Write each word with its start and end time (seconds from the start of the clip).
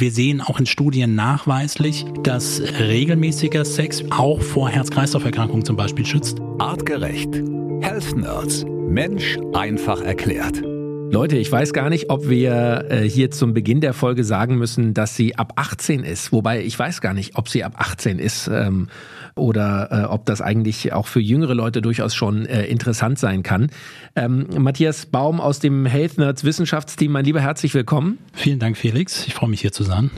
Wir 0.00 0.10
sehen 0.10 0.40
auch 0.40 0.58
in 0.58 0.64
Studien 0.64 1.14
nachweislich, 1.14 2.06
dass 2.22 2.58
regelmäßiger 2.58 3.66
Sex 3.66 4.02
auch 4.08 4.40
vor 4.40 4.70
Herz-Kreislauf-Erkrankungen 4.70 5.62
zum 5.62 5.76
Beispiel 5.76 6.06
schützt. 6.06 6.40
Artgerecht. 6.58 7.34
Health 7.82 8.16
Nerds. 8.16 8.64
Mensch 8.88 9.36
einfach 9.52 10.00
erklärt. 10.00 10.62
Leute, 11.12 11.36
ich 11.38 11.50
weiß 11.50 11.72
gar 11.72 11.90
nicht, 11.90 12.08
ob 12.08 12.28
wir 12.28 12.86
äh, 12.88 13.08
hier 13.08 13.32
zum 13.32 13.52
Beginn 13.52 13.80
der 13.80 13.94
Folge 13.94 14.22
sagen 14.22 14.56
müssen, 14.56 14.94
dass 14.94 15.16
sie 15.16 15.36
ab 15.36 15.54
18 15.56 16.04
ist. 16.04 16.30
Wobei 16.30 16.62
ich 16.62 16.78
weiß 16.78 17.00
gar 17.00 17.14
nicht, 17.14 17.34
ob 17.34 17.48
sie 17.48 17.64
ab 17.64 17.74
18 17.78 18.20
ist 18.20 18.46
ähm, 18.46 18.88
oder 19.34 19.88
äh, 19.90 20.04
ob 20.04 20.24
das 20.26 20.40
eigentlich 20.40 20.92
auch 20.92 21.08
für 21.08 21.18
jüngere 21.18 21.54
Leute 21.54 21.82
durchaus 21.82 22.14
schon 22.14 22.46
äh, 22.46 22.64
interessant 22.66 23.18
sein 23.18 23.42
kann. 23.42 23.70
Ähm, 24.14 24.46
Matthias 24.56 25.06
Baum 25.06 25.40
aus 25.40 25.58
dem 25.58 25.84
Health 25.84 26.16
Nerds 26.16 26.44
Wissenschaftsteam, 26.44 27.10
mein 27.10 27.24
lieber, 27.24 27.40
herzlich 27.40 27.74
willkommen. 27.74 28.18
Vielen 28.32 28.60
Dank, 28.60 28.76
Felix. 28.76 29.26
Ich 29.26 29.34
freue 29.34 29.50
mich 29.50 29.62
hier 29.62 29.72
zu 29.72 29.82
sein. 29.82 30.12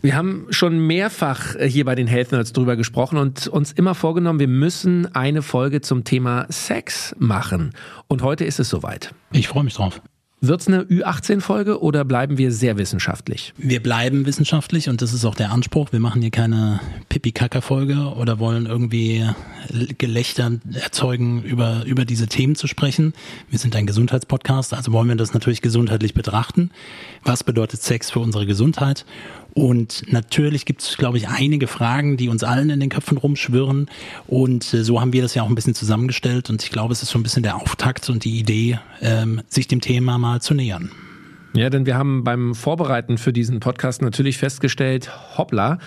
Wir 0.00 0.16
haben 0.16 0.46
schon 0.48 0.86
mehrfach 0.86 1.54
äh, 1.56 1.68
hier 1.68 1.84
bei 1.84 1.94
den 1.94 2.06
Health 2.06 2.32
Nerds 2.32 2.54
drüber 2.54 2.76
gesprochen 2.76 3.18
und 3.18 3.46
uns 3.46 3.72
immer 3.72 3.94
vorgenommen, 3.94 4.40
wir 4.40 4.48
müssen 4.48 5.14
eine 5.14 5.42
Folge 5.42 5.82
zum 5.82 6.04
Thema 6.04 6.46
Sex 6.48 7.14
machen. 7.18 7.74
Und 8.08 8.22
heute 8.22 8.46
ist 8.46 8.58
es 8.58 8.70
soweit. 8.70 9.14
Ich 9.32 9.46
freue 9.46 9.64
mich 9.64 9.74
drauf. 9.74 10.00
Wird 10.42 10.62
es 10.62 10.68
eine 10.68 10.84
Ü18-Folge 10.84 11.82
oder 11.82 12.02
bleiben 12.02 12.38
wir 12.38 12.50
sehr 12.50 12.78
wissenschaftlich? 12.78 13.52
Wir 13.58 13.82
bleiben 13.82 14.24
wissenschaftlich 14.24 14.88
und 14.88 15.02
das 15.02 15.12
ist 15.12 15.26
auch 15.26 15.34
der 15.34 15.52
Anspruch. 15.52 15.92
Wir 15.92 16.00
machen 16.00 16.22
hier 16.22 16.30
keine 16.30 16.80
Pipi-Kaka-Folge 17.10 18.14
oder 18.16 18.38
wollen 18.38 18.64
irgendwie 18.64 19.28
Gelächter 19.98 20.52
erzeugen, 20.72 21.42
über, 21.42 21.84
über 21.84 22.06
diese 22.06 22.26
Themen 22.26 22.54
zu 22.54 22.68
sprechen. 22.68 23.12
Wir 23.50 23.58
sind 23.58 23.76
ein 23.76 23.86
Gesundheitspodcast, 23.86 24.72
also 24.72 24.92
wollen 24.92 25.08
wir 25.08 25.16
das 25.16 25.34
natürlich 25.34 25.60
gesundheitlich 25.60 26.14
betrachten. 26.14 26.70
Was 27.22 27.44
bedeutet 27.44 27.82
Sex 27.82 28.10
für 28.10 28.20
unsere 28.20 28.46
Gesundheit? 28.46 29.04
Und 29.54 30.04
natürlich 30.12 30.64
gibt 30.64 30.82
es, 30.82 30.96
glaube 30.96 31.18
ich, 31.18 31.28
einige 31.28 31.66
Fragen, 31.66 32.16
die 32.16 32.28
uns 32.28 32.44
allen 32.44 32.70
in 32.70 32.80
den 32.80 32.88
Köpfen 32.88 33.18
rumschwirren. 33.18 33.88
Und 34.26 34.72
äh, 34.74 34.84
so 34.84 35.00
haben 35.00 35.12
wir 35.12 35.22
das 35.22 35.34
ja 35.34 35.42
auch 35.42 35.48
ein 35.48 35.54
bisschen 35.54 35.74
zusammengestellt. 35.74 36.50
Und 36.50 36.62
ich 36.62 36.70
glaube, 36.70 36.92
es 36.92 37.02
ist 37.02 37.10
so 37.10 37.18
ein 37.18 37.22
bisschen 37.22 37.42
der 37.42 37.56
Auftakt 37.56 38.08
und 38.10 38.24
die 38.24 38.38
Idee, 38.38 38.78
ähm, 39.00 39.42
sich 39.48 39.68
dem 39.68 39.80
Thema 39.80 40.18
mal 40.18 40.40
zu 40.40 40.54
nähern. 40.54 40.90
Ja, 41.52 41.68
denn 41.68 41.84
wir 41.84 41.96
haben 41.96 42.22
beim 42.22 42.54
Vorbereiten 42.54 43.18
für 43.18 43.32
diesen 43.32 43.58
Podcast 43.58 44.02
natürlich 44.02 44.38
festgestellt, 44.38 45.10
hoppla, 45.36 45.78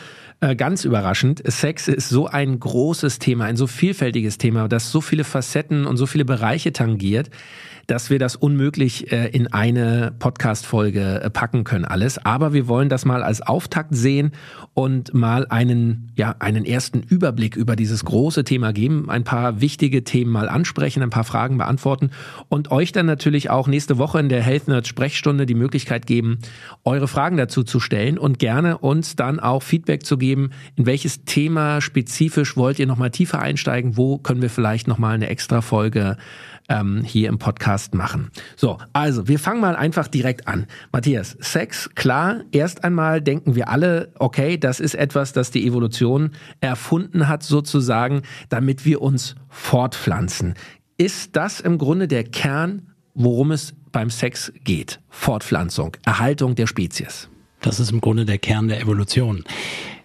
äh, 0.44 0.55
ganz 0.55 0.83
überraschend, 0.83 1.41
Sex 1.45 1.88
ist 1.88 2.09
so 2.09 2.27
ein 2.27 2.59
großes 2.59 3.19
Thema, 3.19 3.45
ein 3.45 3.55
so 3.55 3.66
vielfältiges 3.66 4.38
Thema, 4.38 4.67
das 4.67 4.91
so 4.91 4.99
viele 4.99 5.23
Facetten 5.23 5.86
und 5.86 5.95
so 5.95 6.05
viele 6.05 6.25
Bereiche 6.25 6.73
tangiert, 6.73 7.30
dass 7.88 8.09
wir 8.09 8.19
das 8.19 8.36
unmöglich 8.36 9.11
äh, 9.11 9.27
in 9.30 9.52
eine 9.52 10.14
Podcast-Folge 10.17 11.21
äh, 11.21 11.30
packen 11.30 11.64
können 11.64 11.86
alles. 11.86 12.23
Aber 12.23 12.53
wir 12.53 12.67
wollen 12.67 12.89
das 12.89 13.05
mal 13.05 13.23
als 13.23 13.41
Auftakt 13.41 13.94
sehen 13.95 14.31
und 14.73 15.14
mal 15.14 15.45
einen, 15.49 16.11
ja, 16.16 16.36
einen 16.39 16.66
ersten 16.66 17.02
Überblick 17.02 17.55
über 17.55 17.75
dieses 17.75 18.05
große 18.05 18.44
Thema 18.44 18.71
geben, 18.71 19.09
ein 19.09 19.23
paar 19.23 19.59
wichtige 19.59 20.03
Themen 20.03 20.31
mal 20.31 20.47
ansprechen, 20.47 21.03
ein 21.03 21.09
paar 21.09 21.25
Fragen 21.25 21.58
beantworten 21.58 22.11
und 22.47 22.71
euch 22.71 22.91
dann 22.91 23.05
natürlich 23.05 23.49
auch 23.49 23.67
nächste 23.67 23.97
Woche 23.97 24.19
in 24.19 24.30
der 24.30 24.41
Health 24.41 24.67
Nerd 24.67 24.88
Sprechstunde 24.88 25.45
die 25.45 25.55
Möglichkeit 25.55 26.05
geben, 26.05 26.39
eure 26.83 27.08
Fragen 27.08 27.38
dazu 27.38 27.64
zu 27.64 27.80
stellen 27.80 28.17
und 28.17 28.39
gerne 28.39 28.77
uns 28.77 29.16
dann 29.16 29.39
auch 29.39 29.61
Feedback 29.61 30.05
zu 30.05 30.17
geben, 30.17 30.33
in 30.34 30.86
welches 30.86 31.26
Thema 31.26 31.81
spezifisch 31.81 32.58
wollt 32.58 32.80
ihr 32.80 32.88
nochmal 32.88 33.12
tiefer 33.12 33.39
einsteigen, 33.39 33.98
wo 33.98 34.17
können 34.17 34.42
wir 34.42 34.50
vielleicht 34.50 34.88
nochmal 34.88 35.16
eine 35.16 35.30
extra 35.30 35.62
Folge 35.62 36.17
ähm, 36.70 37.03
hier 37.03 37.30
im 37.30 37.39
Podcast 37.39 37.94
machen. 37.94 38.31
So, 38.56 38.78
also 38.94 39.28
wir 39.28 39.39
fangen 39.39 39.61
mal 39.61 39.76
einfach 39.76 40.08
direkt 40.08 40.48
an. 40.48 40.67
Matthias, 40.92 41.38
Sex, 41.39 41.89
klar, 41.95 42.42
erst 42.52 42.84
einmal 42.84 43.22
denken 43.22 43.56
wir 43.56 43.70
alle, 43.70 44.11
okay, 44.20 44.58
das 44.58 44.80
ist 44.80 44.95
etwas, 44.95 45.34
das 45.34 45.52
die 45.52 45.66
Evolution 45.66 46.31
erfunden 46.61 47.28
hat 47.28 47.44
sozusagen, 47.44 48.22
damit 48.50 48.86
wir 48.86 49.02
uns 49.02 49.36
fortpflanzen. 49.50 50.56
Ist 50.98 51.36
das 51.36 51.60
im 51.60 51.77
Grunde 51.77 52.08
der 52.08 52.23
Kern, 52.23 52.94
worum 53.14 53.52
es 53.52 53.73
beim 53.92 54.10
Sex 54.10 54.54
geht? 54.64 55.00
Fortpflanzung, 55.10 55.98
Erhaltung 56.05 56.55
der 56.55 56.67
Spezies. 56.67 57.30
Das 57.61 57.80
ist 57.80 57.92
im 57.92 58.02
Grunde 58.02 58.26
der 58.26 58.38
Kern 58.38 58.67
der 58.67 58.82
Evolution 58.82 59.44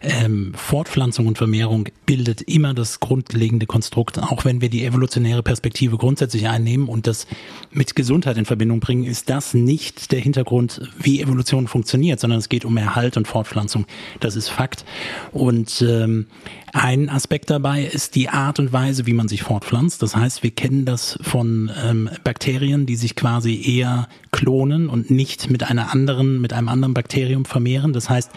ähm, 0.00 0.52
Fortpflanzung 0.54 1.26
und 1.26 1.38
Vermehrung 1.38 1.88
bildet 2.06 2.42
immer 2.42 2.74
das 2.74 3.00
grundlegende 3.00 3.66
Konstrukt. 3.66 4.18
Auch 4.18 4.44
wenn 4.44 4.60
wir 4.60 4.68
die 4.68 4.84
evolutionäre 4.84 5.42
Perspektive 5.42 5.96
grundsätzlich 5.96 6.48
einnehmen 6.48 6.88
und 6.88 7.06
das 7.06 7.26
mit 7.70 7.96
Gesundheit 7.96 8.38
in 8.38 8.44
Verbindung 8.44 8.80
bringen, 8.80 9.04
ist 9.04 9.28
das 9.28 9.54
nicht 9.54 10.12
der 10.12 10.20
Hintergrund, 10.20 10.80
wie 10.98 11.20
Evolution 11.20 11.66
funktioniert, 11.66 12.20
sondern 12.20 12.38
es 12.38 12.48
geht 12.48 12.64
um 12.64 12.76
Erhalt 12.76 13.16
und 13.16 13.26
Fortpflanzung. 13.26 13.86
Das 14.20 14.36
ist 14.36 14.48
Fakt. 14.48 14.84
Und 15.32 15.82
ähm, 15.82 16.26
ein 16.72 17.08
Aspekt 17.08 17.50
dabei 17.50 17.84
ist 17.84 18.14
die 18.14 18.28
Art 18.28 18.58
und 18.58 18.72
Weise, 18.72 19.06
wie 19.06 19.12
man 19.12 19.28
sich 19.28 19.42
fortpflanzt. 19.42 20.02
Das 20.02 20.14
heißt, 20.14 20.42
wir 20.42 20.50
kennen 20.50 20.84
das 20.84 21.18
von 21.22 21.70
ähm, 21.82 22.10
Bakterien, 22.24 22.86
die 22.86 22.96
sich 22.96 23.16
quasi 23.16 23.62
eher 23.62 24.08
klonen 24.32 24.88
und 24.88 25.10
nicht 25.10 25.50
mit 25.50 25.62
einer 25.62 25.92
anderen, 25.92 26.40
mit 26.40 26.52
einem 26.52 26.68
anderen 26.68 26.94
Bakterium 26.94 27.44
vermehren. 27.44 27.92
Das 27.92 28.10
heißt, 28.10 28.30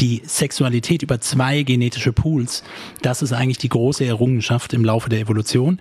die 0.00 0.22
Sexualität 0.24 1.02
über 1.02 1.20
zwei 1.20 1.62
genetische 1.62 2.12
Pools. 2.12 2.64
Das 3.02 3.22
ist 3.22 3.32
eigentlich 3.32 3.58
die 3.58 3.68
große 3.68 4.04
Errungenschaft 4.04 4.72
im 4.72 4.84
Laufe 4.84 5.08
der 5.08 5.20
Evolution, 5.20 5.80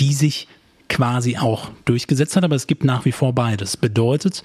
die 0.00 0.12
sich 0.12 0.48
quasi 0.88 1.36
auch 1.38 1.70
durchgesetzt 1.84 2.36
hat, 2.36 2.44
aber 2.44 2.56
es 2.56 2.66
gibt 2.66 2.84
nach 2.84 3.04
wie 3.04 3.12
vor 3.12 3.32
beides. 3.32 3.76
Bedeutet, 3.76 4.42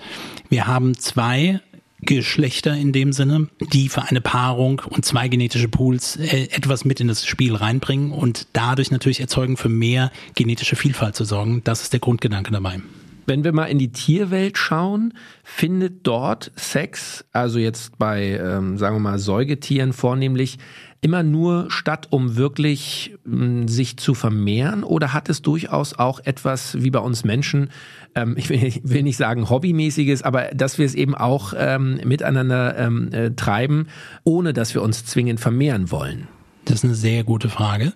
wir 0.50 0.68
haben 0.68 0.98
zwei 0.98 1.60
Geschlechter 2.02 2.76
in 2.76 2.92
dem 2.94 3.12
Sinne, 3.12 3.50
die 3.74 3.90
für 3.90 4.04
eine 4.04 4.22
Paarung 4.22 4.82
und 4.88 5.06
zwei 5.06 5.28
genetische 5.28 5.68
Pools 5.68 6.16
äh, 6.16 6.48
etwas 6.52 6.86
mit 6.86 7.00
in 7.00 7.08
das 7.08 7.26
Spiel 7.26 7.56
reinbringen 7.56 8.12
und 8.12 8.48
dadurch 8.54 8.92
natürlich 8.92 9.20
erzeugen, 9.20 9.58
für 9.58 9.70
mehr 9.70 10.12
genetische 10.36 10.76
Vielfalt 10.76 11.16
zu 11.16 11.26
sorgen. 11.26 11.62
Das 11.64 11.82
ist 11.82 11.94
der 11.94 12.00
Grundgedanke 12.00 12.52
dabei. 12.52 12.82
Wenn 13.26 13.44
wir 13.44 13.52
mal 13.52 13.66
in 13.66 13.78
die 13.78 13.92
Tierwelt 13.92 14.58
schauen, 14.58 15.14
findet 15.44 16.08
dort 16.08 16.52
Sex, 16.56 17.26
also 17.32 17.60
jetzt 17.60 18.00
bei, 18.00 18.40
ähm, 18.40 18.80
sagen 18.80 18.96
wir 18.96 19.00
mal, 19.00 19.20
Säugetieren 19.20 19.94
vornehmlich, 19.94 20.58
immer 21.02 21.24
nur 21.24 21.72
statt, 21.72 22.08
um 22.10 22.36
wirklich 22.36 23.16
mh, 23.24 23.36
hm, 23.36 23.68
sich 23.68 23.98
zu 23.98 24.14
vermehren? 24.14 24.84
Oder 24.84 25.14
hat 25.14 25.30
es 25.30 25.42
durchaus 25.42 25.94
auch 25.94 26.20
etwas 26.24 26.82
wie 26.82 26.92
bei 26.92 27.00
uns 27.00 27.24
Menschen, 27.24 27.70
ähm, 28.16 28.36
ich 28.38 28.50
will, 28.50 28.74
will, 28.84 29.04
nicht 29.04 29.18
sagen 29.18 29.50
hobbymäßiges, 29.50 30.24
aber 30.24 30.50
dass 30.54 30.78
wir 30.78 30.86
es 30.86 30.96
eben 30.96 31.16
auch 31.16 31.54
ähm, 31.56 32.00
miteinander 32.04 32.78
ähm, 32.78 33.12
äh, 33.12 33.32
treiben, 33.32 33.88
ohne 34.24 34.54
dass 34.54 34.74
wir 34.74 34.82
uns 34.82 35.06
zwingend 35.06 35.40
vermehren 35.40 35.92
wollen? 35.92 36.28
Das 36.66 36.80
ist 36.80 36.86
eine 36.86 36.96
sehr 36.96 37.24
gute 37.24 37.50
Frage, 37.50 37.94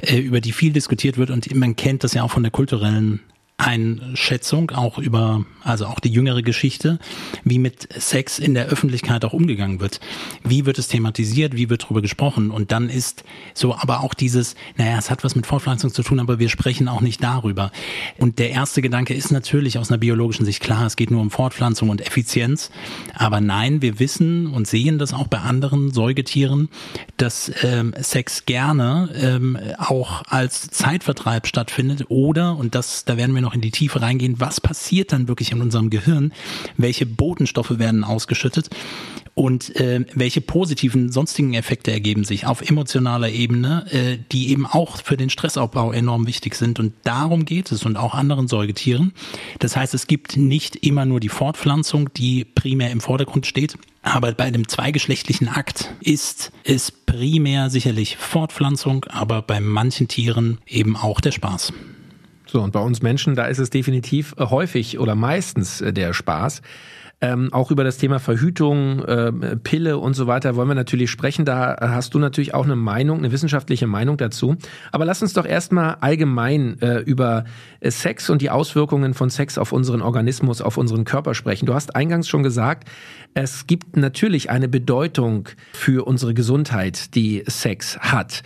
äh, 0.00 0.18
über 0.18 0.40
die 0.40 0.52
viel 0.52 0.72
diskutiert 0.72 1.18
wird 1.18 1.30
und 1.30 1.52
man 1.54 1.76
kennt 1.76 2.04
das 2.04 2.14
ja 2.14 2.22
auch 2.22 2.30
von 2.30 2.42
der 2.42 2.52
kulturellen 2.52 3.20
Einschätzung, 3.56 4.72
auch 4.72 4.98
über, 4.98 5.44
also 5.62 5.86
auch 5.86 6.00
die 6.00 6.08
jüngere 6.08 6.42
Geschichte, 6.42 6.98
wie 7.44 7.60
mit 7.60 7.88
Sex 7.92 8.40
in 8.40 8.52
der 8.54 8.66
Öffentlichkeit 8.66 9.24
auch 9.24 9.32
umgegangen 9.32 9.78
wird. 9.78 10.00
Wie 10.42 10.66
wird 10.66 10.76
es 10.78 10.88
thematisiert, 10.88 11.54
wie 11.54 11.70
wird 11.70 11.84
darüber 11.84 12.02
gesprochen? 12.02 12.50
Und 12.50 12.72
dann 12.72 12.88
ist 12.88 13.22
so 13.54 13.72
aber 13.76 14.00
auch 14.00 14.14
dieses, 14.14 14.56
naja, 14.76 14.98
es 14.98 15.08
hat 15.08 15.22
was 15.22 15.36
mit 15.36 15.46
Fortpflanzung 15.46 15.92
zu 15.92 16.02
tun, 16.02 16.18
aber 16.18 16.40
wir 16.40 16.48
sprechen 16.48 16.88
auch 16.88 17.00
nicht 17.00 17.22
darüber. 17.22 17.70
Und 18.18 18.40
der 18.40 18.50
erste 18.50 18.82
Gedanke 18.82 19.14
ist 19.14 19.30
natürlich 19.30 19.78
aus 19.78 19.88
einer 19.88 19.98
biologischen 19.98 20.44
Sicht 20.44 20.60
klar, 20.60 20.84
es 20.86 20.96
geht 20.96 21.12
nur 21.12 21.20
um 21.20 21.30
Fortpflanzung 21.30 21.90
und 21.90 22.04
Effizienz. 22.04 22.72
Aber 23.14 23.40
nein, 23.40 23.82
wir 23.82 24.00
wissen 24.00 24.48
und 24.48 24.66
sehen 24.66 24.98
das 24.98 25.12
auch 25.12 25.28
bei 25.28 25.38
anderen 25.38 25.92
Säugetieren, 25.92 26.70
dass 27.18 27.52
ähm, 27.62 27.94
Sex 28.00 28.46
gerne 28.46 29.10
ähm, 29.14 29.56
auch 29.78 30.24
als 30.26 30.70
Zeitvertreib 30.70 31.46
stattfindet 31.46 32.06
oder, 32.08 32.56
und 32.56 32.74
das, 32.74 33.04
da 33.04 33.16
werden 33.16 33.32
wir 33.32 33.43
noch 33.44 33.54
in 33.54 33.60
die 33.60 33.70
Tiefe 33.70 34.02
reingehen, 34.02 34.40
was 34.40 34.60
passiert 34.60 35.12
dann 35.12 35.28
wirklich 35.28 35.52
in 35.52 35.60
unserem 35.60 35.90
Gehirn, 35.90 36.32
welche 36.76 37.06
Botenstoffe 37.06 37.78
werden 37.78 38.02
ausgeschüttet 38.02 38.70
und 39.34 39.74
äh, 39.76 40.04
welche 40.14 40.40
positiven 40.40 41.10
sonstigen 41.10 41.54
Effekte 41.54 41.90
ergeben 41.90 42.24
sich 42.24 42.46
auf 42.46 42.62
emotionaler 42.62 43.28
Ebene, 43.30 43.86
äh, 43.90 44.18
die 44.32 44.50
eben 44.50 44.64
auch 44.64 45.02
für 45.02 45.16
den 45.16 45.28
Stressaufbau 45.28 45.92
enorm 45.92 46.26
wichtig 46.26 46.54
sind. 46.54 46.78
Und 46.78 46.94
darum 47.02 47.44
geht 47.44 47.72
es 47.72 47.84
und 47.84 47.96
auch 47.96 48.14
anderen 48.14 48.48
Säugetieren. 48.48 49.12
Das 49.58 49.76
heißt, 49.76 49.92
es 49.94 50.06
gibt 50.06 50.36
nicht 50.36 50.76
immer 50.76 51.04
nur 51.04 51.20
die 51.20 51.28
Fortpflanzung, 51.28 52.12
die 52.14 52.44
primär 52.44 52.90
im 52.90 53.00
Vordergrund 53.00 53.46
steht. 53.46 53.76
Aber 54.02 54.32
bei 54.32 54.50
dem 54.50 54.68
zweigeschlechtlichen 54.68 55.48
Akt 55.48 55.92
ist 56.00 56.52
es 56.62 56.92
primär 56.92 57.70
sicherlich 57.70 58.16
Fortpflanzung, 58.16 59.04
aber 59.04 59.42
bei 59.42 59.60
manchen 59.60 60.08
Tieren 60.08 60.58
eben 60.66 60.96
auch 60.96 61.20
der 61.20 61.32
Spaß. 61.32 61.72
So, 62.54 62.62
und 62.62 62.70
bei 62.70 62.78
uns 62.78 63.02
Menschen, 63.02 63.34
da 63.34 63.46
ist 63.46 63.58
es 63.58 63.68
definitiv 63.68 64.36
äh, 64.38 64.44
häufig 64.44 65.00
oder 65.00 65.16
meistens 65.16 65.80
äh, 65.80 65.92
der 65.92 66.12
Spaß. 66.12 66.62
Ähm, 67.20 67.52
auch 67.52 67.72
über 67.72 67.82
das 67.82 67.98
Thema 67.98 68.20
Verhütung, 68.20 69.02
äh, 69.02 69.32
Pille 69.56 69.98
und 69.98 70.14
so 70.14 70.28
weiter 70.28 70.54
wollen 70.54 70.68
wir 70.68 70.76
natürlich 70.76 71.10
sprechen. 71.10 71.44
Da 71.44 71.76
hast 71.80 72.14
du 72.14 72.20
natürlich 72.20 72.54
auch 72.54 72.62
eine 72.62 72.76
Meinung, 72.76 73.18
eine 73.18 73.32
wissenschaftliche 73.32 73.88
Meinung 73.88 74.18
dazu. 74.18 74.54
Aber 74.92 75.04
lass 75.04 75.20
uns 75.20 75.32
doch 75.32 75.46
erstmal 75.46 75.96
allgemein 76.00 76.80
äh, 76.80 76.98
über 77.00 77.44
äh, 77.80 77.90
Sex 77.90 78.30
und 78.30 78.40
die 78.40 78.50
Auswirkungen 78.50 79.14
von 79.14 79.30
Sex 79.30 79.58
auf 79.58 79.72
unseren 79.72 80.00
Organismus, 80.00 80.60
auf 80.60 80.76
unseren 80.76 81.04
Körper 81.04 81.34
sprechen. 81.34 81.66
Du 81.66 81.74
hast 81.74 81.96
eingangs 81.96 82.28
schon 82.28 82.44
gesagt, 82.44 82.88
es 83.34 83.66
gibt 83.66 83.96
natürlich 83.96 84.48
eine 84.48 84.68
Bedeutung 84.68 85.48
für 85.72 86.06
unsere 86.06 86.34
Gesundheit, 86.34 87.16
die 87.16 87.42
Sex 87.48 87.98
hat. 87.98 88.44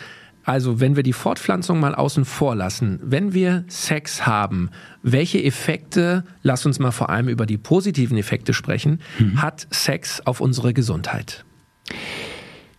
Also, 0.49 0.81
wenn 0.81 0.97
wir 0.97 1.03
die 1.03 1.13
Fortpflanzung 1.13 1.79
mal 1.79 1.95
außen 1.95 2.25
vor 2.25 2.57
lassen, 2.57 3.01
wenn 3.03 3.35
wir 3.35 3.65
Sex 3.69 4.27
haben, 4.27 4.71
welche 5.03 5.45
Effekte, 5.45 6.25
lass 6.43 6.65
uns 6.65 6.79
mal 6.79 6.91
vor 6.91 7.11
allem 7.11 7.29
über 7.29 7.45
die 7.45 7.59
positiven 7.59 8.17
Effekte 8.17 8.55
sprechen, 8.55 9.03
mhm. 9.19 9.43
hat 9.43 9.67
Sex 9.71 10.23
auf 10.25 10.41
unsere 10.41 10.73
Gesundheit? 10.73 11.45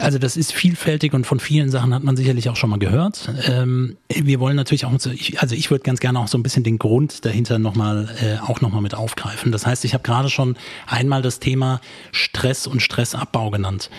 Also 0.01 0.18
das 0.18 0.38
ist 0.38 0.54
vielfältig 0.54 1.13
und 1.13 1.28
von 1.28 1.42
vielen 1.42 1.69
Sachen 1.69 1.94
hat 1.94 2.04
man 2.04 2.16
sicherlich 2.16 2.48
auch 2.48 2.56
schon 2.56 2.69
mal 2.69 2.80
gehört. 2.80 3.30
Ähm, 3.46 3.98
wir 4.07 4.40
wollen 4.40 4.56
natürlich 4.56 4.86
auch, 4.86 4.94
also 4.94 5.10
ich 5.56 5.72
würde 5.72 5.84
ganz 5.84 6.00
gerne 6.00 6.19
auch 6.19 6.30
so 6.30 6.38
ein 6.38 6.44
bisschen 6.44 6.63
den 6.63 6.80
Grund 6.80 7.25
dahinter 7.25 7.60
nochmal 7.60 8.07
äh, 8.22 8.38
auch 8.40 8.62
nochmal 8.62 8.81
mit 8.81 8.96
aufgreifen. 8.96 9.51
Das 9.51 9.68
heißt, 9.68 9.84
ich 9.84 9.94
habe 9.94 10.04
gerade 10.04 10.30
schon 10.30 10.56
einmal 10.88 11.22
das 11.22 11.40
Thema 11.40 11.81
Stress 12.13 12.66
und 12.66 12.81
Stressabbau 12.81 13.51
genannt. 13.51 13.90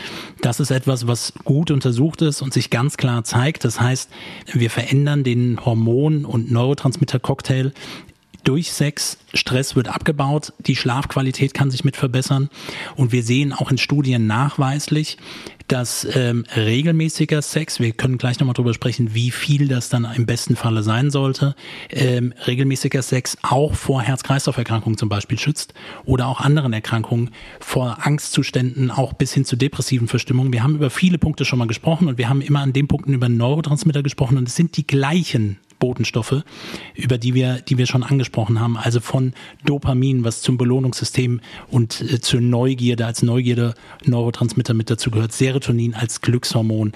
Das 0.40 0.58
ist 0.58 0.70
etwas, 0.70 1.06
was 1.06 1.34
gut 1.44 1.70
untersucht 1.70 2.22
ist 2.22 2.40
und 2.40 2.54
sich 2.54 2.70
ganz 2.70 2.96
klar 2.96 3.22
zeigt. 3.22 3.66
Das 3.66 3.78
heißt, 3.78 4.08
wir 4.54 4.70
verändern 4.70 5.22
den 5.22 5.62
Hormon- 5.62 6.24
und 6.24 6.50
Neurotransmitter-Cocktail 6.50 7.72
durch 8.42 8.72
Sex. 8.72 9.18
Stress 9.34 9.76
wird 9.76 9.88
abgebaut, 9.88 10.52
die 10.58 10.76
Schlafqualität 10.76 11.54
kann 11.54 11.70
sich 11.70 11.84
mit 11.84 11.96
verbessern 11.96 12.50
und 12.96 13.12
wir 13.12 13.22
sehen 13.22 13.52
auch 13.52 13.70
in 13.70 13.78
Studien 13.78 14.26
nachweislich, 14.26 15.18
dass 15.70 16.06
ähm, 16.16 16.44
regelmäßiger 16.56 17.42
Sex, 17.42 17.78
wir 17.78 17.92
können 17.92 18.18
gleich 18.18 18.40
nochmal 18.40 18.54
drüber 18.54 18.74
sprechen, 18.74 19.14
wie 19.14 19.30
viel 19.30 19.68
das 19.68 19.88
dann 19.88 20.04
im 20.16 20.26
besten 20.26 20.56
Falle 20.56 20.82
sein 20.82 21.10
sollte, 21.10 21.54
ähm, 21.90 22.34
regelmäßiger 22.46 23.02
Sex 23.02 23.38
auch 23.42 23.74
vor 23.74 24.02
Herz-Kreislauf-Erkrankungen 24.02 24.98
zum 24.98 25.08
Beispiel 25.08 25.38
schützt 25.38 25.72
oder 26.04 26.26
auch 26.26 26.40
anderen 26.40 26.72
Erkrankungen, 26.72 27.30
vor 27.60 27.98
Angstzuständen, 28.04 28.90
auch 28.90 29.12
bis 29.12 29.32
hin 29.32 29.44
zu 29.44 29.54
depressiven 29.54 30.08
Verstimmungen. 30.08 30.52
Wir 30.52 30.64
haben 30.64 30.74
über 30.74 30.90
viele 30.90 31.18
Punkte 31.18 31.44
schon 31.44 31.60
mal 31.60 31.68
gesprochen 31.68 32.08
und 32.08 32.18
wir 32.18 32.28
haben 32.28 32.40
immer 32.40 32.60
an 32.60 32.72
den 32.72 32.88
Punkten 32.88 33.14
über 33.14 33.28
Neurotransmitter 33.28 34.02
gesprochen 34.02 34.38
und 34.38 34.48
es 34.48 34.56
sind 34.56 34.76
die 34.76 34.86
gleichen 34.86 35.58
Botenstoffe, 35.80 36.44
über 36.94 37.18
die 37.18 37.34
wir, 37.34 37.60
die 37.60 37.76
wir 37.78 37.86
schon 37.86 38.04
angesprochen 38.04 38.60
haben. 38.60 38.76
Also 38.76 39.00
von 39.00 39.32
Dopamin, 39.64 40.22
was 40.22 40.42
zum 40.42 40.56
Belohnungssystem 40.56 41.40
und 41.68 42.00
äh, 42.02 42.20
zur 42.20 42.40
Neugierde 42.40 43.06
als 43.06 43.22
Neugierde 43.22 43.74
Neurotransmitter 44.04 44.74
mit 44.74 44.90
dazu 44.90 45.10
gehört, 45.10 45.32
Serotonin 45.32 45.94
als 45.94 46.20
Glückshormon, 46.20 46.92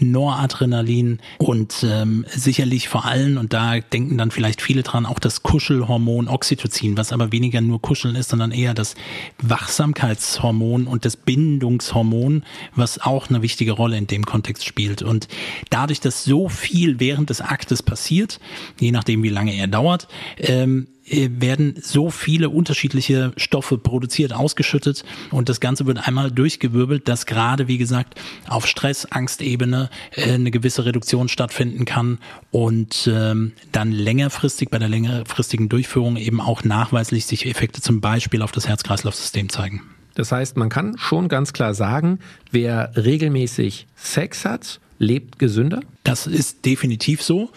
Noradrenalin 0.00 1.20
und 1.38 1.86
ähm, 1.88 2.26
sicherlich 2.28 2.88
vor 2.88 3.04
allem, 3.04 3.36
und 3.36 3.52
da 3.52 3.78
denken 3.78 4.18
dann 4.18 4.32
vielleicht 4.32 4.62
viele 4.62 4.82
dran, 4.82 5.06
auch 5.06 5.20
das 5.20 5.42
Kuschelhormon 5.42 6.26
Oxytocin, 6.26 6.96
was 6.96 7.12
aber 7.12 7.30
weniger 7.30 7.60
nur 7.60 7.80
Kuscheln 7.80 8.16
ist, 8.16 8.30
sondern 8.30 8.50
eher 8.50 8.74
das 8.74 8.94
Wachsamkeitshormon 9.42 10.86
und 10.86 11.04
das 11.04 11.16
Bindungshormon, 11.16 12.42
was 12.74 13.00
auch 13.00 13.28
eine 13.28 13.42
wichtige 13.42 13.72
Rolle 13.72 13.98
in 13.98 14.06
dem 14.06 14.24
Kontext 14.24 14.64
spielt. 14.64 15.02
Und 15.02 15.28
dadurch, 15.68 16.00
dass 16.00 16.24
so 16.24 16.48
viel 16.48 16.98
während 16.98 17.28
des 17.28 17.42
Aktes 17.42 17.82
passiert, 17.82 18.21
passiert, 18.22 18.40
je 18.78 18.92
nachdem 18.92 19.22
wie 19.22 19.28
lange 19.28 19.54
er 19.54 19.66
dauert, 19.66 20.08
ähm, 20.38 20.88
äh, 21.06 21.28
werden 21.32 21.74
so 21.80 22.10
viele 22.10 22.48
unterschiedliche 22.48 23.32
Stoffe 23.36 23.78
produziert, 23.78 24.32
ausgeschüttet 24.32 25.04
und 25.30 25.48
das 25.48 25.60
Ganze 25.60 25.86
wird 25.86 26.06
einmal 26.06 26.30
durchgewirbelt, 26.30 27.08
dass 27.08 27.26
gerade, 27.26 27.68
wie 27.68 27.78
gesagt, 27.78 28.20
auf 28.48 28.66
Stress, 28.66 29.06
Angstebene 29.06 29.90
äh, 30.12 30.32
eine 30.32 30.50
gewisse 30.50 30.84
Reduktion 30.84 31.28
stattfinden 31.28 31.84
kann 31.84 32.18
und 32.50 33.08
ähm, 33.12 33.52
dann 33.72 33.92
längerfristig 33.92 34.70
bei 34.70 34.78
der 34.78 34.88
längerfristigen 34.88 35.68
Durchführung 35.68 36.16
eben 36.16 36.40
auch 36.40 36.64
nachweislich 36.64 37.26
sich 37.26 37.46
Effekte 37.46 37.80
zum 37.80 38.00
Beispiel 38.00 38.42
auf 38.42 38.52
das 38.52 38.68
Herz-Kreislauf-System 38.68 39.48
zeigen. 39.48 39.82
Das 40.14 40.30
heißt, 40.30 40.58
man 40.58 40.68
kann 40.68 40.98
schon 40.98 41.28
ganz 41.28 41.54
klar 41.54 41.72
sagen, 41.72 42.18
wer 42.50 42.92
regelmäßig 42.96 43.86
Sex 43.96 44.44
hat 44.44 44.78
lebt 45.02 45.38
gesünder? 45.38 45.80
Das 46.04 46.26
ist 46.26 46.64
definitiv 46.64 47.22
so. 47.22 47.50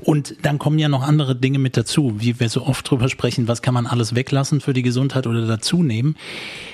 Und 0.00 0.36
dann 0.42 0.58
kommen 0.58 0.78
ja 0.78 0.88
noch 0.88 1.02
andere 1.02 1.34
Dinge 1.34 1.58
mit 1.58 1.76
dazu, 1.76 2.14
wie 2.18 2.38
wir 2.38 2.48
so 2.48 2.66
oft 2.66 2.88
drüber 2.88 3.08
sprechen, 3.08 3.48
was 3.48 3.62
kann 3.62 3.74
man 3.74 3.86
alles 3.86 4.14
weglassen 4.14 4.60
für 4.60 4.72
die 4.72 4.82
Gesundheit 4.82 5.26
oder 5.26 5.46
dazu 5.46 5.82
nehmen. 5.82 6.16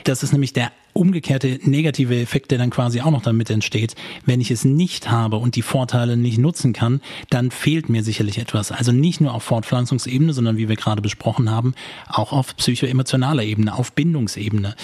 Das 0.05 0.23
ist 0.23 0.33
nämlich 0.33 0.53
der 0.53 0.73
umgekehrte 0.97 1.61
negative 1.63 2.21
Effekt, 2.21 2.51
der 2.51 2.59
dann 2.59 2.71
quasi 2.71 3.01
auch 3.01 3.11
noch 3.11 3.23
damit 3.23 3.51
entsteht. 3.51 3.95
Wenn 4.25 4.41
ich 4.41 4.51
es 4.51 4.65
nicht 4.65 5.11
habe 5.11 5.37
und 5.37 5.57
die 5.57 5.63
Vorteile 5.63 6.17
nicht 6.17 6.39
nutzen 6.39 6.73
kann, 6.73 7.01
dann 7.31 7.51
fehlt 7.51 7.89
mir 7.89 8.03
sicherlich 8.03 8.39
etwas. 8.39 8.73
Also 8.73 8.93
nicht 8.93 9.21
nur 9.21 9.35
auf 9.35 9.43
Fortpflanzungsebene, 9.43 10.33
sondern 10.33 10.57
wie 10.57 10.69
wir 10.69 10.77
gerade 10.77 11.03
besprochen 11.03 11.51
haben, 11.51 11.75
auch 12.09 12.33
auf 12.33 12.57
psychoemotionaler 12.57 13.45
Ebene, 13.45 13.75
auf 13.75 13.93
Bindungsebene. 13.93 14.75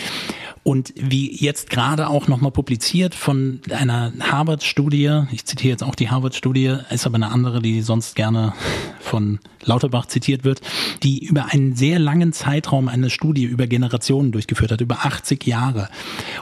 Und 0.65 0.93
wie 0.97 1.35
jetzt 1.35 1.71
gerade 1.71 2.09
auch 2.09 2.29
nochmal 2.29 2.53
publiziert 2.53 3.17
von 3.17 3.61
einer 3.71 4.13
Harvard-Studie, 4.21 5.23
ich 5.33 5.45
zitiere 5.45 5.73
jetzt 5.73 5.83
auch 5.83 5.97
die 5.97 6.09
Harvard-Studie, 6.09 6.77
ist 6.91 7.05
aber 7.05 7.17
eine 7.17 7.33
andere, 7.33 7.61
die 7.61 7.83
sonst 7.83 8.15
gerne 8.15 8.53
von 9.01 9.41
Lauterbach 9.65 10.07
zitiert 10.07 10.45
wird, 10.45 10.61
die 11.03 11.25
über 11.25 11.47
einen 11.53 11.75
sehr 11.75 11.99
langen 11.99 12.33
Zeitraum 12.33 12.89
eine 12.89 13.11
Studie 13.11 13.45
über 13.45 13.67
Generationen 13.67 14.31
durchgeführt 14.31 14.71
hat, 14.71 14.81
über 14.81 15.05
80 15.05 15.45
Jahre, 15.47 15.89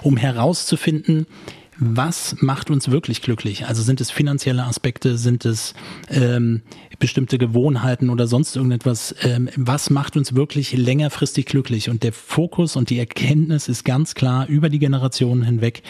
um 0.02 0.16
herauszufinden, 0.16 1.26
was 1.82 2.36
macht 2.40 2.70
uns 2.70 2.90
wirklich 2.90 3.22
glücklich? 3.22 3.66
Also 3.66 3.82
sind 3.82 4.02
es 4.02 4.10
finanzielle 4.10 4.64
Aspekte, 4.64 5.16
sind 5.16 5.46
es 5.46 5.72
ähm, 6.10 6.60
bestimmte 6.98 7.38
Gewohnheiten 7.38 8.10
oder 8.10 8.26
sonst 8.26 8.54
irgendetwas? 8.54 9.14
Ähm, 9.22 9.48
was 9.56 9.88
macht 9.88 10.16
uns 10.18 10.34
wirklich 10.34 10.74
längerfristig 10.74 11.46
glücklich? 11.46 11.88
Und 11.88 12.02
der 12.02 12.12
Fokus 12.12 12.76
und 12.76 12.90
die 12.90 12.98
Erkenntnis 12.98 13.68
ist 13.68 13.84
ganz 13.84 14.14
klar 14.14 14.46
über 14.46 14.68
die 14.68 14.78
Generationen 14.78 15.42
hinweg. 15.42 15.82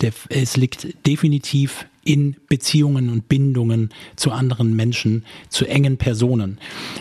Der, 0.00 0.12
es 0.28 0.56
liegt 0.56 1.06
definitiv 1.06 1.86
in 2.04 2.36
Beziehungen 2.48 3.08
und 3.08 3.28
Bindungen 3.28 3.90
zu 4.16 4.32
anderen 4.32 4.74
Menschen, 4.74 5.24
zu 5.48 5.66
engen 5.66 5.96
Personen. 5.98 6.58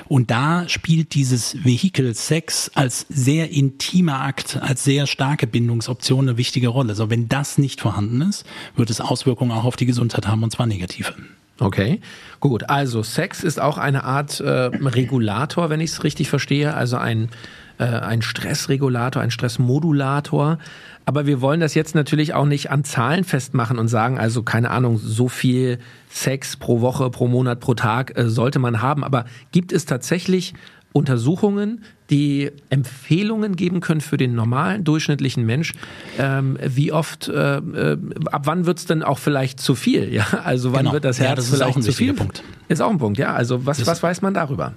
Und 0.08 0.32
da 0.32 0.68
spielt 0.70 1.14
dieses 1.14 1.64
Vehikel 1.64 2.14
Sex 2.14 2.72
als 2.76 3.06
sehr 3.10 3.52
intimer 3.52 4.22
Akt, 4.22 4.58
als 4.62 4.84
sehr 4.84 5.08
starke 5.08 5.48
Bindungsoption 5.48 6.30
eine 6.30 6.38
wichtige 6.38 6.68
Rolle. 6.68 6.96
So, 6.96 7.10
wenn 7.10 7.28
das 7.28 7.58
nicht 7.58 7.82
vorhanden 7.82 8.22
ist, 8.22 8.46
wird 8.76 8.90
es 8.90 9.02
Auswirkungen 9.02 9.52
auch 9.52 9.66
auf 9.66 9.76
die 9.76 9.86
Gesundheit 9.86 10.28
haben 10.28 10.44
und 10.44 10.52
zwar 10.52 10.68
negative. 10.68 11.14
Okay, 11.62 12.02
gut. 12.40 12.72
Also 12.72 13.04
Sex 13.04 13.44
ist 13.44 13.62
auch 13.62 13.78
eine 13.78 14.04
Art 14.04 14.40
äh, 14.40 14.50
Regulator, 14.50 15.70
wenn 15.70 15.80
ich 15.80 15.92
es 15.92 16.04
richtig 16.04 16.28
verstehe. 16.28 16.74
Also 16.74 16.98
ein, 16.98 17.30
äh, 17.78 17.84
ein 17.84 18.24
Stressregulator, 18.24 19.22
ein 19.22 19.30
Stressmodulator. 19.30 20.58
Aber 21.06 21.28
wir 21.28 21.40
wollen 21.40 21.60
das 21.60 21.76
jetzt 21.76 21.94
natürlich 21.94 22.34
auch 22.34 22.48
nicht 22.48 22.72
an 22.72 22.84
Zahlen 22.84 23.24
festmachen 23.24 23.78
und 23.78 23.90
sagen, 23.90 24.18
also 24.18 24.42
keine 24.42 24.72
Ahnung, 24.72 24.98
so 24.98 25.28
viel 25.28 25.78
Sex 26.10 26.58
pro 26.58 26.82
Woche, 26.82 27.12
pro 27.12 27.28
Monat, 27.28 27.60
pro 27.60 27.76
Tag 27.76 28.18
äh, 28.18 28.28
sollte 28.28 28.58
man 28.58 28.82
haben. 28.82 29.04
Aber 29.04 29.26
gibt 29.52 29.72
es 29.72 29.86
tatsächlich 29.86 30.56
Untersuchungen, 30.94 31.84
die 32.12 32.52
Empfehlungen 32.70 33.56
geben 33.56 33.80
können 33.80 34.02
für 34.02 34.18
den 34.18 34.36
normalen, 34.36 34.84
durchschnittlichen 34.84 35.46
Mensch. 35.46 35.74
Ähm, 36.20 36.58
wie 36.62 36.92
oft, 36.92 37.30
äh, 37.30 37.58
äh, 37.58 37.98
ab 38.32 38.42
wann 38.46 38.66
wird 38.66 38.80
es 38.80 38.86
denn 38.86 39.02
auch 39.02 39.18
vielleicht 39.18 39.60
zu 39.60 39.74
viel? 39.76 40.14
Ja, 40.14 40.28
also 40.44 40.74
wann 40.74 40.82
genau. 40.82 40.94
wird 40.94 41.06
das 41.06 41.20
Herz 41.20 41.30
ja, 41.30 41.36
das 41.36 41.46
vielleicht 41.48 41.62
ist 41.62 41.68
auch 41.68 41.76
ein 41.78 41.82
zu 41.82 41.94
viel? 41.94 42.14
Punkt. 42.14 42.44
Ist 42.68 42.82
auch 42.82 42.90
ein 42.90 42.98
Punkt, 42.98 43.18
ja. 43.18 43.34
Also 43.34 43.66
was, 43.66 43.86
was 43.88 44.04
weiß 44.04 44.22
man 44.22 44.34
darüber? 44.34 44.74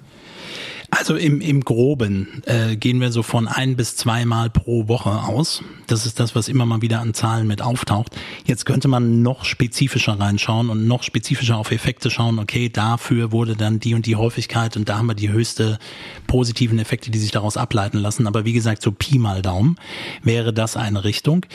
Also 0.91 1.15
im, 1.15 1.41
im 1.41 1.61
Groben 1.61 2.41
äh, 2.45 2.75
gehen 2.75 3.01
wir 3.01 3.11
so 3.11 3.23
von 3.23 3.47
ein 3.47 3.75
bis 3.75 3.95
zweimal 3.95 4.49
pro 4.49 4.87
Woche 4.87 5.09
aus. 5.09 5.63
Das 5.87 6.05
ist 6.05 6.19
das, 6.19 6.35
was 6.35 6.47
immer 6.47 6.65
mal 6.65 6.81
wieder 6.81 6.99
an 6.99 7.13
Zahlen 7.13 7.47
mit 7.47 7.61
auftaucht. 7.61 8.15
Jetzt 8.45 8.65
könnte 8.65 8.87
man 8.87 9.21
noch 9.21 9.45
spezifischer 9.45 10.19
reinschauen 10.19 10.69
und 10.69 10.87
noch 10.87 11.03
spezifischer 11.03 11.57
auf 11.57 11.71
Effekte 11.71 12.09
schauen. 12.09 12.39
Okay, 12.39 12.69
dafür 12.69 13.31
wurde 13.31 13.55
dann 13.55 13.79
die 13.79 13.93
und 13.93 14.05
die 14.05 14.15
Häufigkeit 14.15 14.77
und 14.77 14.89
da 14.89 14.97
haben 14.97 15.07
wir 15.07 15.15
die 15.15 15.31
höchste 15.31 15.79
positiven 16.27 16.79
Effekte, 16.79 17.11
die 17.11 17.19
sich 17.19 17.31
daraus 17.31 17.57
ableiten 17.57 17.97
lassen. 17.97 18.27
Aber 18.27 18.45
wie 18.45 18.53
gesagt, 18.53 18.81
so 18.81 18.91
Pi 18.91 19.17
mal 19.17 19.41
Daumen 19.41 19.77
wäre 20.23 20.53
das 20.53 20.77
eine 20.77 21.03
Richtung. 21.03 21.45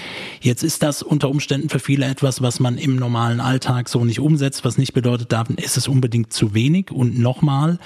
Jetzt 0.40 0.62
ist 0.62 0.82
das 0.82 1.02
unter 1.02 1.28
Umständen 1.28 1.68
für 1.68 1.80
viele 1.80 2.06
etwas, 2.06 2.42
was 2.42 2.60
man 2.60 2.78
im 2.78 2.96
normalen 2.96 3.40
Alltag 3.40 3.88
so 3.88 4.04
nicht 4.04 4.20
umsetzt, 4.20 4.64
was 4.64 4.78
nicht 4.78 4.92
bedeutet, 4.92 5.32
da 5.32 5.44
ist 5.56 5.76
es 5.76 5.88
unbedingt 5.88 6.32
zu 6.32 6.54
wenig. 6.54 6.90
Und 6.90 7.18
nochmal, 7.18 7.78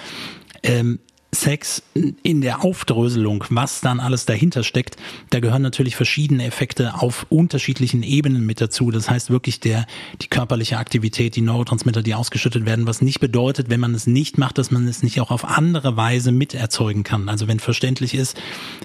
ähm, 0.62 0.98
Sex 1.34 1.82
in 2.22 2.40
der 2.40 2.64
Aufdröselung, 2.64 3.44
was 3.50 3.80
dann 3.80 4.00
alles 4.00 4.26
dahinter 4.26 4.62
steckt, 4.62 4.96
da 5.30 5.40
gehören 5.40 5.62
natürlich 5.62 5.96
verschiedene 5.96 6.44
Effekte 6.44 6.94
auf 6.94 7.26
unterschiedlichen 7.28 8.02
Ebenen 8.02 8.46
mit 8.46 8.60
dazu. 8.60 8.90
Das 8.90 9.10
heißt 9.10 9.30
wirklich 9.30 9.60
der, 9.60 9.86
die 10.22 10.28
körperliche 10.28 10.78
Aktivität, 10.78 11.36
die 11.36 11.40
Neurotransmitter, 11.40 12.02
die 12.02 12.14
ausgeschüttet 12.14 12.66
werden, 12.66 12.86
was 12.86 13.02
nicht 13.02 13.20
bedeutet, 13.20 13.70
wenn 13.70 13.80
man 13.80 13.94
es 13.94 14.06
nicht 14.06 14.38
macht, 14.38 14.58
dass 14.58 14.70
man 14.70 14.86
es 14.88 15.02
nicht 15.02 15.20
auch 15.20 15.30
auf 15.30 15.44
andere 15.44 15.96
Weise 15.96 16.32
miterzeugen 16.32 17.02
kann. 17.02 17.28
Also 17.28 17.48
wenn 17.48 17.60
verständlich 17.60 18.14
ist, 18.14 18.40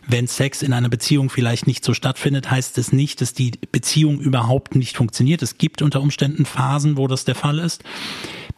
wenn 0.07 0.27
Sex 0.27 0.61
in 0.61 0.73
einer 0.73 0.89
Beziehung 0.89 1.29
vielleicht 1.29 1.67
nicht 1.67 1.83
so 1.83 1.93
stattfindet, 1.93 2.49
heißt 2.51 2.77
es 2.77 2.91
nicht, 2.91 3.21
dass 3.21 3.33
die 3.33 3.51
Beziehung 3.71 4.19
überhaupt 4.19 4.75
nicht 4.75 4.97
funktioniert. 4.97 5.41
Es 5.41 5.57
gibt 5.57 5.81
unter 5.81 6.01
Umständen 6.01 6.45
Phasen, 6.45 6.97
wo 6.97 7.07
das 7.07 7.25
der 7.25 7.35
Fall 7.35 7.59
ist 7.59 7.83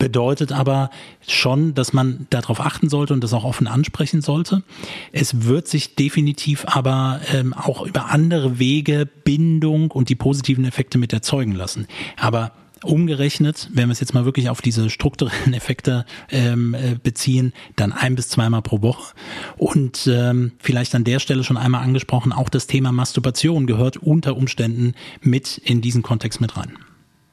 bedeutet 0.02 0.52
aber 0.52 0.90
schon, 1.28 1.76
dass 1.76 1.94
man 1.94 2.26
darauf 2.32 2.60
achten 2.60 2.90
sollte 2.90 3.14
und 3.14 3.24
das 3.24 3.34
auch 3.34 3.44
offen 3.44 3.68
ansprechen 3.68 4.22
sollte. 4.24 4.64
Es 5.12 5.46
wird 5.46 5.68
sich 5.68 5.94
definitiv 5.94 6.66
aber 6.66 7.22
ähm, 7.32 7.54
auch 7.54 7.86
über 7.86 8.10
andere 8.10 8.58
Wege 8.58 9.06
Bindung 9.06 9.92
und 9.92 10.10
die 10.10 10.16
positiven 10.16 10.66
Effekte 10.66 10.98
mit 10.98 11.14
erzeugen 11.14 11.52
lassen. 11.52 11.86
Aber 12.18 12.52
umgerechnet, 12.84 13.70
wenn 13.74 13.90
wir 13.90 13.92
es 13.92 14.00
jetzt 14.00 14.16
mal 14.16 14.26
wirklich 14.26 14.50
auf 14.50 14.60
diese 14.64 14.90
strukturellen 14.90 15.54
Effekte 15.54 16.08
ähm, 16.32 16.74
äh, 16.74 16.96
beziehen, 16.96 17.54
dann 17.76 17.94
ein 17.94 18.16
bis 18.16 18.28
zweimal 18.28 18.64
pro 18.64 18.82
Woche. 18.82 19.14
Und 19.56 20.10
ähm, 20.12 20.54
vielleicht 20.58 20.96
an 20.96 21.04
der 21.04 21.20
Stelle 21.20 21.44
schon 21.44 21.58
einmal 21.58 21.84
angesprochen, 21.84 22.34
auch 22.34 22.50
das 22.50 22.66
Thema 22.66 22.92
Masturbation 22.92 23.68
gehört 23.68 23.98
unter 23.98 24.36
Umständen 24.36 24.96
mit 25.22 25.60
in 25.60 25.82
diesen 25.82 26.02
Kontext 26.02 26.42
mit 26.42 26.58
rein. 26.58 26.72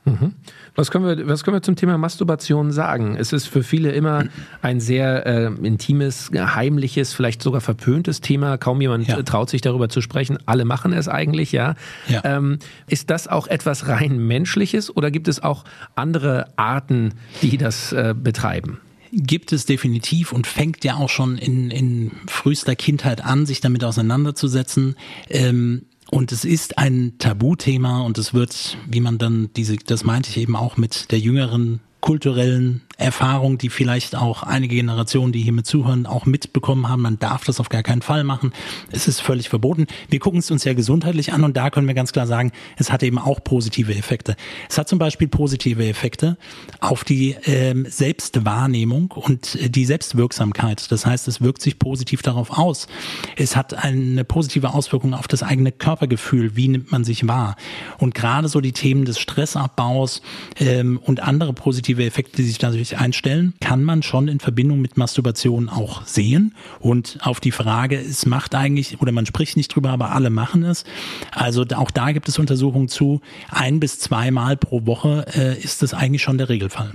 Mhm. 0.05 0.35
Was 0.79 0.93
können 0.93 1.05
wir, 1.05 1.27
was 1.27 1.43
können 1.43 1.57
wir 1.57 1.63
zum 1.63 1.75
Thema 1.75 1.99
Masturbation 1.99 2.71
sagen? 2.71 3.17
Es 3.17 3.33
ist 3.33 3.49
für 3.49 3.65
viele 3.65 3.91
immer 3.91 4.27
ein 4.63 4.79
sehr 4.79 5.27
äh, 5.27 5.47
intimes, 5.47 6.31
heimliches, 6.33 7.13
vielleicht 7.13 7.43
sogar 7.43 7.61
verpöntes 7.61 8.21
Thema. 8.21 8.59
Kaum 8.59 8.81
jemand 8.81 9.09
ja. 9.09 9.21
traut 9.25 9.51
sich 9.51 9.61
darüber 9.61 9.89
zu 9.89 10.01
sprechen. 10.01 10.39
Alle 10.47 10.65
machen 10.65 10.93
es 10.93 11.09
eigentlich, 11.09 11.51
ja. 11.51 11.75
ja. 12.07 12.21
Ähm, 12.23 12.61
ist 12.87 13.11
das 13.11 13.27
auch 13.27 13.49
etwas 13.49 13.89
rein 13.89 14.19
menschliches 14.19 14.97
oder 14.97 15.11
gibt 15.11 15.27
es 15.27 15.43
auch 15.43 15.65
andere 15.97 16.47
Arten, 16.55 17.15
die 17.43 17.59
das 17.59 17.93
äh, 17.93 18.15
betreiben? 18.17 18.79
gibt 19.11 19.53
es 19.53 19.65
definitiv 19.65 20.33
und 20.33 20.47
fängt 20.47 20.85
ja 20.85 20.97
auch 20.97 21.09
schon 21.09 21.39
in, 21.39 21.71
in 21.71 22.11
frühester 22.27 22.77
Kindheit 22.77 23.25
an, 23.25 23.47
sich 23.47 23.63
damit 23.63 23.83
auseinanderzusetzen. 23.83 24.97
Ähm, 25.31 25.87
und 26.11 26.33
es 26.33 26.45
ist 26.45 26.79
ein 26.79 27.15
Tabuthema 27.19 28.03
und 28.03 28.19
es 28.19 28.35
wird, 28.35 28.77
wie 28.87 29.01
man 29.01 29.19
dann 29.19 29.51
diese, 29.57 29.77
das 29.77 30.05
meinte 30.05 30.31
ich 30.31 30.39
eben 30.39 30.57
auch 30.57 30.77
mit 30.77 31.11
der 31.13 31.19
jüngeren 31.19 31.81
kulturellen 32.01 32.83
Erfahrung, 32.99 33.59
die 33.59 33.69
vielleicht 33.69 34.17
auch 34.17 34.43
einige 34.43 34.75
Generationen, 34.75 35.33
die 35.33 35.41
hier 35.41 35.53
mit 35.53 35.67
zuhören, 35.67 36.05
auch 36.05 36.27
mitbekommen 36.27 36.89
haben. 36.89 37.03
Man 37.03 37.19
darf 37.21 37.45
das 37.45 37.61
auf 37.61 37.69
gar 37.69 37.85
keinen 37.85 38.03
Fall 38.03 38.25
machen. 38.25 38.53
Es 38.91 39.07
ist 39.07 39.21
völlig 39.21 39.49
verboten. 39.49 39.87
Wir 40.11 40.19
gucken 40.19 40.41
es 40.41 40.51
uns 40.51 40.65
ja 40.65 40.75
gesundheitlich 40.75 41.33
an 41.33 41.45
und 41.45 41.57
da 41.57 41.71
können 41.71 41.87
wir 41.87 41.95
ganz 41.95 42.11
klar 42.13 42.27
sagen, 42.27 42.51
es 42.77 42.91
hat 42.91 43.05
eben 43.05 43.21
auch 43.21 43.43
positive 43.45 43.95
Effekte. 43.95 44.35
Es 44.69 44.79
hat 44.79 44.89
zum 44.89 44.99
Beispiel 44.99 45.29
positive 45.29 45.87
Effekte 45.87 46.37
auf 46.81 47.05
die 47.05 47.37
ähm, 47.45 47.87
Selbstwahrnehmung 47.89 49.13
und 49.13 49.55
äh, 49.55 49.71
die 49.71 49.85
Selbstwirksamkeit. 49.85 50.91
Das 50.91 51.07
heißt, 51.07 51.29
es 51.29 51.41
wirkt 51.41 51.63
sich 51.63 51.79
positiv 51.79 52.23
darauf 52.23 52.51
aus. 52.51 52.89
Es 53.37 53.55
hat 53.55 53.75
eine 53.75 54.25
positive 54.25 54.75
Auswirkung 54.75 55.15
auf 55.15 55.29
das 55.29 55.45
eigene 55.45 55.71
Körpergefühl. 55.71 56.57
Wie 56.57 56.67
nimmt 56.67 56.91
man 56.91 57.05
sich 57.05 57.29
wahr? 57.29 57.55
Und 57.99 58.17
gerade 58.17 58.49
so 58.49 58.61
die 58.61 58.73
Themen 58.73 59.05
des 59.05 59.21
Stressabbaus 59.21 60.21
ähm, 60.59 60.99
und 60.99 61.21
andere 61.21 61.53
positive 61.53 62.05
Effekte, 62.05 62.39
die 62.39 62.49
sich 62.49 62.59
dadurch 62.59 62.88
sich 62.89 62.99
einstellen, 62.99 63.55
kann 63.61 63.85
man 63.85 64.03
schon 64.03 64.29
in 64.29 64.41
Verbindung 64.41 64.81
mit 64.81 64.97
Masturbation 64.97 65.69
auch 65.69 66.05
sehen. 66.07 66.55
Und 66.81 67.19
auf 67.23 67.41
die 67.41 67.53
Frage, 67.53 67.99
es 67.99 68.27
macht 68.27 68.55
eigentlich, 68.55 69.01
oder 69.01 69.13
man 69.13 69.27
spricht 69.27 69.57
nicht 69.57 69.75
drüber, 69.75 69.91
aber 69.91 70.13
alle 70.13 70.31
machen 70.31 70.63
es. 70.63 70.85
Also 71.33 71.65
auch 71.75 71.91
da 71.91 72.13
gibt 72.13 72.29
es 72.29 72.39
Untersuchungen 72.39 72.89
zu, 72.89 73.21
ein 73.51 73.81
bis 73.81 73.99
zweimal 73.99 74.57
pro 74.57 74.87
Woche 74.87 75.27
äh, 75.35 75.59
ist 75.59 75.83
es 75.83 75.95
eigentlich 75.95 76.23
schon 76.23 76.39
der 76.39 76.49
Regelfall. 76.49 76.93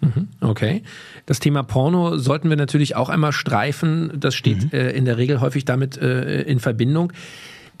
Mhm, 0.00 0.28
okay. 0.40 0.82
Das 1.26 1.40
Thema 1.40 1.62
Porno 1.62 2.16
sollten 2.16 2.48
wir 2.48 2.56
natürlich 2.56 2.96
auch 2.96 3.08
einmal 3.08 3.32
streifen. 3.32 4.12
Das 4.18 4.34
steht 4.34 4.72
mhm. 4.72 4.78
äh, 4.78 4.90
in 4.90 5.04
der 5.04 5.18
Regel 5.18 5.40
häufig 5.40 5.64
damit 5.64 5.98
äh, 5.98 6.42
in 6.42 6.58
Verbindung. 6.58 7.12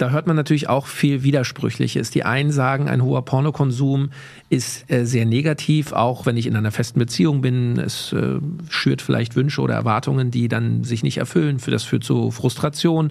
Da 0.00 0.08
hört 0.08 0.26
man 0.26 0.34
natürlich 0.34 0.70
auch 0.70 0.86
viel 0.86 1.24
Widersprüchliches. 1.24 2.10
Die 2.10 2.24
einen 2.24 2.52
sagen, 2.52 2.88
ein 2.88 3.02
hoher 3.02 3.22
Pornokonsum 3.22 4.08
ist 4.48 4.90
äh, 4.90 5.04
sehr 5.04 5.26
negativ, 5.26 5.92
auch 5.92 6.24
wenn 6.24 6.38
ich 6.38 6.46
in 6.46 6.56
einer 6.56 6.70
festen 6.70 6.98
Beziehung 6.98 7.42
bin. 7.42 7.78
Es 7.78 8.10
äh, 8.14 8.38
schürt 8.70 9.02
vielleicht 9.02 9.36
Wünsche 9.36 9.60
oder 9.60 9.74
Erwartungen, 9.74 10.30
die 10.30 10.48
dann 10.48 10.84
sich 10.84 11.02
nicht 11.02 11.18
erfüllen. 11.18 11.58
Für 11.58 11.70
das 11.70 11.84
führt 11.84 12.02
zu 12.02 12.30
Frustration. 12.30 13.10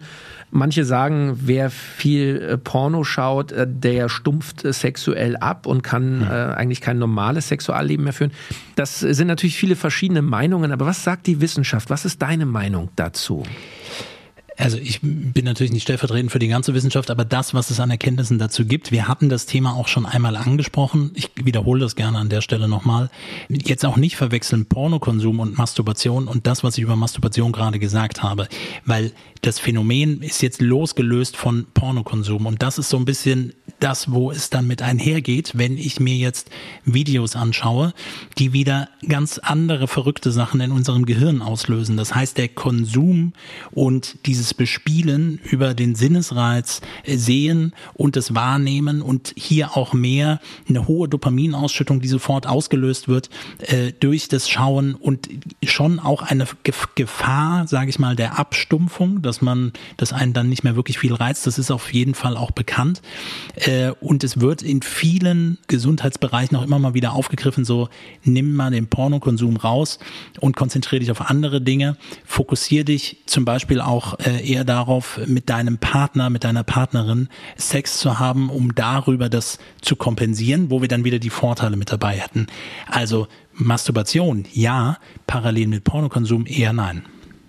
Manche 0.50 0.84
sagen, 0.84 1.40
wer 1.40 1.70
viel 1.70 2.42
äh, 2.42 2.58
Porno 2.58 3.04
schaut, 3.04 3.52
äh, 3.52 3.68
der 3.70 4.10
stumpft 4.10 4.66
äh, 4.66 4.74
sexuell 4.74 5.38
ab 5.38 5.68
und 5.68 5.84
kann 5.84 6.24
äh, 6.24 6.26
eigentlich 6.26 6.82
kein 6.82 6.98
normales 6.98 7.50
Sexualleben 7.50 8.04
mehr 8.04 8.14
führen. 8.14 8.32
Das 8.76 9.00
sind 9.00 9.28
natürlich 9.28 9.58
viele 9.58 9.76
verschiedene 9.76 10.24
Meinungen. 10.24 10.72
Aber 10.72 10.88
was 10.88 11.04
sagt 11.04 11.28
die 11.28 11.40
Wissenschaft? 11.40 11.92
Was 11.92 12.04
ist 12.04 12.24
deine 12.24 12.48
Meinung 12.48 12.90
dazu? 12.96 13.44
Also 14.60 14.78
ich 14.78 15.00
bin 15.02 15.46
natürlich 15.46 15.72
nicht 15.72 15.84
stellvertretend 15.84 16.34
für 16.34 16.40
die 16.40 16.50
ganze 16.50 16.74
Wissenschaft, 16.74 17.10
aber 17.10 17.24
das, 17.24 17.54
was 17.54 17.70
es 17.70 17.80
an 17.80 17.92
Erkenntnissen 17.92 18.40
dazu 18.40 18.66
gibt, 18.66 18.92
wir 18.92 19.08
hatten 19.08 19.30
das 19.30 19.46
Thema 19.46 19.74
auch 19.74 19.88
schon 19.88 20.06
einmal 20.06 20.36
angesprochen. 20.36 21.12
Ich 21.16 21.32
wiederhole 21.42 21.80
das 21.80 21.96
gerne 21.96 22.18
an 22.18 22.28
der 22.28 22.42
Stelle 22.42 22.68
nochmal. 22.68 23.10
Jetzt 23.48 23.86
auch 23.86 23.96
nicht 23.96 24.18
verwechseln 24.18 24.66
Pornokonsum 24.66 25.40
und 25.40 25.58
Masturbation 25.58 26.28
und 26.28 26.46
das, 26.46 26.62
was 26.62 26.78
ich 26.78 26.84
über 26.84 26.98
Masturbation 26.98 27.54
gerade 27.54 27.80
gesagt 27.80 28.22
habe, 28.22 28.50
weil 28.86 29.14
das 29.42 29.60
Phänomen 29.60 30.22
ist 30.22 30.42
jetzt 30.42 30.62
losgelöst 30.62 31.38
von 31.38 31.66
Pornokonsum 31.74 32.46
und 32.46 32.62
das 32.62 32.78
ist 32.78 32.90
so 32.90 32.98
ein 32.98 33.06
bisschen 33.06 33.54
das, 33.80 34.12
wo 34.12 34.32
es 34.32 34.50
dann 34.50 34.68
mit 34.68 34.82
einhergeht, 34.82 35.54
wenn 35.56 35.78
ich 35.78 36.02
mir 36.02 36.16
jetzt 36.16 36.50
Videos 36.84 37.38
anschaue, 37.38 37.94
die 38.38 38.52
wieder 38.52 38.90
ganz 39.08 39.38
andere 39.38 39.88
verrückte 39.88 40.32
Sachen 40.34 40.60
in 40.60 40.72
unserem 40.72 41.06
Gehirn 41.06 41.42
auslösen. 41.42 41.96
Das 41.96 42.14
heißt, 42.14 42.38
der 42.38 42.50
Konsum 42.50 43.32
und 43.72 44.18
dieses 44.26 44.49
Bespielen 44.54 45.40
über 45.50 45.74
den 45.74 45.96
Sinnesreiz 45.96 46.82
sehen 47.06 47.74
und 47.94 48.16
das 48.16 48.36
Wahrnehmen 48.36 49.02
und 49.02 49.34
hier 49.36 49.76
auch 49.78 49.94
mehr 49.94 50.40
eine 50.68 50.88
hohe 50.88 51.08
Dopaminausschüttung, 51.08 52.02
die 52.02 52.08
sofort 52.08 52.48
ausgelöst 52.48 53.08
wird 53.08 53.30
äh, 53.60 53.94
durch 54.00 54.28
das 54.28 54.50
Schauen 54.50 54.96
und 54.96 55.30
schon 55.64 56.00
auch 56.00 56.22
eine 56.22 56.48
Gefahr, 56.96 57.68
sage 57.68 57.90
ich 57.90 58.00
mal, 58.00 58.16
der 58.16 58.40
Abstumpfung, 58.40 59.22
dass 59.22 59.42
man, 59.42 59.74
dass 59.98 60.14
einen 60.14 60.34
dann 60.34 60.50
nicht 60.50 60.64
mehr 60.64 60.76
wirklich 60.76 61.00
viel 61.00 61.14
reizt. 61.14 61.48
Das 61.48 61.58
ist 61.58 61.72
auf 61.72 61.94
jeden 61.94 62.16
Fall 62.16 62.38
auch 62.38 62.52
bekannt. 62.52 63.02
Äh, 63.56 63.92
und 64.00 64.24
es 64.24 64.40
wird 64.40 64.62
in 64.62 64.82
vielen 64.82 65.58
Gesundheitsbereichen 65.68 66.58
auch 66.58 66.64
immer 66.64 66.80
mal 66.80 66.94
wieder 66.94 67.14
aufgegriffen, 67.14 67.66
so 67.66 67.90
nimm 68.24 68.56
mal 68.56 68.72
den 68.72 68.88
Pornokonsum 68.88 69.58
raus 69.58 70.00
und 70.40 70.56
konzentriere 70.56 71.00
dich 71.00 71.12
auf 71.12 71.30
andere 71.30 71.62
Dinge. 71.62 71.98
Fokussiere 72.26 72.86
dich 72.86 73.18
zum 73.26 73.46
Beispiel 73.46 73.82
auch 73.82 74.20
äh, 74.20 74.39
eher 74.40 74.64
darauf, 74.64 75.20
mit 75.26 75.50
deinem 75.50 75.78
Partner, 75.78 76.30
mit 76.30 76.44
deiner 76.44 76.64
Partnerin 76.64 77.30
Sex 77.58 78.00
zu 78.00 78.20
haben, 78.20 78.50
um 78.50 78.76
darüber 78.76 79.30
das 79.30 79.60
zu 79.82 79.96
kompensieren, 79.96 80.70
wo 80.70 80.82
wir 80.82 80.88
dann 80.88 81.04
wieder 81.04 81.20
die 81.20 81.30
Vorteile 81.30 81.78
mit 81.78 81.92
dabei 81.92 82.18
hätten. 82.18 82.48
Also 82.88 83.28
Masturbation, 83.54 84.46
ja, 84.52 84.98
parallel 85.28 85.68
mit 85.68 85.84
Pornokonsum 85.84 86.46
eher 86.48 86.74
nein. 86.74 87.04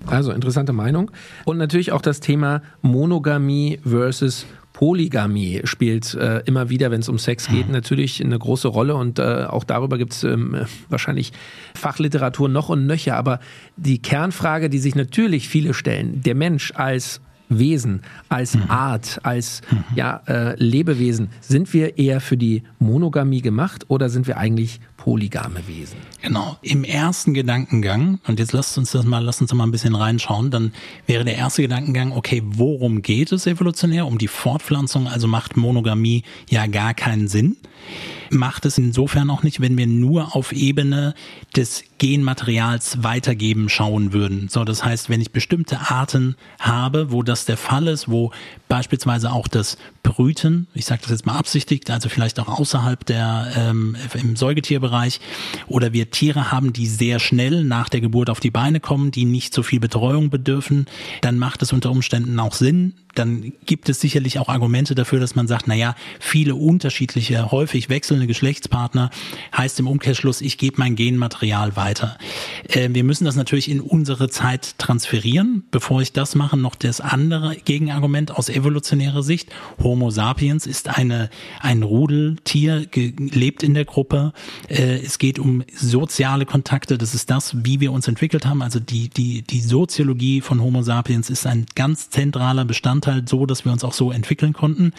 Also 0.06 0.32
interessante 0.32 0.72
Meinung. 0.72 1.10
Und 1.44 1.58
natürlich 1.58 1.92
auch 1.92 2.02
das 2.02 2.20
Thema 2.20 2.62
Monogamie 2.82 3.80
versus 3.84 4.46
Polygamie 4.80 5.60
spielt 5.64 6.14
äh, 6.14 6.38
immer 6.46 6.70
wieder, 6.70 6.90
wenn 6.90 7.02
es 7.02 7.10
um 7.10 7.18
Sex 7.18 7.48
geht, 7.48 7.66
hm. 7.66 7.72
natürlich 7.72 8.24
eine 8.24 8.38
große 8.38 8.66
Rolle 8.66 8.94
und 8.94 9.18
äh, 9.18 9.44
auch 9.46 9.62
darüber 9.62 9.98
gibt 9.98 10.14
es 10.14 10.24
ähm, 10.24 10.56
wahrscheinlich 10.88 11.32
Fachliteratur 11.74 12.48
noch 12.48 12.70
und 12.70 12.86
nöcher. 12.86 13.18
Aber 13.18 13.40
die 13.76 14.00
Kernfrage, 14.00 14.70
die 14.70 14.78
sich 14.78 14.94
natürlich 14.94 15.50
viele 15.50 15.74
stellen, 15.74 16.22
der 16.22 16.34
Mensch 16.34 16.72
als 16.74 17.20
Wesen, 17.50 18.00
als 18.30 18.54
mhm. 18.54 18.70
Art, 18.70 19.20
als 19.22 19.60
mhm. 19.70 19.84
ja, 19.96 20.22
äh, 20.26 20.54
Lebewesen, 20.56 21.28
sind 21.42 21.74
wir 21.74 21.98
eher 21.98 22.22
für 22.22 22.38
die 22.38 22.62
Monogamie 22.78 23.42
gemacht 23.42 23.84
oder 23.88 24.08
sind 24.08 24.26
wir 24.28 24.38
eigentlich 24.38 24.80
polygame 25.02 25.66
Wesen? 25.66 25.96
Genau. 26.20 26.58
Im 26.60 26.84
ersten 26.84 27.32
Gedankengang, 27.32 28.20
und 28.26 28.38
jetzt 28.38 28.52
lasst 28.52 28.76
uns 28.76 28.92
das 28.92 29.06
mal, 29.06 29.24
lasst 29.24 29.40
uns 29.40 29.52
mal 29.54 29.64
ein 29.64 29.70
bisschen 29.70 29.94
reinschauen, 29.94 30.50
dann 30.50 30.72
wäre 31.06 31.24
der 31.24 31.36
erste 31.36 31.62
Gedankengang, 31.62 32.12
okay, 32.12 32.42
worum 32.44 33.00
geht 33.00 33.32
es 33.32 33.46
evolutionär? 33.46 34.06
Um 34.06 34.18
die 34.18 34.28
Fortpflanzung, 34.28 35.08
also 35.08 35.26
macht 35.26 35.56
Monogamie 35.56 36.22
ja 36.50 36.66
gar 36.66 36.92
keinen 36.92 37.28
Sinn. 37.28 37.56
Macht 38.30 38.64
es 38.64 38.78
insofern 38.78 39.30
auch 39.30 39.42
nicht, 39.42 39.60
wenn 39.60 39.76
wir 39.76 39.86
nur 39.86 40.34
auf 40.36 40.52
Ebene 40.52 41.14
des 41.56 41.84
Genmaterials 41.98 43.02
weitergeben 43.02 43.68
schauen 43.68 44.12
würden. 44.12 44.48
So, 44.48 44.64
das 44.64 44.84
heißt, 44.84 45.10
wenn 45.10 45.20
ich 45.20 45.32
bestimmte 45.32 45.90
Arten 45.90 46.36
habe, 46.58 47.12
wo 47.12 47.22
das 47.22 47.44
der 47.44 47.56
Fall 47.56 47.88
ist, 47.88 48.08
wo 48.08 48.32
beispielsweise 48.68 49.32
auch 49.32 49.48
das 49.48 49.76
Brüten, 50.02 50.66
ich 50.74 50.86
sage 50.86 51.02
das 51.02 51.10
jetzt 51.10 51.26
mal 51.26 51.36
absichtigt, 51.36 51.90
also 51.90 52.08
vielleicht 52.08 52.40
auch 52.40 52.48
außerhalb 52.48 53.04
der 53.04 53.52
ähm, 53.56 53.96
im 54.14 54.36
Säugetierbereich, 54.36 55.20
oder 55.66 55.92
wir 55.92 56.10
Tiere 56.10 56.50
haben, 56.50 56.72
die 56.72 56.86
sehr 56.86 57.18
schnell 57.18 57.64
nach 57.64 57.88
der 57.88 58.00
Geburt 58.00 58.30
auf 58.30 58.40
die 58.40 58.50
Beine 58.50 58.80
kommen, 58.80 59.10
die 59.10 59.24
nicht 59.24 59.52
so 59.52 59.62
viel 59.62 59.80
Betreuung 59.80 60.30
bedürfen, 60.30 60.86
dann 61.20 61.36
macht 61.36 61.62
es 61.62 61.72
unter 61.72 61.90
Umständen 61.90 62.38
auch 62.38 62.54
Sinn. 62.54 62.94
Dann 63.14 63.52
gibt 63.66 63.88
es 63.88 64.00
sicherlich 64.00 64.38
auch 64.38 64.48
Argumente 64.48 64.94
dafür, 64.94 65.20
dass 65.20 65.34
man 65.34 65.46
sagt, 65.46 65.68
na 65.68 65.74
ja, 65.74 65.94
viele 66.18 66.54
unterschiedliche, 66.54 67.50
häufig 67.50 67.88
wechselnde 67.88 68.26
Geschlechtspartner 68.26 69.10
heißt 69.56 69.78
im 69.80 69.86
Umkehrschluss, 69.86 70.40
ich 70.40 70.58
gebe 70.58 70.76
mein 70.78 70.96
Genmaterial 70.96 71.76
weiter 71.76 71.90
weiter. 71.90 72.18
Äh, 72.68 72.90
wir 72.92 73.04
müssen 73.04 73.24
das 73.24 73.36
natürlich 73.36 73.70
in 73.70 73.80
unsere 73.80 74.28
Zeit 74.28 74.78
transferieren. 74.78 75.64
Bevor 75.70 76.02
ich 76.02 76.12
das 76.12 76.34
mache, 76.34 76.56
noch 76.56 76.74
das 76.74 77.00
andere 77.00 77.56
Gegenargument 77.56 78.36
aus 78.36 78.48
evolutionärer 78.48 79.22
Sicht. 79.22 79.50
Homo 79.82 80.10
sapiens 80.10 80.66
ist 80.66 80.88
eine, 80.88 81.30
ein 81.60 81.82
Rudeltier, 81.82 82.86
lebt 82.94 83.62
in 83.62 83.74
der 83.74 83.84
Gruppe. 83.84 84.32
Äh, 84.68 85.00
es 85.04 85.18
geht 85.18 85.38
um 85.38 85.64
soziale 85.74 86.46
Kontakte. 86.46 86.98
Das 86.98 87.14
ist 87.14 87.30
das, 87.30 87.56
wie 87.64 87.80
wir 87.80 87.92
uns 87.92 88.08
entwickelt 88.08 88.46
haben. 88.46 88.62
Also 88.62 88.78
die, 88.78 89.08
die, 89.08 89.42
die 89.42 89.60
Soziologie 89.60 90.40
von 90.40 90.60
Homo 90.60 90.82
sapiens 90.82 91.30
ist 91.30 91.46
ein 91.46 91.66
ganz 91.74 92.10
zentraler 92.10 92.64
Bestandteil, 92.64 92.99
so 93.26 93.46
dass 93.46 93.64
wir 93.64 93.72
uns 93.72 93.84
auch 93.84 93.92
so 93.92 94.10
entwickeln 94.12 94.52
konnten. 94.52 94.92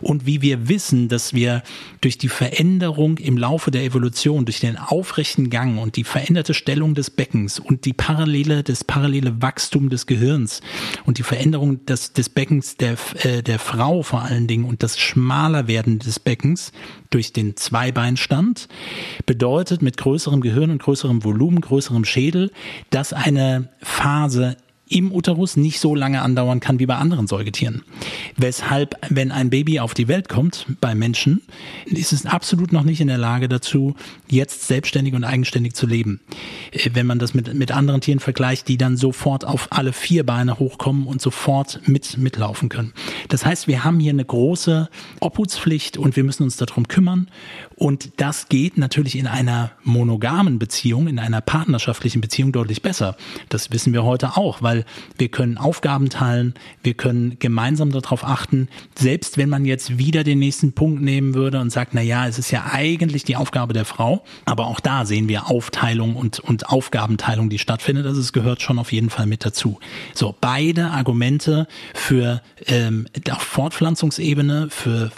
Und 0.00 0.26
wie 0.26 0.42
wir 0.42 0.68
wissen, 0.68 1.08
dass 1.08 1.34
wir 1.34 1.62
durch 2.00 2.18
die 2.18 2.28
Veränderung 2.28 3.18
im 3.18 3.36
Laufe 3.36 3.70
der 3.70 3.84
Evolution, 3.84 4.44
durch 4.44 4.60
den 4.60 4.76
aufrechten 4.76 5.50
Gang 5.50 5.78
und 5.78 5.96
die 5.96 6.04
veränderte 6.04 6.54
Stellung 6.54 6.94
des 6.94 7.10
Beckens 7.10 7.58
und 7.58 7.84
die 7.84 7.92
parallele, 7.92 8.62
das 8.62 8.84
parallele 8.84 9.40
Wachstum 9.42 9.88
des 9.90 10.06
Gehirns 10.06 10.60
und 11.04 11.18
die 11.18 11.22
Veränderung 11.22 11.84
des, 11.86 12.12
des 12.12 12.28
Beckens 12.28 12.76
der, 12.76 12.96
äh, 13.22 13.42
der 13.42 13.58
Frau 13.58 14.02
vor 14.02 14.22
allen 14.22 14.46
Dingen 14.46 14.64
und 14.64 14.82
das 14.82 14.98
schmaler 14.98 15.68
werden 15.68 15.98
des 15.98 16.18
Beckens 16.18 16.72
durch 17.10 17.32
den 17.32 17.56
Zweibeinstand 17.56 18.68
bedeutet 19.26 19.82
mit 19.82 19.96
größerem 19.96 20.40
Gehirn 20.40 20.70
und 20.70 20.82
größerem 20.82 21.24
Volumen, 21.24 21.60
größerem 21.60 22.04
Schädel, 22.04 22.50
dass 22.90 23.12
eine 23.12 23.68
Phase 23.80 24.56
im 24.88 25.12
Uterus 25.12 25.56
nicht 25.56 25.80
so 25.80 25.94
lange 25.94 26.22
andauern 26.22 26.60
kann 26.60 26.78
wie 26.78 26.86
bei 26.86 26.96
anderen 26.96 27.26
Säugetieren. 27.26 27.82
Weshalb, 28.36 28.96
wenn 29.08 29.32
ein 29.32 29.50
Baby 29.50 29.80
auf 29.80 29.94
die 29.94 30.08
Welt 30.08 30.28
kommt, 30.28 30.66
bei 30.80 30.94
Menschen, 30.94 31.42
ist 31.86 32.12
es 32.12 32.26
absolut 32.26 32.72
noch 32.72 32.84
nicht 32.84 33.00
in 33.00 33.08
der 33.08 33.18
Lage 33.18 33.48
dazu, 33.48 33.94
jetzt 34.28 34.66
selbstständig 34.66 35.14
und 35.14 35.24
eigenständig 35.24 35.74
zu 35.74 35.86
leben. 35.86 36.20
Äh, 36.72 36.90
wenn 36.94 37.06
man 37.06 37.18
das 37.18 37.34
mit, 37.34 37.52
mit 37.54 37.72
anderen 37.72 38.00
Tieren 38.00 38.20
vergleicht, 38.20 38.68
die 38.68 38.78
dann 38.78 38.96
sofort 38.96 39.44
auf 39.44 39.68
alle 39.70 39.92
vier 39.92 40.24
Beine 40.24 40.58
hochkommen 40.58 41.06
und 41.06 41.20
sofort 41.20 41.80
mit, 41.86 42.18
mitlaufen 42.18 42.68
können. 42.68 42.92
Das 43.28 43.44
heißt, 43.44 43.68
wir 43.68 43.84
haben 43.84 44.00
hier 44.00 44.12
eine 44.12 44.24
große 44.24 44.88
Obhutspflicht 45.20 45.96
und 45.98 46.16
wir 46.16 46.24
müssen 46.24 46.44
uns 46.44 46.56
darum 46.56 46.88
kümmern. 46.88 47.30
Und 47.76 48.20
das 48.20 48.48
geht 48.48 48.76
natürlich 48.76 49.16
in 49.16 49.26
einer 49.26 49.70
monogamen 49.84 50.58
Beziehung, 50.58 51.06
in 51.08 51.18
einer 51.18 51.40
partnerschaftlichen 51.40 52.20
Beziehung 52.20 52.52
deutlich 52.52 52.82
besser. 52.82 53.16
Das 53.48 53.70
wissen 53.70 53.92
wir 53.92 54.04
heute 54.04 54.36
auch, 54.36 54.62
weil 54.62 54.77
wir 55.16 55.28
können 55.28 55.58
Aufgaben 55.58 56.10
teilen, 56.10 56.54
wir 56.82 56.94
können 56.94 57.38
gemeinsam 57.38 57.90
darauf 57.90 58.24
achten, 58.24 58.68
selbst 58.98 59.38
wenn 59.38 59.48
man 59.48 59.64
jetzt 59.64 59.98
wieder 59.98 60.24
den 60.24 60.38
nächsten 60.38 60.72
Punkt 60.72 61.02
nehmen 61.02 61.34
würde 61.34 61.60
und 61.60 61.70
sagt, 61.70 61.94
na 61.94 62.02
ja, 62.02 62.26
es 62.26 62.38
ist 62.38 62.50
ja 62.50 62.66
eigentlich 62.72 63.24
die 63.24 63.36
Aufgabe 63.36 63.72
der 63.72 63.84
Frau, 63.84 64.24
aber 64.44 64.66
auch 64.66 64.80
da 64.80 65.04
sehen 65.04 65.28
wir 65.28 65.48
Aufteilung 65.48 66.16
und, 66.16 66.40
und 66.40 66.68
Aufgabenteilung, 66.68 67.48
die 67.48 67.58
stattfindet. 67.58 68.06
Also 68.06 68.20
es 68.20 68.32
gehört 68.32 68.62
schon 68.62 68.78
auf 68.78 68.92
jeden 68.92 69.10
Fall 69.10 69.26
mit 69.26 69.44
dazu. 69.44 69.78
So, 70.14 70.34
beide 70.40 70.90
Argumente 70.90 71.66
für 71.94 72.42
ähm, 72.66 73.06
auf 73.30 73.42
Fortpflanzungsebene, 73.42 74.68
für 74.70 75.10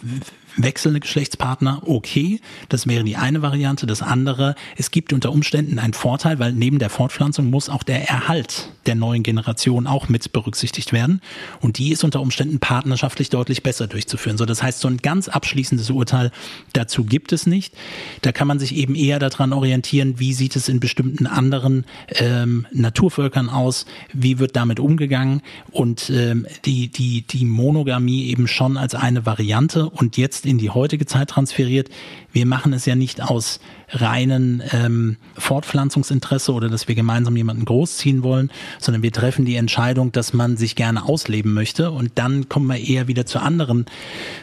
wechselnde 0.62 1.00
Geschlechtspartner, 1.00 1.82
okay, 1.86 2.40
das 2.68 2.86
wäre 2.86 3.04
die 3.04 3.16
eine 3.16 3.42
Variante. 3.42 3.86
Das 3.86 4.02
andere, 4.02 4.54
es 4.76 4.90
gibt 4.90 5.12
unter 5.12 5.32
Umständen 5.32 5.78
einen 5.78 5.94
Vorteil, 5.94 6.38
weil 6.38 6.52
neben 6.52 6.78
der 6.78 6.90
Fortpflanzung 6.90 7.50
muss 7.50 7.68
auch 7.68 7.82
der 7.82 8.08
Erhalt 8.08 8.70
der 8.86 8.94
neuen 8.94 9.22
Generation 9.22 9.86
auch 9.86 10.08
mit 10.08 10.32
berücksichtigt 10.32 10.92
werden. 10.92 11.20
Und 11.60 11.78
die 11.78 11.92
ist 11.92 12.04
unter 12.04 12.20
Umständen 12.20 12.58
partnerschaftlich 12.60 13.30
deutlich 13.30 13.62
besser 13.62 13.86
durchzuführen. 13.86 14.38
So, 14.38 14.46
das 14.46 14.62
heißt, 14.62 14.80
so 14.80 14.88
ein 14.88 14.98
ganz 14.98 15.28
abschließendes 15.28 15.90
Urteil 15.90 16.30
dazu 16.72 17.04
gibt 17.04 17.32
es 17.32 17.46
nicht. 17.46 17.74
Da 18.22 18.32
kann 18.32 18.48
man 18.48 18.58
sich 18.58 18.74
eben 18.74 18.94
eher 18.94 19.18
daran 19.18 19.52
orientieren, 19.52 20.18
wie 20.18 20.32
sieht 20.32 20.56
es 20.56 20.68
in 20.68 20.80
bestimmten 20.80 21.26
anderen 21.26 21.84
ähm, 22.16 22.66
Naturvölkern 22.72 23.48
aus, 23.48 23.86
wie 24.12 24.38
wird 24.38 24.56
damit 24.56 24.80
umgegangen 24.80 25.42
und 25.70 26.10
ähm, 26.10 26.46
die, 26.64 26.88
die, 26.88 27.22
die 27.22 27.44
Monogamie 27.44 28.26
eben 28.26 28.48
schon 28.48 28.76
als 28.76 28.94
eine 28.94 29.26
Variante 29.26 29.88
und 29.88 30.16
jetzt 30.16 30.46
in 30.50 30.58
die 30.58 30.70
heutige 30.70 31.06
Zeit 31.06 31.28
transferiert. 31.28 31.88
Wir 32.32 32.46
machen 32.46 32.72
es 32.72 32.86
ja 32.86 32.94
nicht 32.94 33.20
aus 33.20 33.60
reinen 33.92 34.62
ähm, 34.72 35.16
Fortpflanzungsinteresse 35.36 36.52
oder 36.52 36.68
dass 36.68 36.88
wir 36.88 36.94
gemeinsam 36.94 37.36
jemanden 37.36 37.64
großziehen 37.64 38.22
wollen, 38.22 38.50
sondern 38.78 39.02
wir 39.02 39.12
treffen 39.12 39.44
die 39.44 39.56
Entscheidung, 39.56 40.12
dass 40.12 40.32
man 40.32 40.56
sich 40.56 40.76
gerne 40.76 41.04
ausleben 41.04 41.52
möchte 41.52 41.90
und 41.90 42.12
dann 42.14 42.48
kommen 42.48 42.66
wir 42.66 42.78
eher 42.78 43.08
wieder 43.08 43.26
zu 43.26 43.40
anderen 43.40 43.86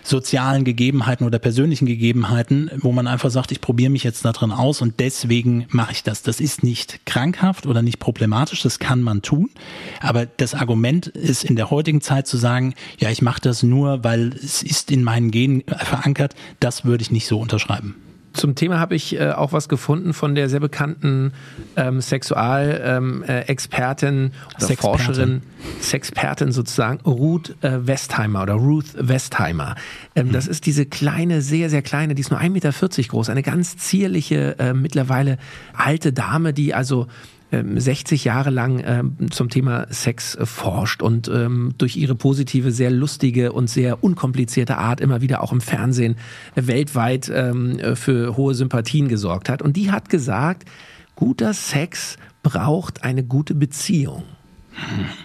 sozialen 0.04 0.64
Gegebenheiten 0.64 1.26
oder 1.26 1.40
persönlichen 1.40 1.86
Gegebenheiten, 1.86 2.70
wo 2.78 2.92
man 2.92 3.08
einfach 3.08 3.30
sagt, 3.30 3.52
ich 3.52 3.62
probiere 3.62 3.90
mich 3.90 4.04
jetzt 4.04 4.26
da 4.26 4.32
drin 4.32 4.52
aus 4.52 4.82
und 4.82 5.00
deswegen 5.00 5.66
mache 5.70 5.94
ich 5.94 6.04
das. 6.04 6.22
Das 6.22 6.40
ist 6.40 6.64
nicht 6.64 7.06
krankhaft 7.06 7.66
oder 7.66 7.82
nicht 7.82 8.00
problematisch, 8.00 8.62
das 8.64 8.80
kann 8.80 9.02
man 9.02 9.22
tun, 9.22 9.50
aber 10.02 10.26
das 10.26 10.54
Argument 10.54 11.08
ist 11.08 11.44
in 11.44 11.56
der 11.56 11.72
heutigen 11.72 12.02
Zeit 12.02 12.28
zu 12.28 12.38
sagen, 12.38 12.74
ja, 13.00 13.10
ich 13.10 13.22
mache 13.22 13.42
das 13.42 13.64
nur, 13.64 14.04
weil 14.04 14.34
es 14.34 14.64
ist 14.64 14.92
in 14.92 15.04
meinen 15.04 15.32
Genen 15.32 15.64
verankert, 15.68 16.36
das 16.60 16.86
würde 16.86 17.02
ich 17.02 17.12
nicht 17.12 17.28
so 17.28 17.40
unterschreiben. 17.40 17.87
Zum 18.38 18.56
Thema 18.56 18.80
habe 18.80 18.96
ich 18.96 19.20
äh, 19.20 19.32
auch 19.32 19.52
was 19.52 19.68
gefunden 19.68 20.14
von 20.14 20.36
der 20.36 20.48
sehr 20.50 20.60
bekannten 20.60 21.34
ähm, 21.76 22.02
Sexualexpertin 22.02 24.16
ähm, 24.16 24.26
äh, 24.26 24.30
oder 24.56 24.68
Sexpertin. 24.68 24.78
Forscherin, 24.78 25.42
Sexpertin 25.82 26.52
sozusagen, 26.52 27.00
Ruth 27.02 27.56
äh, 27.64 27.88
Westheimer 27.88 28.44
oder 28.44 28.54
Ruth 28.54 28.94
Westheimer. 28.96 29.74
Ähm, 30.16 30.28
mhm. 30.28 30.34
Das 30.34 30.46
ist 30.48 30.68
diese 30.68 30.86
kleine, 30.86 31.42
sehr, 31.42 31.70
sehr 31.70 31.82
kleine, 31.82 32.16
die 32.16 32.22
ist 32.22 32.30
nur 32.30 32.40
1,40 32.40 32.50
Meter 32.52 32.72
groß, 33.10 33.30
eine 33.30 33.44
ganz 33.44 33.76
zierliche, 33.78 34.58
äh, 34.60 34.74
mittlerweile 34.74 35.38
alte 35.74 36.14
Dame, 36.14 36.54
die 36.54 36.74
also 36.74 37.08
60 37.52 38.26
ähm, 38.26 38.28
Jahre 38.28 38.50
lang 38.50 38.82
ähm, 38.86 39.32
zum 39.32 39.50
Thema 39.50 39.88
Sex 39.90 40.38
forscht 40.44 41.02
und 41.02 41.28
ähm, 41.30 41.74
durch 41.78 41.96
ihre 41.96 42.16
positive, 42.16 42.72
sehr 42.72 42.92
lustige 42.92 43.54
und 43.54 43.70
sehr 43.70 44.04
unkomplizierte 44.04 44.78
Art 44.78 45.00
immer 45.00 45.22
wieder 45.22 45.42
auch 45.42 45.52
im 45.52 45.62
Fernsehen 45.62 46.16
weltweit 46.56 47.26
für 47.26 48.38
hohe 48.38 48.56
Sympathien 48.56 49.08
gesorgt 49.08 49.50
hat. 49.50 49.62
Und 49.62 49.78
die 49.78 49.92
hat 49.92 50.10
gesagt, 50.10 50.68
guter 51.16 51.54
Sex 51.54 52.18
braucht 52.44 53.04
eine 53.04 53.24
gute 53.24 53.56
Beziehung. 53.56 54.24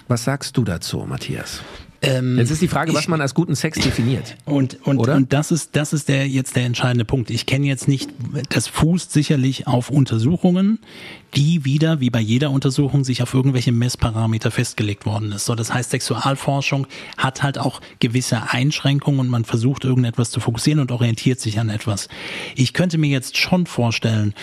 Was 0.09 0.25
sagst 0.25 0.57
du 0.57 0.65
dazu, 0.65 1.05
Matthias? 1.09 1.63
Ähm, 2.03 2.37
jetzt 2.37 2.51
ist 2.51 2.61
die 2.61 2.69
Frage, 2.69 2.93
was 2.95 3.03
ich, 3.03 3.09
man 3.09 3.21
als 3.21 3.33
guten 3.33 3.55
Sex 3.55 3.79
definiert. 3.79 4.37
Und, 4.45 4.79
und, 4.85 4.99
Oder? 4.99 5.15
und 5.15 5.33
das 5.33 5.53
ist, 5.53 5.77
das 5.77 5.93
ist 5.93 6.09
der, 6.09 6.29
jetzt 6.29 6.57
der 6.57 6.65
entscheidende 6.65 7.05
Punkt. 7.05 7.31
Ich 7.31 7.47
kenne 7.47 7.67
jetzt 7.67 7.87
nicht, 7.87 8.11
das 8.49 8.67
fußt 8.67 9.12
sicherlich 9.12 9.69
auf 9.69 9.88
Untersuchungen, 9.88 10.81
die 11.37 11.65
wieder, 11.65 12.01
wie 12.01 12.11
bei 12.11 12.21
jeder 12.21 12.51
Untersuchung, 12.51 13.05
sich 13.05 13.23
auf 13.23 13.33
irgendwelche 13.33 13.71
Messparameter 13.71 14.51
festgelegt 14.51 15.07
worden 15.07 15.33
ist. 15.33 15.47
So, 15.47 15.55
das 15.55 15.73
heißt, 15.73 15.91
Sexualforschung 15.91 16.88
hat 17.17 17.43
halt 17.43 17.59
auch 17.59 17.81
gewisse 18.01 18.51
Einschränkungen 18.51 19.21
und 19.21 19.29
man 19.29 19.45
versucht 19.45 19.85
irgendetwas 19.85 20.31
zu 20.31 20.41
fokussieren 20.41 20.81
und 20.81 20.91
orientiert 20.91 21.41
sich 21.41 21.61
an 21.61 21.69
etwas. 21.69 22.09
Ich 22.57 22.73
könnte 22.73 22.99
mir 22.99 23.11
jetzt 23.11 23.38
schon 23.38 23.67
vorstellen, 23.67 24.35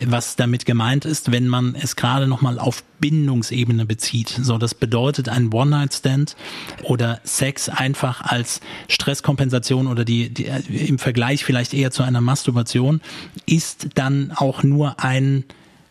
was 0.00 0.36
damit 0.36 0.66
gemeint 0.66 1.04
ist, 1.04 1.32
wenn 1.32 1.48
man 1.48 1.74
es 1.74 1.96
gerade 1.96 2.26
nochmal 2.26 2.58
auf 2.58 2.82
Bindungsebene 3.00 3.86
bezieht. 3.86 4.28
So, 4.28 4.58
das 4.58 4.74
bedeutet 4.74 5.28
ein 5.28 5.52
One-Night-Stand 5.52 6.36
oder 6.82 7.20
Sex 7.24 7.68
einfach 7.68 8.22
als 8.22 8.60
Stresskompensation 8.88 9.86
oder 9.86 10.04
die, 10.04 10.30
die 10.30 10.44
im 10.44 10.98
Vergleich 10.98 11.44
vielleicht 11.44 11.74
eher 11.74 11.90
zu 11.90 12.02
einer 12.02 12.20
Masturbation 12.20 13.00
ist 13.46 13.88
dann 13.94 14.32
auch 14.32 14.62
nur 14.62 15.00
ein 15.00 15.44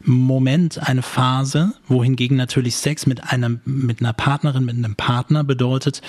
Moment, 0.05 0.85
eine 0.85 1.01
Phase, 1.01 1.73
wohingegen 1.87 2.35
natürlich 2.35 2.75
Sex 2.75 3.05
mit 3.05 3.31
einem, 3.31 3.61
mit 3.63 4.01
einer 4.01 4.11
Partnerin, 4.11 4.65
mit 4.65 4.75
einem 4.75 4.95
Partner 4.95 5.43
bedeutet, 5.45 6.01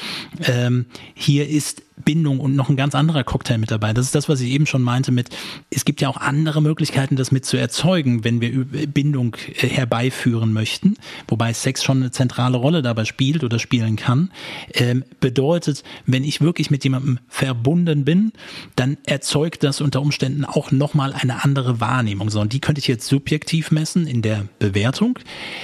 ähm, 0.42 0.87
hier 1.14 1.48
ist 1.48 1.83
Bindung 1.96 2.40
und 2.40 2.57
noch 2.57 2.68
ein 2.68 2.76
ganz 2.76 2.94
anderer 2.94 3.24
Cocktail 3.24 3.59
mit 3.59 3.70
dabei. 3.70 3.92
Das 3.92 4.07
ist 4.07 4.14
das, 4.14 4.28
was 4.28 4.40
ich 4.40 4.50
eben 4.50 4.66
schon 4.66 4.83
meinte 4.83 5.12
mit, 5.12 5.30
es 5.70 5.85
gibt 5.85 6.00
ja 6.00 6.09
auch 6.09 6.16
andere 6.16 6.61
Möglichkeiten, 6.61 7.16
das 7.16 7.30
mit 7.30 7.44
zu 7.44 7.57
erzeugen, 7.57 8.24
wenn 8.24 8.40
wir 8.40 8.64
Bindung 8.87 9.37
äh, 9.54 9.68
herbeiführen 9.68 10.52
möchten, 10.52 10.96
wobei 11.28 11.52
Sex 11.52 11.85
schon 11.85 11.98
eine 11.98 12.11
zentrale 12.11 12.57
Rolle 12.57 12.83
dabei 12.83 13.04
spielt 13.04 13.44
oder 13.44 13.59
spielen 13.59 13.96
kann. 13.96 14.30
Ähm, 14.72 15.04
bedeutet, 15.20 15.85
wenn 16.07 16.24
ich 16.24 16.40
wirklich 16.40 16.70
mit 16.70 16.83
jemandem 16.85 17.18
verbunden 17.28 18.04
bin, 18.04 18.33
dann 18.74 18.96
erzeugt 19.07 19.62
das 19.62 19.80
unter 19.80 20.02
Umständen 20.02 20.44
auch 20.44 20.72
nochmal 20.72 21.12
eine 21.12 21.44
andere 21.44 21.80
Wahrnehmung. 21.80 22.30
So, 22.30 22.40
und 22.40 22.52
die 22.52 22.61
könnte 22.61 22.80
ich 22.80 22.88
jetzt 22.88 23.07
subjektiv 23.07 23.70
messen 23.70 24.07
in 24.07 24.20
der 24.20 24.46
Bewertung. 24.59 25.18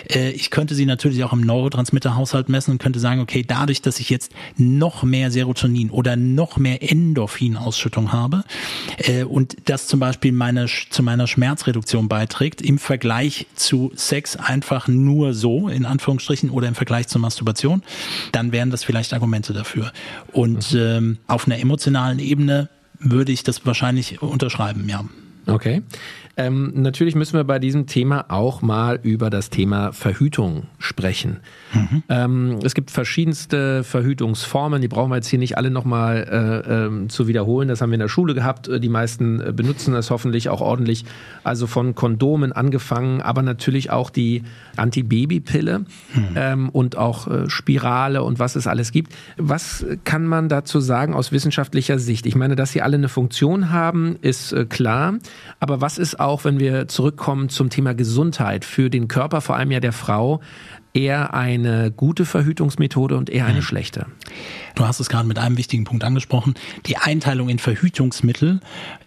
Äh, 0.08 0.30
ich 0.30 0.50
könnte 0.50 0.74
sie 0.74 0.86
natürlich 0.86 1.24
auch 1.24 1.32
im 1.32 1.40
Neurotransmitterhaushalt 1.40 2.48
messen 2.48 2.72
und 2.72 2.78
könnte 2.78 3.00
sagen, 3.00 3.20
okay, 3.20 3.44
dadurch, 3.46 3.82
dass 3.82 3.98
ich 3.98 4.10
jetzt 4.10 4.32
noch 4.56 5.02
mehr 5.02 5.30
Serotonin 5.30 5.90
oder 5.90 6.19
noch 6.20 6.56
mehr 6.56 6.82
Endorphinausschüttung 6.82 8.12
habe 8.12 8.44
äh, 8.98 9.24
und 9.24 9.56
das 9.64 9.86
zum 9.86 10.00
Beispiel 10.00 10.32
meine, 10.32 10.66
zu 10.66 11.02
meiner 11.02 11.26
Schmerzreduktion 11.26 12.08
beiträgt 12.08 12.62
im 12.62 12.78
Vergleich 12.78 13.46
zu 13.54 13.90
Sex 13.94 14.36
einfach 14.36 14.88
nur 14.88 15.34
so, 15.34 15.68
in 15.68 15.84
Anführungsstrichen, 15.84 16.50
oder 16.50 16.68
im 16.68 16.74
Vergleich 16.74 17.08
zur 17.08 17.20
Masturbation, 17.20 17.82
dann 18.32 18.52
wären 18.52 18.70
das 18.70 18.84
vielleicht 18.84 19.12
Argumente 19.12 19.52
dafür. 19.52 19.92
Und 20.32 20.72
mhm. 20.72 20.78
ähm, 20.80 21.18
auf 21.26 21.46
einer 21.46 21.58
emotionalen 21.58 22.18
Ebene 22.18 22.68
würde 22.98 23.32
ich 23.32 23.42
das 23.42 23.64
wahrscheinlich 23.66 24.22
unterschreiben, 24.22 24.88
ja. 24.88 25.04
Okay. 25.46 25.82
Ähm, 26.36 26.72
natürlich 26.74 27.14
müssen 27.14 27.34
wir 27.34 27.44
bei 27.44 27.58
diesem 27.58 27.86
Thema 27.86 28.26
auch 28.28 28.62
mal 28.62 28.98
über 29.02 29.30
das 29.30 29.50
Thema 29.50 29.92
Verhütung 29.92 30.64
sprechen. 30.78 31.40
Mhm. 31.72 32.02
Ähm, 32.08 32.58
es 32.62 32.74
gibt 32.74 32.90
verschiedenste 32.90 33.84
Verhütungsformen, 33.84 34.80
die 34.80 34.88
brauchen 34.88 35.10
wir 35.10 35.16
jetzt 35.16 35.28
hier 35.28 35.38
nicht 35.38 35.56
alle 35.56 35.70
nochmal 35.70 36.26
äh, 36.68 37.04
äh, 37.04 37.08
zu 37.08 37.26
wiederholen. 37.26 37.68
Das 37.68 37.80
haben 37.80 37.90
wir 37.90 37.94
in 37.94 38.00
der 38.00 38.08
Schule 38.08 38.34
gehabt. 38.34 38.70
Die 38.72 38.88
meisten 38.88 39.40
äh, 39.40 39.52
benutzen 39.52 39.92
das 39.92 40.10
hoffentlich 40.10 40.48
auch 40.48 40.60
ordentlich. 40.60 41.04
Also 41.42 41.66
von 41.66 41.94
Kondomen 41.94 42.52
angefangen, 42.52 43.20
aber 43.20 43.42
natürlich 43.42 43.90
auch 43.90 44.10
die 44.10 44.42
Antibabypille 44.76 45.80
mhm. 45.80 45.86
ähm, 46.36 46.68
und 46.68 46.96
auch 46.96 47.26
äh, 47.26 47.50
Spirale 47.50 48.22
und 48.22 48.38
was 48.38 48.56
es 48.56 48.66
alles 48.66 48.92
gibt. 48.92 49.12
Was 49.36 49.84
kann 50.04 50.26
man 50.26 50.48
dazu 50.48 50.80
sagen 50.80 51.14
aus 51.14 51.32
wissenschaftlicher 51.32 51.98
Sicht? 51.98 52.26
Ich 52.26 52.36
meine, 52.36 52.56
dass 52.56 52.72
sie 52.72 52.82
alle 52.82 52.96
eine 52.96 53.08
Funktion 53.08 53.70
haben, 53.70 54.16
ist 54.22 54.52
äh, 54.52 54.64
klar. 54.64 55.14
Aber 55.58 55.80
was 55.80 55.98
ist 55.98 56.19
auch, 56.20 56.44
wenn 56.44 56.60
wir 56.60 56.88
zurückkommen 56.88 57.48
zum 57.48 57.70
Thema 57.70 57.94
Gesundheit 57.94 58.64
für 58.64 58.90
den 58.90 59.08
Körper, 59.08 59.40
vor 59.40 59.56
allem 59.56 59.70
ja 59.70 59.80
der 59.80 59.92
Frau, 59.92 60.40
eher 60.92 61.34
eine 61.34 61.90
gute 61.90 62.24
Verhütungsmethode 62.24 63.16
und 63.16 63.30
eher 63.30 63.46
eine 63.46 63.58
hm. 63.58 63.62
schlechte? 63.62 64.06
Du 64.74 64.86
hast 64.86 65.00
es 65.00 65.08
gerade 65.08 65.26
mit 65.26 65.38
einem 65.38 65.56
wichtigen 65.56 65.84
Punkt 65.84 66.04
angesprochen, 66.04 66.54
die 66.86 66.96
Einteilung 66.96 67.48
in 67.48 67.58
Verhütungsmittel 67.58 68.60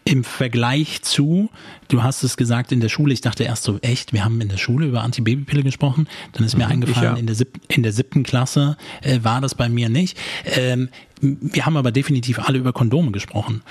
im 0.06 0.24
Vergleich 0.24 1.02
zu, 1.02 1.50
du 1.88 2.04
hast 2.04 2.24
es 2.24 2.36
gesagt 2.38 2.72
in 2.72 2.82
der 2.82 2.90
Schule, 2.90 3.14
ich 3.14 3.22
dachte 3.22 3.44
erst 3.44 3.64
so, 3.64 3.80
echt, 3.82 4.14
wir 4.14 4.26
haben 4.26 4.40
in 4.42 4.50
der 4.50 4.58
Schule 4.58 4.86
über 4.86 5.02
Antibabypille 5.02 5.64
gesprochen, 5.64 6.08
dann 6.34 6.44
ist 6.44 6.58
mir 6.58 6.66
mhm, 6.66 6.72
eingefallen, 6.72 7.16
ja. 7.16 7.20
in, 7.20 7.26
der 7.26 7.36
sieb, 7.36 7.60
in 7.70 7.84
der 7.84 7.94
siebten 7.94 8.24
Klasse 8.24 8.78
äh, 9.02 9.20
war 9.24 9.42
das 9.42 9.56
bei 9.56 9.70
mir 9.70 9.90
nicht. 9.90 10.18
Ähm, 10.46 10.90
wir 11.24 11.66
haben 11.66 11.78
aber 11.78 11.92
definitiv 11.92 12.40
alle 12.40 12.58
über 12.58 12.74
Kondome 12.74 13.12
gesprochen. 13.12 13.62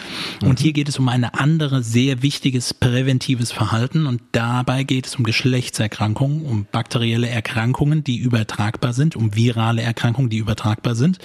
Und 0.41 0.59
mhm. 0.59 0.63
hier 0.63 0.73
geht 0.73 0.89
es 0.89 0.99
um 0.99 1.09
ein 1.09 1.25
andere, 1.25 1.83
sehr 1.83 2.23
wichtiges 2.23 2.73
präventives 2.73 3.53
Verhalten. 3.53 4.07
Und 4.07 4.23
dabei 4.33 4.85
geht 4.85 5.07
es 5.07 5.17
um 5.17 5.25
Geschlechtserkrankungen, 5.25 6.47
um 6.47 6.67
bakterielle 6.71 7.29
Erkrankungen, 7.29 8.05
die 8.05 8.17
übertragbar 8.17 8.95
sind, 8.95 9.17
um 9.17 9.37
virale 9.37 9.83
Erkrankungen, 9.83 10.31
die 10.31 10.39
übertragbar 10.39 10.95
sind. 10.95 11.19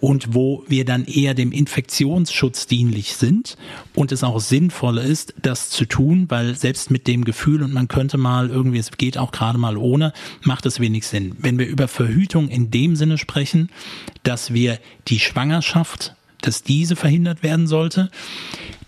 Und 0.00 0.34
wo 0.34 0.64
wir 0.66 0.84
dann 0.84 1.04
eher 1.04 1.34
dem 1.34 1.52
Infektionsschutz 1.52 2.66
dienlich 2.66 3.14
sind 3.14 3.56
und 3.94 4.10
es 4.10 4.24
auch 4.24 4.40
sinnvoll 4.40 4.98
ist, 4.98 5.34
das 5.40 5.70
zu 5.70 5.84
tun, 5.84 6.26
weil 6.28 6.56
selbst 6.56 6.90
mit 6.90 7.06
dem 7.06 7.24
Gefühl 7.24 7.62
und 7.62 7.72
man 7.72 7.86
könnte 7.86 8.18
mal 8.18 8.50
irgendwie, 8.50 8.78
es 8.78 8.90
geht 8.90 9.16
auch 9.16 9.30
gerade 9.30 9.58
mal 9.58 9.76
ohne, 9.76 10.12
macht 10.42 10.66
es 10.66 10.80
wenig 10.80 11.06
Sinn. 11.06 11.36
Wenn 11.38 11.58
wir 11.58 11.68
über 11.68 11.86
Verhütung 11.86 12.48
in 12.48 12.72
dem 12.72 12.96
Sinne 12.96 13.16
sprechen, 13.16 13.70
dass 14.24 14.52
wir 14.52 14.80
die 15.06 15.20
Schwangerschaft, 15.20 15.67
dass 16.40 16.62
diese 16.62 16.96
verhindert 16.96 17.42
werden 17.42 17.66
sollte. 17.66 18.10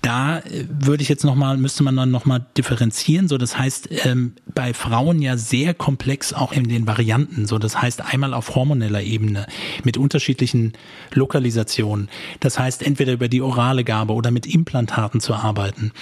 Da 0.02 0.38
äh, 0.38 0.64
würde 0.68 1.02
ich 1.02 1.08
jetzt 1.08 1.24
noch 1.24 1.34
mal 1.34 1.56
müsste 1.56 1.82
man 1.82 1.96
dann 1.96 2.10
noch 2.10 2.24
mal 2.24 2.44
differenzieren. 2.56 3.28
So, 3.28 3.36
das 3.36 3.58
heißt 3.58 3.88
ähm, 4.06 4.34
bei 4.54 4.72
Frauen 4.72 5.20
ja 5.20 5.36
sehr 5.36 5.74
komplex 5.74 6.32
auch 6.32 6.52
in 6.52 6.68
den 6.68 6.86
Varianten. 6.86 7.46
So, 7.46 7.58
das 7.58 7.80
heißt 7.80 8.02
einmal 8.02 8.32
auf 8.32 8.54
hormoneller 8.54 9.02
Ebene 9.02 9.46
mit 9.84 9.98
unterschiedlichen 9.98 10.72
Lokalisationen. 11.12 12.08
Das 12.40 12.58
heißt 12.58 12.82
entweder 12.82 13.12
über 13.12 13.28
die 13.28 13.42
orale 13.42 13.84
Gabe 13.84 14.14
oder 14.14 14.30
mit 14.30 14.46
Implantaten 14.46 15.20
zu 15.20 15.34
arbeiten 15.34 15.92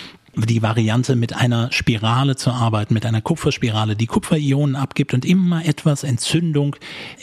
die 0.47 0.63
Variante 0.63 1.17
mit 1.17 1.35
einer 1.35 1.73
Spirale 1.73 2.37
zu 2.37 2.51
arbeiten, 2.51 2.95
mit 2.95 3.05
einer 3.05 3.21
Kupferspirale, 3.21 3.97
die 3.97 4.07
Kupferionen 4.07 4.77
abgibt 4.77 5.15
und 5.15 5.25
immer 5.25 5.65
etwas 5.65 6.05
Entzündung 6.05 6.77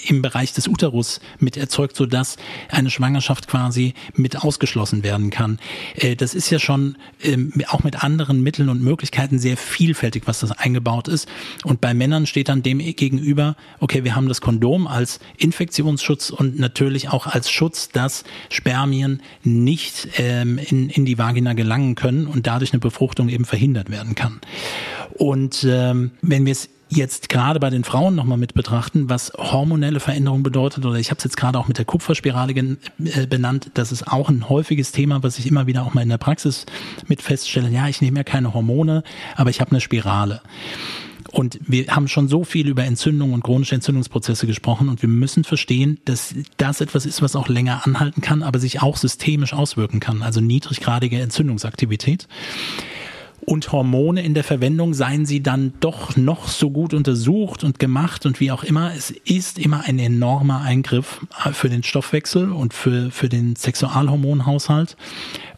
im 0.05 0.21
Bereich 0.21 0.53
des 0.53 0.67
Uterus 0.67 1.21
mit 1.39 1.57
erzeugt, 1.57 1.95
sodass 1.95 2.37
eine 2.69 2.89
Schwangerschaft 2.89 3.47
quasi 3.47 3.93
mit 4.13 4.43
ausgeschlossen 4.43 5.03
werden 5.03 5.29
kann. 5.29 5.59
Äh, 5.95 6.15
das 6.15 6.33
ist 6.33 6.49
ja 6.49 6.59
schon 6.59 6.97
ähm, 7.23 7.53
auch 7.69 7.83
mit 7.83 8.03
anderen 8.03 8.41
Mitteln 8.41 8.69
und 8.69 8.81
Möglichkeiten 8.81 9.39
sehr 9.39 9.57
vielfältig, 9.57 10.23
was 10.25 10.39
das 10.39 10.51
eingebaut 10.51 11.07
ist. 11.07 11.29
Und 11.63 11.81
bei 11.81 11.93
Männern 11.93 12.25
steht 12.25 12.49
dann 12.49 12.63
dem 12.63 12.79
gegenüber, 12.79 13.55
okay, 13.79 14.03
wir 14.03 14.15
haben 14.15 14.27
das 14.27 14.41
Kondom 14.41 14.87
als 14.87 15.19
Infektionsschutz 15.37 16.29
und 16.29 16.59
natürlich 16.59 17.09
auch 17.09 17.27
als 17.27 17.49
Schutz, 17.49 17.89
dass 17.89 18.23
Spermien 18.49 19.21
nicht 19.43 20.09
ähm, 20.17 20.57
in, 20.57 21.05
die 21.05 21.17
Vagina 21.17 21.53
gelangen 21.53 21.95
können 21.95 22.27
und 22.27 22.47
dadurch 22.47 22.73
eine 22.73 22.79
Befruchtung 22.79 23.04
Befruchtung 23.05 23.29
eben 23.29 23.45
verhindert 23.45 23.91
werden 23.91 24.15
kann. 24.15 24.41
Und 25.13 25.65
ähm, 25.69 26.11
wenn 26.21 26.45
wir 26.45 26.51
es 26.51 26.69
jetzt 26.89 27.29
gerade 27.29 27.59
bei 27.59 27.69
den 27.69 27.83
Frauen 27.83 28.15
nochmal 28.15 28.37
mit 28.37 28.55
betrachten, 28.55 29.09
was 29.09 29.31
hormonelle 29.37 29.99
Veränderung 29.99 30.41
bedeutet, 30.41 30.85
oder 30.85 30.97
ich 30.97 31.11
habe 31.11 31.19
es 31.19 31.23
jetzt 31.23 31.37
gerade 31.37 31.59
auch 31.59 31.67
mit 31.67 31.77
der 31.77 31.85
Kupferspirale 31.85 32.53
äh, 32.53 33.27
benannt, 33.27 33.71
das 33.75 33.91
ist 33.91 34.07
auch 34.07 34.29
ein 34.29 34.49
häufiges 34.49 34.91
Thema, 34.91 35.21
was 35.21 35.37
ich 35.37 35.45
immer 35.45 35.67
wieder 35.67 35.83
auch 35.83 35.93
mal 35.93 36.01
in 36.01 36.09
der 36.09 36.17
Praxis 36.17 36.65
mit 37.07 37.21
feststelle. 37.21 37.69
Ja, 37.69 37.87
ich 37.87 38.01
nehme 38.01 38.17
ja 38.17 38.23
keine 38.23 38.53
Hormone, 38.55 39.03
aber 39.35 39.51
ich 39.51 39.61
habe 39.61 39.71
eine 39.71 39.81
Spirale. 39.81 40.41
Und 41.35 41.59
wir 41.67 41.87
haben 41.87 42.07
schon 42.07 42.29
so 42.29 42.45
viel 42.45 42.69
über 42.69 42.85
Entzündungen 42.85 43.33
und 43.33 43.43
chronische 43.43 43.75
Entzündungsprozesse 43.75 44.47
gesprochen 44.47 44.87
und 44.87 45.01
wir 45.01 45.09
müssen 45.09 45.43
verstehen, 45.43 45.99
dass 46.05 46.33
das 46.55 46.79
etwas 46.79 47.05
ist, 47.05 47.21
was 47.21 47.35
auch 47.35 47.49
länger 47.49 47.85
anhalten 47.85 48.21
kann, 48.21 48.41
aber 48.41 48.57
sich 48.57 48.81
auch 48.81 48.95
systemisch 48.95 49.53
auswirken 49.53 49.99
kann, 49.99 50.21
also 50.21 50.39
niedriggradige 50.39 51.19
Entzündungsaktivität 51.19 52.29
und 53.45 53.71
Hormone 53.71 54.23
in 54.23 54.33
der 54.33 54.43
Verwendung, 54.43 54.93
seien 54.93 55.25
sie 55.25 55.41
dann 55.41 55.73
doch 55.79 56.15
noch 56.15 56.47
so 56.47 56.71
gut 56.71 56.93
untersucht 56.93 57.63
und 57.63 57.79
gemacht 57.79 58.25
und 58.25 58.39
wie 58.39 58.51
auch 58.51 58.63
immer. 58.63 58.93
Es 58.95 59.11
ist 59.11 59.59
immer 59.59 59.83
ein 59.85 59.99
enormer 59.99 60.61
Eingriff 60.61 61.25
für 61.53 61.69
den 61.69 61.83
Stoffwechsel 61.83 62.51
und 62.51 62.73
für, 62.73 63.11
für 63.11 63.29
den 63.29 63.55
Sexualhormonhaushalt. 63.55 64.97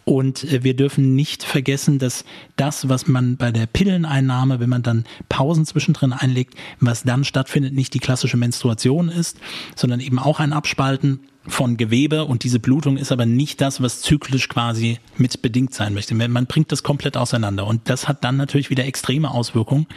Und 0.07 0.45
äh, 0.45 0.63
wir 0.63 0.73
dürfen 0.73 1.15
nicht 1.15 1.43
vergessen, 1.43 1.99
dass 1.99 2.23
das, 2.55 2.87
was 2.87 3.07
man 3.07 3.35
bei 3.35 3.51
der 3.51 3.65
Pilleneinnahme, 3.65 4.61
wenn 4.61 4.69
man 4.69 4.81
dann 4.81 5.03
Pausen 5.27 5.65
zwischendrin 5.65 6.13
einlegt, 6.13 6.55
was 6.79 7.03
dann 7.03 7.25
stattfindet, 7.25 7.73
nicht 7.73 7.93
die 7.93 7.99
klassische 7.99 8.37
Menstruation 8.37 9.09
ist, 9.09 9.37
sondern 9.75 9.99
eben 9.99 10.17
auch 10.17 10.39
ein 10.39 10.53
Abspalten 10.53 11.19
von 11.47 11.77
Gewebe 11.77 12.25
und 12.25 12.43
diese 12.43 12.59
Blutung 12.59 12.97
ist 12.97 13.11
aber 13.11 13.25
nicht 13.25 13.61
das, 13.61 13.81
was 13.81 14.01
zyklisch 14.01 14.49
quasi 14.49 14.99
mit 15.17 15.41
bedingt 15.41 15.73
sein 15.73 15.93
möchte. 15.93 16.13
Man 16.15 16.45
bringt 16.45 16.71
das 16.71 16.83
komplett 16.83 17.17
auseinander 17.17 17.65
und 17.65 17.89
das 17.89 18.07
hat 18.07 18.23
dann 18.23 18.37
natürlich 18.37 18.69
wieder 18.69 18.85
extreme 18.85 19.31
Auswirkungen 19.31 19.87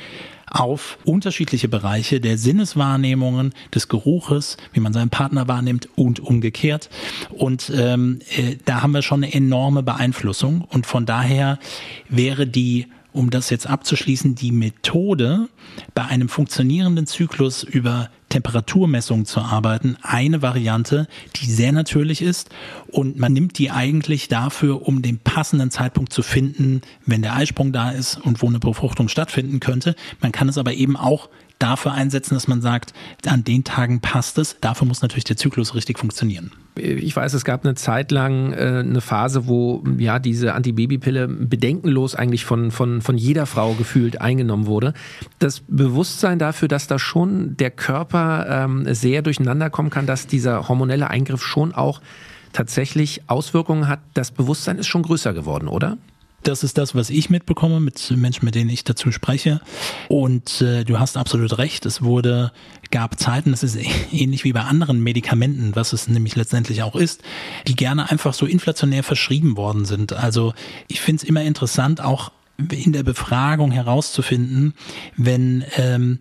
auf 0.51 0.99
unterschiedliche 1.05 1.69
Bereiche 1.69 2.21
der 2.21 2.37
Sinneswahrnehmungen, 2.37 3.53
des 3.75 3.89
Geruches, 3.89 4.57
wie 4.73 4.81
man 4.81 4.93
seinen 4.93 5.11
Partner 5.11 5.47
wahrnimmt 5.49 5.89
und 5.97 6.21
umgekehrt. 6.21 6.91
Und 7.31 7.71
ähm, 7.75 8.19
äh, 8.37 8.57
da 8.65 8.83
haben 8.83 8.93
wir 8.93 9.03
schon 9.03 9.23
eine 9.23 9.33
enorme 9.33 9.83
Beeinflussung 9.83 10.63
und 10.63 10.87
von 10.87 11.07
daher 11.07 11.59
wäre 12.09 12.47
die 12.47 12.87
um 13.13 13.31
das 13.31 13.51
jetzt 13.51 13.67
abzuschließen, 13.67 14.35
die 14.35 14.53
Methode, 14.53 15.49
bei 15.95 16.05
einem 16.05 16.29
funktionierenden 16.29 17.07
Zyklus 17.07 17.63
über 17.63 18.11
Temperaturmessungen 18.29 19.27
zu 19.27 19.41
arbeiten, 19.41 19.97
eine 20.03 20.41
Variante, 20.41 21.09
die 21.37 21.51
sehr 21.51 21.73
natürlich 21.73 22.23
ist 22.23 22.51
und 22.89 23.19
man 23.19 23.33
nimmt 23.33 23.59
die 23.59 23.71
eigentlich 23.71 24.29
dafür, 24.29 24.87
um 24.87 25.03
den 25.03 25.19
passenden 25.19 25.71
Zeitpunkt 25.71 26.13
zu 26.13 26.23
finden, 26.23 26.81
wenn 27.07 27.23
der 27.23 27.35
Eisprung 27.35 27.73
da 27.73 27.91
ist 27.91 28.17
und 28.17 28.41
wo 28.41 28.47
eine 28.47 28.61
Befruchtung 28.61 29.09
stattfinden 29.09 29.61
könnte. 29.61 29.97
Man 30.21 30.33
kann 30.33 30.49
es 30.49 30.59
aber 30.59 30.73
eben 30.73 30.97
auch 30.97 31.29
dafür 31.61 31.93
einsetzen, 31.93 32.35
dass 32.35 32.49
man 32.49 32.61
sagt, 32.61 32.93
an 33.27 33.45
den 33.45 33.63
Tagen 33.63 34.01
passt 34.01 34.39
es. 34.39 34.57
Dafür 34.61 34.89
muss 34.89 35.03
natürlich 35.03 35.25
der 35.25 35.37
Zyklus 35.37 35.75
richtig 35.75 35.99
funktionieren. 35.99 36.51
Ich 36.77 37.15
weiß, 37.15 37.35
es 37.35 37.45
gab 37.45 37.65
eine 37.65 37.75
Zeit 37.75 38.11
lang 38.11 38.53
äh, 38.53 38.81
eine 38.81 39.01
Phase, 39.01 39.47
wo 39.47 39.85
ja 39.99 40.19
diese 40.19 40.55
Antibabypille 40.55 41.29
bedenkenlos 41.29 42.15
eigentlich 42.15 42.45
von, 42.45 42.71
von, 42.71 43.03
von 43.03 43.17
jeder 43.19 43.47
Frau 43.47 43.75
gefühlt 43.75 44.21
eingenommen 44.21 44.67
wurde. 44.67 44.95
Das 45.39 45.63
Bewusstsein 45.69 46.39
dafür, 46.39 46.69
dass 46.69 46.87
da 46.87 46.99
schon 46.99 47.57
der 47.57 47.71
Körper 47.71 48.47
ähm, 48.49 48.93
sehr 48.95 49.23
durcheinander 49.23 49.71
kommen 49.71 49.91
kann, 49.91 50.07
dass 50.07 50.27
dieser 50.27 50.69
hormonelle 50.69 51.11
Eingriff 51.11 51.43
schon 51.43 51.75
auch 51.75 52.01
tatsächlich 52.53 53.23
Auswirkungen 53.29 53.87
hat, 53.87 54.01
das 54.15 54.31
Bewusstsein 54.31 54.79
ist 54.79 54.87
schon 54.87 55.03
größer 55.03 55.33
geworden, 55.33 55.69
oder? 55.69 55.99
Das 56.43 56.65
ist 56.65 56.79
das, 56.79 56.95
was 56.95 57.11
ich 57.11 57.31
mitbekomme 57.31 57.81
mit 57.81 58.13
Menschen, 58.17 58.45
mit 58.45 58.55
denen 58.55 58.71
ich 58.71 58.85
dazu 58.85 59.13
spreche. 59.13 59.61
Und 60.09 60.61
äh, 60.61 60.85
du 60.85 60.99
hast 60.99 61.17
absolut 61.17 61.59
recht. 61.59 61.85
Es 61.87 62.03
wurde, 62.03 62.53
gab 62.91 63.19
Zeiten, 63.19 63.51
das 63.51 63.63
ist 63.63 63.77
ähnlich 64.13 64.45
wie 64.45 64.53
bei 64.53 64.63
anderen 64.63 65.03
Medikamenten, 65.03 65.77
was 65.77 65.93
es 65.93 66.09
nämlich 66.09 66.37
letztendlich 66.37 66.83
auch 66.83 66.97
ist, 66.97 67.23
die 67.67 67.77
gerne 67.77 68.11
einfach 68.11 68.35
so 68.35 68.47
inflationär 68.47 69.03
verschrieben 69.03 69.57
worden 69.57 69.85
sind. 69.85 70.13
Also 70.13 70.55
ich 70.89 71.01
finde 71.01 71.23
es 71.23 71.29
immer 71.29 71.43
interessant, 71.43 72.01
auch 72.01 72.33
in 72.71 72.93
der 72.93 73.03
Befragung 73.03 73.71
herauszufinden, 73.71 74.75
wenn 75.17 75.65
ähm, 75.77 76.19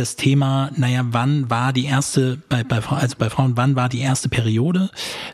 das 0.00 0.16
Thema, 0.16 0.70
naja, 0.76 1.02
wann 1.10 1.50
war 1.50 1.74
die 1.74 1.84
erste, 1.84 2.38
bei, 2.48 2.64
bei, 2.64 2.78
also 2.78 3.16
bei 3.18 3.28
Frauen, 3.28 3.58
wann 3.58 3.76
war 3.76 3.90
die 3.90 4.00
erste 4.00 4.30
Periode 4.30 4.88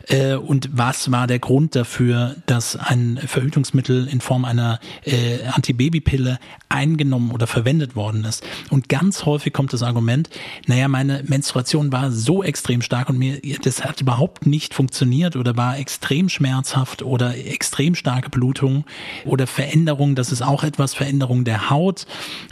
äh, 0.09 0.33
und 0.33 0.69
was 0.73 1.09
war 1.09 1.25
der 1.25 1.39
Grund 1.39 1.73
dafür, 1.73 2.35
dass 2.47 2.75
ein 2.75 3.17
Verhütungsmittel 3.17 4.09
in 4.09 4.19
Form 4.19 4.43
einer 4.43 4.81
äh, 5.05 5.45
Antibabypille 5.53 6.37
eingenommen 6.67 7.31
oder 7.31 7.47
verwendet 7.47 7.95
worden 7.95 8.25
ist. 8.25 8.43
Und 8.69 8.89
ganz 8.89 9.25
häufig 9.25 9.53
kommt 9.53 9.71
das 9.71 9.83
Argument, 9.83 10.29
naja, 10.65 10.89
meine 10.89 11.23
Menstruation 11.25 11.93
war 11.93 12.11
so 12.11 12.43
extrem 12.43 12.81
stark 12.81 13.09
und 13.09 13.17
mir, 13.17 13.39
das 13.63 13.85
hat 13.85 14.01
überhaupt 14.01 14.45
nicht 14.45 14.73
funktioniert 14.73 15.37
oder 15.37 15.55
war 15.55 15.77
extrem 15.77 16.27
schmerzhaft 16.27 17.03
oder 17.03 17.37
extrem 17.37 17.95
starke 17.95 18.29
Blutung 18.29 18.83
oder 19.23 19.47
Veränderungen, 19.47 20.15
das 20.15 20.33
ist 20.33 20.41
auch 20.41 20.65
etwas, 20.65 20.93
Veränderungen 20.93 21.45
der 21.45 21.69
Haut, 21.69 22.05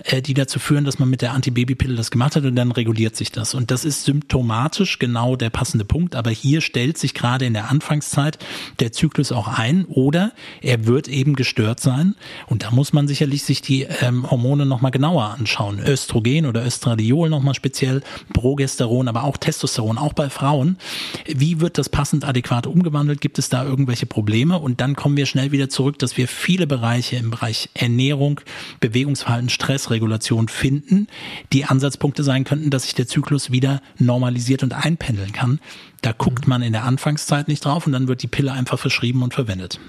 äh, 0.06 0.22
die 0.22 0.34
dazu 0.34 0.60
führen, 0.60 0.86
dass 0.86 0.98
man 0.98 1.10
mit 1.10 1.22
der 1.22 1.34
Antibabypille 1.34 2.05
das 2.06 2.12
gemacht 2.12 2.36
hat 2.36 2.46
und 2.46 2.56
dann 2.56 2.72
reguliert 2.72 3.16
sich 3.16 3.32
das. 3.32 3.56
Und 3.56 3.72
das 3.72 3.84
ist 3.84 4.04
symptomatisch 4.04 5.00
genau 5.00 5.36
der 5.36 5.50
passende 5.50 5.86
Punkt. 5.86 6.16
Aber 6.16 6.30
hier 6.30 6.62
stellt 6.62 6.98
sich 6.98 7.14
gerade 7.14 7.46
in 7.46 7.54
der 7.54 7.72
Anfangszeit 7.72 8.38
der 8.80 8.92
Zyklus 8.92 9.32
auch 9.32 9.48
ein 9.48 9.86
oder 9.86 10.32
er 10.62 10.86
wird 10.86 11.08
eben 11.08 11.36
gestört 11.36 11.80
sein. 11.80 12.16
Und 12.46 12.64
da 12.64 12.72
muss 12.72 12.94
man 12.94 13.08
sicherlich 13.08 13.44
sich 13.44 13.62
die 13.62 13.88
ähm, 14.02 14.30
Hormone 14.30 14.66
nochmal 14.66 14.92
genauer 14.92 15.36
anschauen. 15.38 15.80
Östrogen 15.80 16.46
oder 16.46 16.64
Östradiol 16.66 17.30
nochmal 17.30 17.56
speziell, 17.56 18.04
Progesteron, 18.34 19.08
aber 19.08 19.24
auch 19.24 19.38
Testosteron, 19.38 19.98
auch 19.98 20.14
bei 20.14 20.30
Frauen. 20.30 20.78
Wie 21.26 21.60
wird 21.60 21.80
das 21.80 21.90
passend 21.90 22.24
adäquat 22.24 22.68
umgewandelt? 22.68 23.20
Gibt 23.20 23.40
es 23.40 23.50
da 23.50 23.64
irgendwelche 23.64 24.06
Probleme? 24.06 24.60
Und 24.60 24.80
dann 24.80 24.96
kommen 24.96 25.18
wir 25.18 25.26
schnell 25.26 25.52
wieder 25.52 25.70
zurück, 25.70 25.98
dass 25.98 26.18
wir 26.18 26.28
viele 26.28 26.68
Bereiche 26.68 27.16
im 27.16 27.32
Bereich 27.32 27.70
Ernährung, 27.74 28.42
Bewegungsverhalten, 28.80 29.50
Stressregulation 29.50 30.48
finden, 30.50 31.08
die 31.52 31.66
Ansätze 31.66 31.85
Ansatzpunkte 31.86 32.24
sein 32.24 32.46
könnten, 32.46 32.72
dass 32.72 32.84
sich 32.84 32.96
der 32.96 33.06
Zyklus 33.06 33.52
wieder 33.52 33.80
normalisiert 34.00 34.64
und 34.64 34.74
einpendeln 34.74 35.32
kann. 35.32 35.60
Da 36.02 36.14
guckt 36.14 36.48
man 36.48 36.64
in 36.64 36.74
der 36.74 36.84
Anfangszeit 36.84 37.48
nicht 37.48 37.64
drauf 37.64 37.86
und 37.86 37.94
dann 37.94 38.08
wird 38.08 38.24
die 38.24 38.28
Pille 38.28 38.52
einfach 38.52 38.80
verschrieben 38.80 39.22
und 39.22 39.36
verwendet. 39.36 39.80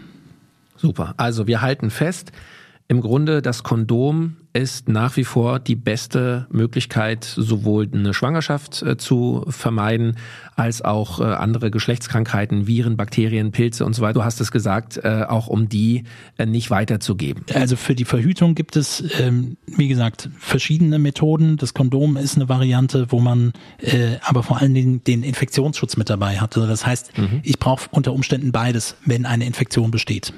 Super. 0.77 1.15
Also 1.17 1.47
wir 1.47 1.63
halten 1.63 1.91
fest, 1.91 2.33
im 2.87 3.01
Grunde 3.01 3.41
das 3.41 3.63
Kondom 3.63 4.37
ist 4.57 4.89
nach 4.89 5.17
wie 5.17 5.25
vor 5.25 5.59
die 5.59 5.77
beste 5.77 6.47
Möglichkeit, 6.51 7.25
sowohl 7.25 7.89
eine 7.93 8.15
Schwangerschaft 8.15 8.83
äh, 8.83 8.97
zu 8.97 9.45
vermeiden, 9.49 10.17
als 10.55 10.83
auch 10.83 11.21
äh, 11.21 11.25
andere 11.25 11.71
Geschlechtskrankheiten, 11.71 12.67
Viren, 12.67 12.97
Bakterien, 12.97 13.53
Pilze 13.53 13.85
und 13.85 13.95
so 13.95 14.03
weiter. 14.03 14.15
Du 14.15 14.25
hast 14.25 14.41
es 14.41 14.51
gesagt, 14.51 14.99
äh, 14.99 15.25
auch 15.29 15.47
um 15.47 15.69
die 15.69 16.05
nicht 16.45 16.71
weiterzugeben. 16.71 17.45
Also 17.55 17.77
für 17.77 17.95
die 17.95 18.05
Verhütung 18.05 18.55
gibt 18.55 18.77
es, 18.77 19.05
ähm, 19.21 19.57
wie 19.67 19.89
gesagt, 19.89 20.31
verschiedene 20.39 20.99
Methoden. 20.99 21.57
Das 21.57 21.75
Kondom 21.75 22.17
ist 22.17 22.37
eine 22.37 22.49
Variante, 22.49 23.07
wo 23.11 23.21
man 23.21 23.53
aber 24.23 24.43
vor 24.43 24.61
allen 24.61 24.75
Dingen 24.75 25.05
den 25.05 25.23
Infektionsschutz 25.23 25.97
mit 25.97 26.11
dabei 26.11 26.39
hat. 26.39 26.57
Also 26.57 26.69
das 26.69 26.87
heißt, 26.87 27.17
mhm. 27.19 27.41
ich 27.43 27.59
brauche 27.59 27.89
unter 27.91 28.13
Umständen 28.13 28.53
beides, 28.53 28.97
wenn 29.05 29.27
eine 29.27 29.47
Infektion 29.47 29.91
besteht. 29.91 30.33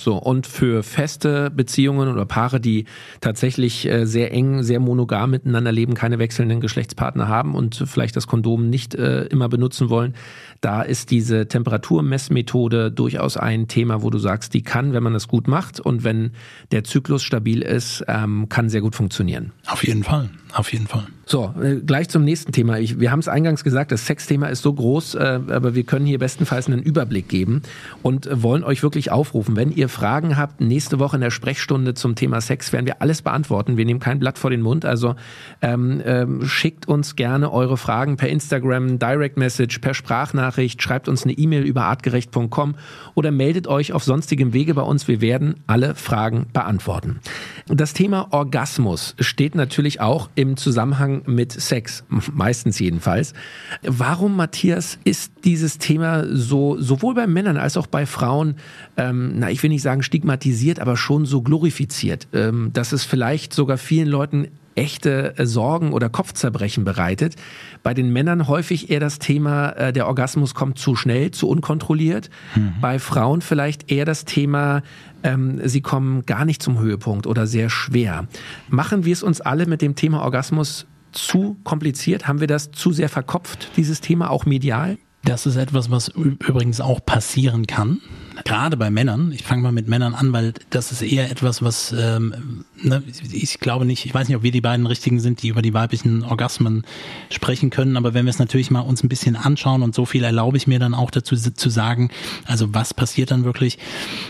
So, 0.00 0.16
und 0.16 0.46
für 0.46 0.82
feste 0.82 1.50
Beziehungen 1.50 2.08
oder 2.08 2.24
Paare, 2.24 2.58
die 2.58 2.86
tatsächlich 3.20 3.86
äh, 3.86 4.06
sehr 4.06 4.32
eng, 4.32 4.62
sehr 4.62 4.80
monogam 4.80 5.32
miteinander 5.32 5.72
leben, 5.72 5.92
keine 5.92 6.18
wechselnden 6.18 6.62
Geschlechtspartner 6.62 7.28
haben 7.28 7.54
und 7.54 7.84
vielleicht 7.86 8.16
das 8.16 8.26
Kondom 8.26 8.70
nicht 8.70 8.94
äh, 8.94 9.24
immer 9.24 9.50
benutzen 9.50 9.90
wollen, 9.90 10.14
da 10.60 10.82
ist 10.82 11.10
diese 11.10 11.48
Temperaturmessmethode 11.48 12.90
durchaus 12.90 13.36
ein 13.36 13.68
Thema, 13.68 14.02
wo 14.02 14.10
du 14.10 14.18
sagst, 14.18 14.52
die 14.54 14.62
kann, 14.62 14.92
wenn 14.92 15.02
man 15.02 15.14
es 15.14 15.28
gut 15.28 15.48
macht 15.48 15.80
und 15.80 16.04
wenn 16.04 16.32
der 16.70 16.84
Zyklus 16.84 17.22
stabil 17.22 17.62
ist, 17.62 18.04
ähm, 18.08 18.48
kann 18.48 18.68
sehr 18.68 18.80
gut 18.80 18.94
funktionieren. 18.94 19.52
Auf 19.66 19.86
jeden 19.86 20.04
Fall, 20.04 20.30
auf 20.52 20.72
jeden 20.72 20.86
Fall. 20.86 21.06
So, 21.30 21.54
äh, 21.62 21.76
gleich 21.76 22.08
zum 22.08 22.24
nächsten 22.24 22.50
Thema. 22.50 22.80
Ich, 22.80 22.98
wir 22.98 23.12
haben 23.12 23.20
es 23.20 23.28
eingangs 23.28 23.62
gesagt, 23.62 23.92
das 23.92 24.04
Sexthema 24.04 24.48
ist 24.48 24.62
so 24.62 24.72
groß, 24.72 25.14
äh, 25.14 25.40
aber 25.48 25.76
wir 25.76 25.84
können 25.84 26.04
hier 26.04 26.18
bestenfalls 26.18 26.66
einen 26.66 26.82
Überblick 26.82 27.28
geben 27.28 27.62
und 28.02 28.28
wollen 28.42 28.64
euch 28.64 28.82
wirklich 28.82 29.12
aufrufen. 29.12 29.54
Wenn 29.54 29.70
ihr 29.70 29.88
Fragen 29.88 30.36
habt, 30.36 30.60
nächste 30.60 30.98
Woche 30.98 31.18
in 31.18 31.22
der 31.22 31.30
Sprechstunde 31.30 31.94
zum 31.94 32.16
Thema 32.16 32.40
Sex 32.40 32.72
werden 32.72 32.86
wir 32.86 33.00
alles 33.00 33.22
beantworten. 33.22 33.76
Wir 33.76 33.84
nehmen 33.84 34.00
kein 34.00 34.18
Blatt 34.18 34.38
vor 34.38 34.50
den 34.50 34.60
Mund. 34.60 34.84
Also 34.84 35.14
ähm, 35.62 36.02
ähm, 36.04 36.44
schickt 36.48 36.88
uns 36.88 37.14
gerne 37.14 37.52
eure 37.52 37.76
Fragen 37.76 38.16
per 38.16 38.28
Instagram, 38.28 38.98
Direct 38.98 39.36
Message, 39.36 39.78
per 39.78 39.94
Sprachnachricht, 39.94 40.49
schreibt 40.52 41.08
uns 41.08 41.24
eine 41.24 41.32
E-Mail 41.32 41.62
über 41.62 41.84
artgerecht.com 41.84 42.74
oder 43.14 43.30
meldet 43.30 43.66
euch 43.66 43.92
auf 43.92 44.04
sonstigem 44.04 44.52
Wege 44.52 44.74
bei 44.74 44.82
uns. 44.82 45.08
Wir 45.08 45.20
werden 45.20 45.56
alle 45.66 45.94
Fragen 45.94 46.46
beantworten. 46.52 47.20
Das 47.66 47.92
Thema 47.92 48.28
Orgasmus 48.32 49.14
steht 49.20 49.54
natürlich 49.54 50.00
auch 50.00 50.28
im 50.34 50.56
Zusammenhang 50.56 51.22
mit 51.26 51.52
Sex, 51.52 52.04
meistens 52.32 52.78
jedenfalls. 52.78 53.34
Warum, 53.82 54.36
Matthias, 54.36 54.98
ist 55.04 55.32
dieses 55.44 55.78
Thema 55.78 56.24
so 56.26 56.80
sowohl 56.80 57.14
bei 57.14 57.26
Männern 57.26 57.56
als 57.56 57.76
auch 57.76 57.86
bei 57.86 58.06
Frauen, 58.06 58.56
ähm, 58.96 59.38
na, 59.38 59.50
ich 59.50 59.62
will 59.62 59.70
nicht 59.70 59.82
sagen 59.82 60.02
stigmatisiert, 60.02 60.80
aber 60.80 60.96
schon 60.96 61.26
so 61.26 61.42
glorifiziert, 61.42 62.28
ähm, 62.32 62.70
dass 62.72 62.92
es 62.92 63.04
vielleicht 63.04 63.52
sogar 63.52 63.78
vielen 63.78 64.08
Leuten 64.08 64.48
echte 64.74 65.38
äh, 65.38 65.46
Sorgen 65.46 65.92
oder 65.92 66.08
Kopfzerbrechen 66.08 66.84
bereitet. 66.84 67.36
Bei 67.82 67.94
den 67.94 68.12
Männern 68.12 68.48
häufig 68.48 68.90
eher 68.90 69.00
das 69.00 69.18
Thema, 69.18 69.70
äh, 69.70 69.92
der 69.92 70.06
Orgasmus 70.06 70.54
kommt 70.54 70.78
zu 70.78 70.96
schnell, 70.96 71.30
zu 71.30 71.48
unkontrolliert. 71.48 72.30
Mhm. 72.54 72.74
Bei 72.80 72.98
Frauen 72.98 73.40
vielleicht 73.40 73.90
eher 73.90 74.04
das 74.04 74.24
Thema, 74.24 74.82
ähm, 75.22 75.60
sie 75.64 75.80
kommen 75.80 76.24
gar 76.26 76.44
nicht 76.44 76.62
zum 76.62 76.78
Höhepunkt 76.78 77.26
oder 77.26 77.46
sehr 77.46 77.70
schwer. 77.70 78.26
Machen 78.68 79.04
wir 79.04 79.12
es 79.12 79.22
uns 79.22 79.40
alle 79.40 79.66
mit 79.66 79.82
dem 79.82 79.94
Thema 79.94 80.22
Orgasmus 80.22 80.86
zu 81.12 81.56
kompliziert? 81.64 82.28
Haben 82.28 82.40
wir 82.40 82.46
das 82.46 82.70
zu 82.70 82.92
sehr 82.92 83.08
verkopft, 83.08 83.72
dieses 83.76 84.00
Thema 84.00 84.30
auch 84.30 84.46
medial? 84.46 84.98
Das 85.24 85.44
ist 85.44 85.56
etwas, 85.56 85.90
was 85.90 86.08
übrigens 86.08 86.80
auch 86.80 87.04
passieren 87.04 87.66
kann 87.66 88.00
gerade 88.44 88.76
bei 88.76 88.90
Männern, 88.90 89.32
ich 89.32 89.42
fange 89.42 89.62
mal 89.62 89.72
mit 89.72 89.88
Männern 89.88 90.14
an, 90.14 90.32
weil 90.32 90.54
das 90.70 90.92
ist 90.92 91.02
eher 91.02 91.30
etwas, 91.30 91.62
was 91.62 91.92
ähm, 91.92 92.64
ne, 92.82 93.02
ich 93.30 93.60
glaube 93.60 93.84
nicht, 93.84 94.06
ich 94.06 94.14
weiß 94.14 94.28
nicht, 94.28 94.36
ob 94.36 94.42
wir 94.42 94.52
die 94.52 94.60
beiden 94.60 94.86
richtigen 94.86 95.20
sind, 95.20 95.42
die 95.42 95.48
über 95.48 95.62
die 95.62 95.74
weiblichen 95.74 96.22
Orgasmen 96.22 96.84
sprechen 97.30 97.70
können, 97.70 97.96
aber 97.96 98.14
wenn 98.14 98.26
wir 98.26 98.30
es 98.30 98.38
natürlich 98.38 98.70
mal 98.70 98.80
uns 98.80 99.02
ein 99.02 99.08
bisschen 99.08 99.36
anschauen 99.36 99.82
und 99.82 99.94
so 99.94 100.04
viel 100.04 100.24
erlaube 100.24 100.56
ich 100.56 100.66
mir 100.66 100.78
dann 100.78 100.94
auch 100.94 101.10
dazu 101.10 101.36
zu 101.36 101.70
sagen, 101.70 102.10
also 102.46 102.74
was 102.74 102.94
passiert 102.94 103.30
dann 103.30 103.44
wirklich 103.44 103.78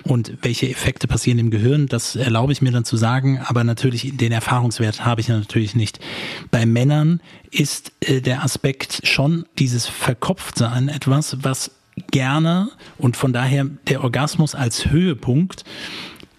und 0.04 0.32
welche 0.42 0.68
Effekte 0.68 1.06
passieren 1.06 1.38
im 1.38 1.50
Gehirn, 1.50 1.86
das 1.86 2.16
erlaube 2.16 2.52
ich 2.52 2.62
mir 2.62 2.72
dann 2.72 2.84
zu 2.84 2.96
sagen, 2.96 3.40
aber 3.44 3.64
natürlich 3.64 4.16
den 4.16 4.32
Erfahrungswert 4.32 5.04
habe 5.04 5.20
ich 5.20 5.28
natürlich 5.28 5.74
nicht. 5.74 6.00
Bei 6.50 6.66
Männern 6.66 7.20
ist 7.50 7.92
äh, 8.00 8.20
der 8.20 8.44
Aspekt 8.44 9.00
schon 9.04 9.46
dieses 9.58 9.86
Verkopftsein 9.86 10.88
etwas, 10.88 11.38
was 11.42 11.70
gerne. 12.08 12.70
Und 12.98 13.16
von 13.16 13.32
daher 13.32 13.64
der 13.88 14.02
Orgasmus 14.02 14.54
als 14.54 14.90
Höhepunkt 14.90 15.64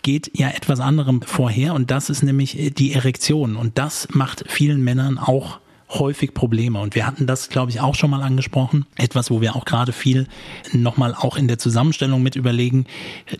geht 0.02 0.32
ja 0.38 0.50
etwas 0.50 0.80
anderem 0.80 1.22
vorher. 1.22 1.74
Und 1.74 1.92
das 1.92 2.10
ist 2.10 2.24
nämlich 2.24 2.74
die 2.78 2.94
Erektion. 2.94 3.56
Und 3.56 3.78
das 3.78 4.08
macht 4.12 4.44
vielen 4.48 4.84
Männern 4.84 5.18
auch 5.18 5.61
häufig 5.94 6.34
Probleme. 6.34 6.80
Und 6.80 6.96
wir 6.96 7.06
hatten 7.06 7.28
das, 7.28 7.50
glaube 7.50 7.72
ich, 7.72 7.80
auch 7.80 7.96
schon 7.96 8.10
mal 8.10 8.22
angesprochen. 8.22 8.86
Etwas, 8.96 9.30
wo 9.30 9.42
wir 9.42 9.56
auch 9.56 9.66
gerade 9.66 9.92
viel 9.92 10.28
nochmal 10.74 11.14
auch 11.14 11.38
in 11.38 11.48
der 11.48 11.58
Zusammenstellung 11.58 12.24
mit 12.24 12.36
überlegen. 12.36 12.86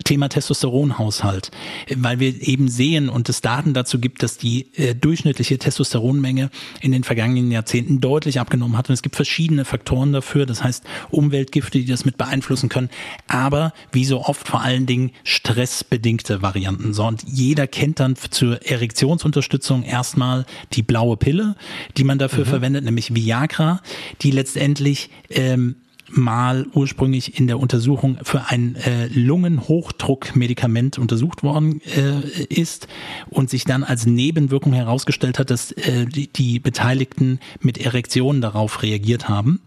Thema 0.04 0.30
Testosteronhaushalt. 0.30 1.52
Weil 1.96 2.20
wir 2.20 2.42
eben 2.48 2.68
sehen 2.68 3.10
und 3.10 3.30
es 3.30 3.42
Daten 3.42 3.74
dazu 3.74 4.00
gibt, 4.00 4.24
dass 4.24 4.38
die 4.38 4.68
äh, 4.76 4.96
durchschnittliche 4.96 5.58
Testosteronmenge 5.58 6.50
in 6.82 6.92
den 6.92 7.04
vergangenen 7.04 7.52
Jahrzehnten 7.52 8.02
deutlich 8.02 8.40
abgenommen 8.40 8.78
hat. 8.78 8.90
Und 8.90 8.94
es 8.94 9.02
gibt 9.02 9.16
verschiedene 9.16 9.66
Faktoren 9.66 10.14
dafür. 10.14 10.46
Das 10.46 10.64
heißt 10.64 10.84
Umweltgifte, 11.10 11.80
die 11.80 11.86
das 11.86 12.06
mit 12.06 12.18
beeinflussen 12.18 12.70
können. 12.70 12.90
Aber 13.28 13.74
wie 13.92 14.06
so 14.06 14.22
oft 14.26 14.48
vor 14.48 14.62
allen 14.62 14.86
Dingen 14.86 15.12
stressbedingte 15.24 16.42
Varianten. 16.42 16.94
So, 16.94 17.06
und 17.06 17.24
jeder 17.28 17.68
kennt 17.68 18.00
dann 18.00 18.16
zur 18.16 18.62
Erektionsunterstützung 18.66 19.84
erstmal 19.84 20.46
die 20.74 20.84
blaue 20.84 21.18
Pille, 21.18 21.56
die 21.98 22.04
man 22.04 22.20
dafür 22.20 22.41
mhm. 22.46 22.50
verwendet, 22.50 22.84
nämlich 22.84 23.14
Viagra, 23.16 23.82
die 24.22 24.32
letztendlich 24.32 25.10
ähm, 25.30 25.76
mal 26.14 26.68
ursprünglich 26.74 27.40
in 27.40 27.48
der 27.48 27.60
Untersuchung 27.60 28.18
für 28.24 28.48
ein 28.48 28.76
äh, 28.76 29.08
Lungenhochdruckmedikament 29.08 30.98
untersucht 30.98 31.44
worden 31.44 31.82
äh, 31.82 32.44
ist 32.44 32.88
und 33.30 33.50
sich 33.50 33.64
dann 33.64 33.84
als 33.84 34.06
Nebenwirkung 34.06 34.74
herausgestellt 34.74 35.40
hat, 35.40 35.50
dass 35.50 35.72
äh, 35.72 36.06
die, 36.06 36.28
die 36.28 36.60
Beteiligten 36.60 37.40
mit 37.60 37.78
Erektionen 37.78 38.42
darauf 38.42 38.84
reagiert 38.84 39.30
haben. 39.30 39.62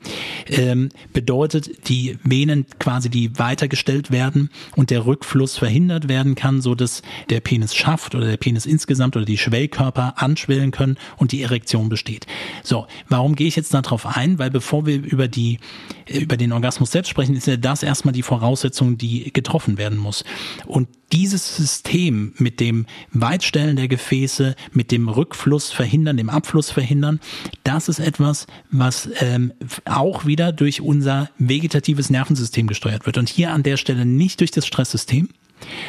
Ähm, 0.46 0.90
bedeutet, 1.12 1.88
die 1.88 2.18
Venen 2.22 2.66
quasi, 2.78 3.08
die 3.08 3.38
weitergestellt 3.38 4.10
werden 4.10 4.50
und 4.76 4.90
der 4.90 5.06
Rückfluss 5.06 5.56
verhindert 5.56 6.08
werden 6.08 6.34
kann, 6.34 6.60
so 6.60 6.74
dass 6.74 7.02
der 7.30 7.40
Penis 7.40 7.74
schafft 7.74 8.14
oder 8.14 8.26
der 8.26 8.36
Penis 8.36 8.66
insgesamt 8.66 9.16
oder 9.16 9.24
die 9.24 9.38
Schwellkörper 9.38 10.14
anschwellen 10.16 10.70
können 10.70 10.96
und 11.16 11.32
die 11.32 11.42
Erektion 11.42 11.88
besteht. 11.88 12.26
So, 12.62 12.86
warum 13.08 13.34
gehe 13.34 13.48
ich 13.48 13.56
jetzt 13.56 13.74
darauf 13.74 14.06
ein? 14.06 14.38
Weil 14.38 14.50
bevor 14.50 14.86
wir 14.86 15.02
über 15.02 15.28
die 15.28 15.58
über 16.08 16.33
den 16.36 16.52
Orgasmus 16.52 16.90
selbst 16.92 17.08
sprechen, 17.10 17.36
ist 17.36 17.46
ja 17.46 17.56
das 17.56 17.82
erstmal 17.82 18.12
die 18.12 18.22
Voraussetzung, 18.22 18.98
die 18.98 19.32
getroffen 19.32 19.78
werden 19.78 19.98
muss. 19.98 20.24
Und 20.66 20.88
dieses 21.12 21.56
System 21.56 22.32
mit 22.38 22.60
dem 22.60 22.86
Weitstellen 23.12 23.76
der 23.76 23.88
Gefäße, 23.88 24.56
mit 24.72 24.90
dem 24.90 25.08
Rückfluss 25.08 25.70
verhindern, 25.70 26.16
dem 26.16 26.30
Abfluss 26.30 26.70
verhindern, 26.70 27.20
das 27.62 27.88
ist 27.88 28.00
etwas, 28.00 28.46
was 28.70 29.08
ähm, 29.20 29.52
auch 29.84 30.26
wieder 30.26 30.52
durch 30.52 30.80
unser 30.80 31.30
vegetatives 31.38 32.10
Nervensystem 32.10 32.66
gesteuert 32.66 33.06
wird. 33.06 33.18
Und 33.18 33.28
hier 33.28 33.52
an 33.52 33.62
der 33.62 33.76
Stelle 33.76 34.04
nicht 34.04 34.40
durch 34.40 34.50
das 34.50 34.66
Stresssystem, 34.66 35.28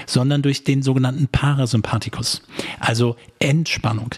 sondern 0.05 0.41
durch 0.41 0.63
den 0.63 0.83
sogenannten 0.83 1.27
Parasympathikus, 1.27 2.41
also 2.79 3.15
Entspannung. 3.39 4.13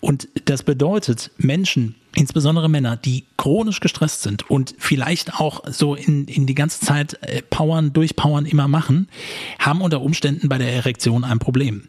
Und 0.00 0.28
das 0.44 0.62
bedeutet, 0.62 1.30
Menschen, 1.38 1.94
insbesondere 2.14 2.68
Männer, 2.68 2.96
die 2.96 3.24
chronisch 3.36 3.80
gestresst 3.80 4.22
sind 4.22 4.50
und 4.50 4.74
vielleicht 4.78 5.34
auch 5.34 5.62
so 5.70 5.94
in, 5.94 6.26
in 6.26 6.46
die 6.46 6.54
ganze 6.54 6.80
Zeit 6.80 7.18
äh, 7.22 7.42
powern, 7.42 7.92
durchpowern 7.92 8.46
immer 8.46 8.68
machen, 8.68 9.08
haben 9.58 9.80
unter 9.80 10.00
Umständen 10.00 10.48
bei 10.48 10.58
der 10.58 10.72
Erektion 10.72 11.24
ein 11.24 11.38
Problem. 11.38 11.84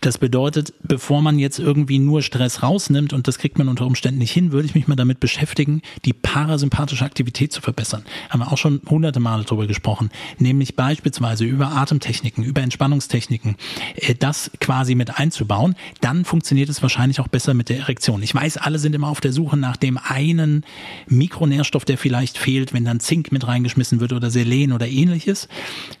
Das 0.00 0.18
bedeutet, 0.18 0.74
bevor 0.82 1.22
man 1.22 1.38
jetzt 1.38 1.58
irgendwie 1.58 1.98
nur 1.98 2.22
Stress 2.22 2.62
rausnimmt 2.62 3.12
und 3.12 3.26
das 3.28 3.38
kriegt 3.38 3.58
man 3.58 3.68
unter 3.68 3.86
Umständen 3.86 4.18
nicht 4.18 4.32
hin, 4.32 4.52
würde 4.52 4.66
ich 4.66 4.74
mich 4.74 4.88
mal 4.88 4.96
damit 4.96 5.20
beschäftigen, 5.20 5.82
die 6.04 6.12
parasympathische 6.12 7.04
Aktivität 7.04 7.52
zu 7.52 7.62
verbessern. 7.62 8.04
Haben 8.28 8.40
wir 8.40 8.52
auch 8.52 8.58
schon 8.58 8.82
hunderte 8.88 9.20
Male 9.20 9.44
drüber 9.44 9.66
gesprochen, 9.66 10.10
nämlich 10.38 10.76
beispielsweise 10.76 11.44
über 11.44 11.72
Atemtechniken, 11.72 12.44
über 12.44 12.60
Entspannungstechniken, 12.60 13.56
äh, 13.96 14.14
das 14.14 14.50
quasi 14.60 14.94
mit 14.94 15.18
einzubauen, 15.18 15.74
dann 16.00 16.24
funktioniert 16.24 16.68
es 16.68 16.82
wahrscheinlich 16.82 17.20
auch 17.20 17.28
besser 17.28 17.54
mit 17.54 17.70
der 17.70 17.78
Erektion. 17.78 18.22
Ich 18.22 18.34
weiß, 18.34 18.58
alle 18.58 18.78
sind 18.78 18.94
immer 18.94 19.08
auf 19.08 19.20
der 19.20 19.32
Suche 19.32 19.56
nach 19.62 19.78
dem 19.78 19.96
einen 19.96 20.66
Mikronährstoff, 21.08 21.86
der 21.86 21.96
vielleicht 21.96 22.36
fehlt, 22.36 22.74
wenn 22.74 22.84
dann 22.84 23.00
Zink 23.00 23.32
mit 23.32 23.46
reingeschmissen 23.46 24.00
wird 24.00 24.12
oder 24.12 24.30
Selen 24.30 24.72
oder 24.72 24.86
ähnliches. 24.86 25.48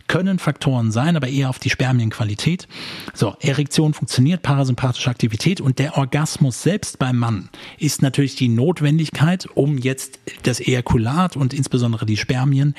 Können 0.06 0.38
Faktoren 0.38 0.92
sein, 0.92 1.16
aber 1.16 1.28
eher 1.28 1.48
auf 1.48 1.58
die 1.58 1.70
Spermienqualität. 1.70 2.68
So, 3.14 3.36
Erektion 3.40 3.94
funktioniert, 3.94 4.42
parasympathische 4.42 5.10
Aktivität 5.10 5.60
und 5.60 5.78
der 5.78 5.96
Orgasmus 5.96 6.62
selbst 6.62 6.98
beim 6.98 7.16
Mann 7.16 7.48
ist 7.78 8.02
natürlich 8.02 8.36
die 8.36 8.48
Notwendigkeit, 8.48 9.46
um 9.54 9.78
jetzt 9.78 10.18
das 10.42 10.60
Ejakulat 10.60 11.36
und 11.36 11.54
insbesondere 11.54 12.06
die 12.06 12.16
Spermien 12.16 12.74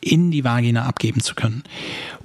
in 0.00 0.30
die 0.30 0.44
Vagina 0.44 0.84
abgeben 0.84 1.20
zu 1.20 1.34
können. 1.34 1.62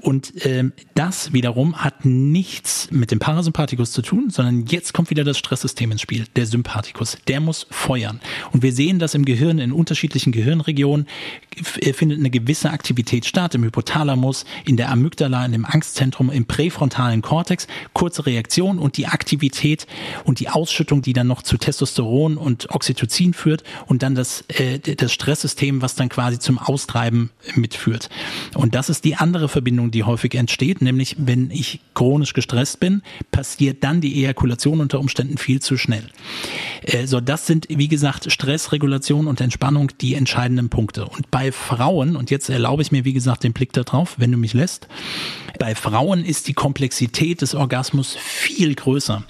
Und 0.03 0.45
ähm, 0.45 0.73
das 0.95 1.31
wiederum 1.31 1.77
hat 1.77 2.03
nichts 2.03 2.91
mit 2.91 3.11
dem 3.11 3.19
Parasympathikus 3.19 3.93
zu 3.93 4.01
tun, 4.01 4.29
sondern 4.29 4.65
jetzt 4.65 4.93
kommt 4.93 5.09
wieder 5.09 5.23
das 5.23 5.37
Stresssystem 5.37 5.91
ins 5.91 6.01
Spiel, 6.01 6.25
der 6.35 6.45
Sympathikus. 6.45 7.17
Der 7.27 7.39
muss 7.39 7.67
feuern. 7.71 8.19
Und 8.51 8.63
wir 8.63 8.73
sehen 8.73 8.99
das 8.99 9.15
im 9.15 9.23
Gehirn, 9.23 9.59
in 9.59 9.71
unterschiedlichen 9.71 10.33
Gehirnregionen 10.33 11.07
äh, 11.79 11.93
findet 11.93 12.19
eine 12.19 12.29
gewisse 12.29 12.71
Aktivität 12.71 13.25
statt, 13.25 13.55
im 13.55 13.63
Hypothalamus, 13.63 14.42
in 14.65 14.77
der 14.77 14.91
Amygdala, 14.91 15.45
in 15.45 15.51
dem 15.51 15.65
Angstzentrum, 15.65 16.29
im 16.29 16.45
präfrontalen 16.45 17.21
Kortex, 17.21 17.67
kurze 17.93 18.25
Reaktion 18.25 18.79
und 18.79 18.97
die 18.97 19.07
Aktivität 19.07 19.87
und 20.23 20.39
die 20.39 20.49
Ausschüttung, 20.49 21.01
die 21.01 21.13
dann 21.13 21.27
noch 21.27 21.41
zu 21.41 21.57
Testosteron 21.57 22.37
und 22.37 22.69
Oxytocin 22.71 23.33
führt 23.33 23.63
und 23.87 24.03
dann 24.03 24.15
das, 24.15 24.43
äh, 24.49 24.79
das 24.79 25.13
Stresssystem, 25.13 25.81
was 25.81 25.95
dann 25.95 26.09
quasi 26.09 26.39
zum 26.39 26.57
Austreiben 26.57 27.31
mitführt. 27.55 28.09
Und 28.55 28.75
das 28.75 28.89
ist 28.89 29.05
die 29.05 29.15
andere 29.15 29.49
Verbindung, 29.49 29.91
die 29.91 30.03
häufig 30.03 30.35
entsteht, 30.35 30.81
nämlich 30.81 31.15
wenn 31.19 31.51
ich 31.51 31.79
chronisch 31.93 32.33
gestresst 32.33 32.79
bin, 32.79 33.01
passiert 33.31 33.83
dann 33.83 34.01
die 34.01 34.23
Ejakulation 34.23 34.79
unter 34.81 34.99
Umständen 34.99 35.37
viel 35.37 35.61
zu 35.61 35.77
schnell. 35.77 36.09
Äh, 36.85 37.07
so, 37.07 37.19
das 37.19 37.47
sind, 37.47 37.67
wie 37.69 37.87
gesagt, 37.87 38.31
Stressregulation 38.31 39.27
und 39.27 39.41
Entspannung 39.41 39.91
die 40.01 40.15
entscheidenden 40.15 40.69
Punkte. 40.69 41.05
Und 41.05 41.31
bei 41.31 41.51
Frauen, 41.51 42.15
und 42.15 42.31
jetzt 42.31 42.49
erlaube 42.49 42.81
ich 42.81 42.91
mir, 42.91 43.05
wie 43.05 43.13
gesagt, 43.13 43.43
den 43.43 43.53
Blick 43.53 43.73
darauf, 43.73 44.15
wenn 44.17 44.31
du 44.31 44.37
mich 44.37 44.53
lässt, 44.53 44.87
bei 45.59 45.75
Frauen 45.75 46.25
ist 46.25 46.47
die 46.47 46.53
Komplexität 46.53 47.41
des 47.41 47.55
Orgasmus 47.55 48.15
viel 48.19 48.73
größer. 48.75 49.23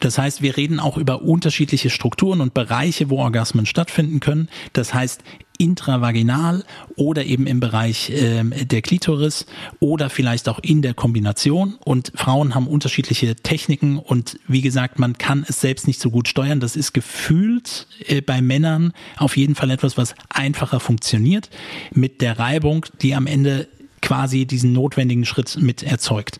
Das 0.00 0.18
heißt, 0.18 0.42
wir 0.42 0.56
reden 0.56 0.80
auch 0.80 0.96
über 0.96 1.22
unterschiedliche 1.22 1.90
Strukturen 1.90 2.40
und 2.40 2.54
Bereiche, 2.54 3.10
wo 3.10 3.18
Orgasmen 3.18 3.66
stattfinden 3.66 4.20
können. 4.20 4.48
Das 4.72 4.94
heißt, 4.94 5.22
intravaginal 5.58 6.64
oder 6.96 7.24
eben 7.24 7.46
im 7.46 7.60
Bereich 7.60 8.10
äh, 8.10 8.44
der 8.44 8.82
Klitoris 8.82 9.46
oder 9.80 10.10
vielleicht 10.10 10.48
auch 10.48 10.58
in 10.60 10.82
der 10.82 10.94
Kombination. 10.94 11.76
Und 11.84 12.12
Frauen 12.14 12.54
haben 12.54 12.66
unterschiedliche 12.66 13.36
Techniken 13.36 13.98
und 13.98 14.38
wie 14.48 14.62
gesagt, 14.62 14.98
man 14.98 15.18
kann 15.18 15.44
es 15.48 15.60
selbst 15.60 15.86
nicht 15.86 16.00
so 16.00 16.10
gut 16.10 16.28
steuern. 16.28 16.60
Das 16.60 16.76
ist 16.76 16.92
gefühlt 16.92 17.86
äh, 18.06 18.20
bei 18.20 18.40
Männern 18.40 18.92
auf 19.16 19.36
jeden 19.36 19.54
Fall 19.54 19.70
etwas, 19.70 19.96
was 19.96 20.14
einfacher 20.28 20.80
funktioniert 20.80 21.50
mit 21.92 22.20
der 22.20 22.38
Reibung, 22.38 22.86
die 23.02 23.14
am 23.14 23.26
Ende 23.26 23.68
quasi 24.06 24.46
diesen 24.46 24.72
notwendigen 24.72 25.24
Schritt 25.24 25.58
mit 25.60 25.82
erzeugt. 25.82 26.38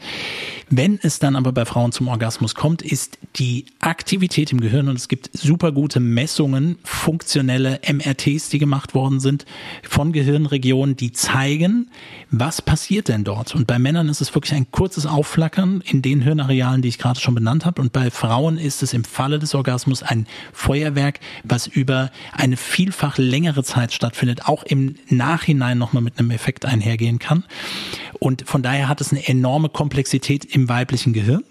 Wenn 0.71 1.01
es 1.03 1.19
dann 1.19 1.35
aber 1.35 1.51
bei 1.51 1.65
Frauen 1.65 1.91
zum 1.91 2.07
Orgasmus 2.07 2.55
kommt, 2.55 2.81
ist 2.83 3.19
die 3.37 3.67
Aktivität 3.81 4.53
im 4.53 4.61
Gehirn 4.61 4.89
und 4.89 4.97
es 4.97 5.09
gibt 5.09 5.31
super 5.33 5.73
gute 5.73 5.99
Messungen, 5.99 6.79
funktionelle 6.85 7.81
MRTs, 7.89 8.51
die 8.51 8.59
gemacht 8.61 8.95
worden 8.95 9.19
sind 9.19 9.47
von 9.83 10.13
Gehirnregionen, 10.13 10.97
die 10.97 11.11
zeigen, 11.11 11.89
was 12.31 12.63
passiert 12.63 13.09
denn 13.09 13.25
dort. 13.25 13.55
Und 13.55 13.67
bei 13.67 13.81
Männern 13.81 14.09
ist 14.09 14.21
es 14.21 14.33
wirklich 14.33 14.55
ein 14.55 14.71
kurzes 14.71 15.07
Aufflackern 15.07 15.83
in 15.85 16.03
den 16.03 16.21
Hirnarealen, 16.21 16.83
die 16.83 16.89
ich 16.89 16.99
gerade 16.99 17.19
schon 17.19 17.35
benannt 17.35 17.65
habe. 17.65 17.83
Und 17.83 17.93
bei 17.93 18.11
Frauen 18.11 18.59
ist 18.59 18.83
es 18.85 18.93
im 18.93 19.03
Falle 19.03 19.41
des 19.41 19.57
Orgasmus 19.57 20.05
ein 20.05 20.27
Feuerwerk, 20.53 21.19
was 21.43 21.67
über 21.67 22.11
eine 22.33 22.57
vielfach 22.57 23.19
längere 23.19 23.65
Zeit 23.65 23.93
stattfindet, 23.93 24.47
auch 24.47 24.63
im 24.63 24.95
Nachhinein 25.09 25.79
nochmal 25.79 26.03
mit 26.03 26.19
einem 26.19 26.31
Effekt 26.31 26.65
einhergehen 26.65 27.19
kann. 27.19 27.45
Und 28.19 28.49
von 28.49 28.63
daher 28.63 28.89
hat 28.89 29.01
es 29.01 29.13
eine 29.13 29.27
enorme 29.27 29.69
Komplexität 29.69 30.45
im 30.45 30.69
weiblichen 30.69 31.13
Gehirn 31.13 31.45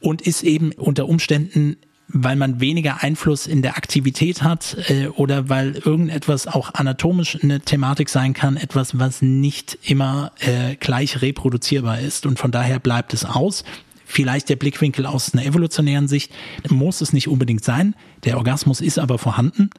und 0.00 0.22
ist 0.22 0.42
eben 0.42 0.72
unter 0.72 1.08
Umständen 1.08 1.76
weil 2.08 2.36
man 2.36 2.60
weniger 2.60 3.02
Einfluss 3.02 3.46
in 3.46 3.60
der 3.60 3.76
Aktivität 3.76 4.42
hat 4.42 4.76
äh, 4.88 5.08
oder 5.08 5.48
weil 5.48 5.76
irgendetwas 5.76 6.46
auch 6.46 6.72
anatomisch 6.74 7.38
eine 7.42 7.60
Thematik 7.60 8.08
sein 8.08 8.32
kann, 8.32 8.56
etwas, 8.56 8.98
was 8.98 9.20
nicht 9.20 9.78
immer 9.82 10.32
äh, 10.40 10.76
gleich 10.76 11.20
reproduzierbar 11.20 12.00
ist. 12.00 12.24
Und 12.24 12.38
von 12.38 12.50
daher 12.50 12.78
bleibt 12.78 13.12
es 13.12 13.24
aus 13.24 13.62
vielleicht 14.08 14.48
der 14.48 14.56
Blickwinkel 14.56 15.06
aus 15.06 15.34
einer 15.34 15.44
evolutionären 15.44 16.08
Sicht, 16.08 16.32
muss 16.68 17.02
es 17.02 17.12
nicht 17.12 17.28
unbedingt 17.28 17.62
sein. 17.62 17.94
Der 18.24 18.38
Orgasmus 18.38 18.80
ist 18.80 18.98
aber 18.98 19.18
vorhanden. 19.18 19.70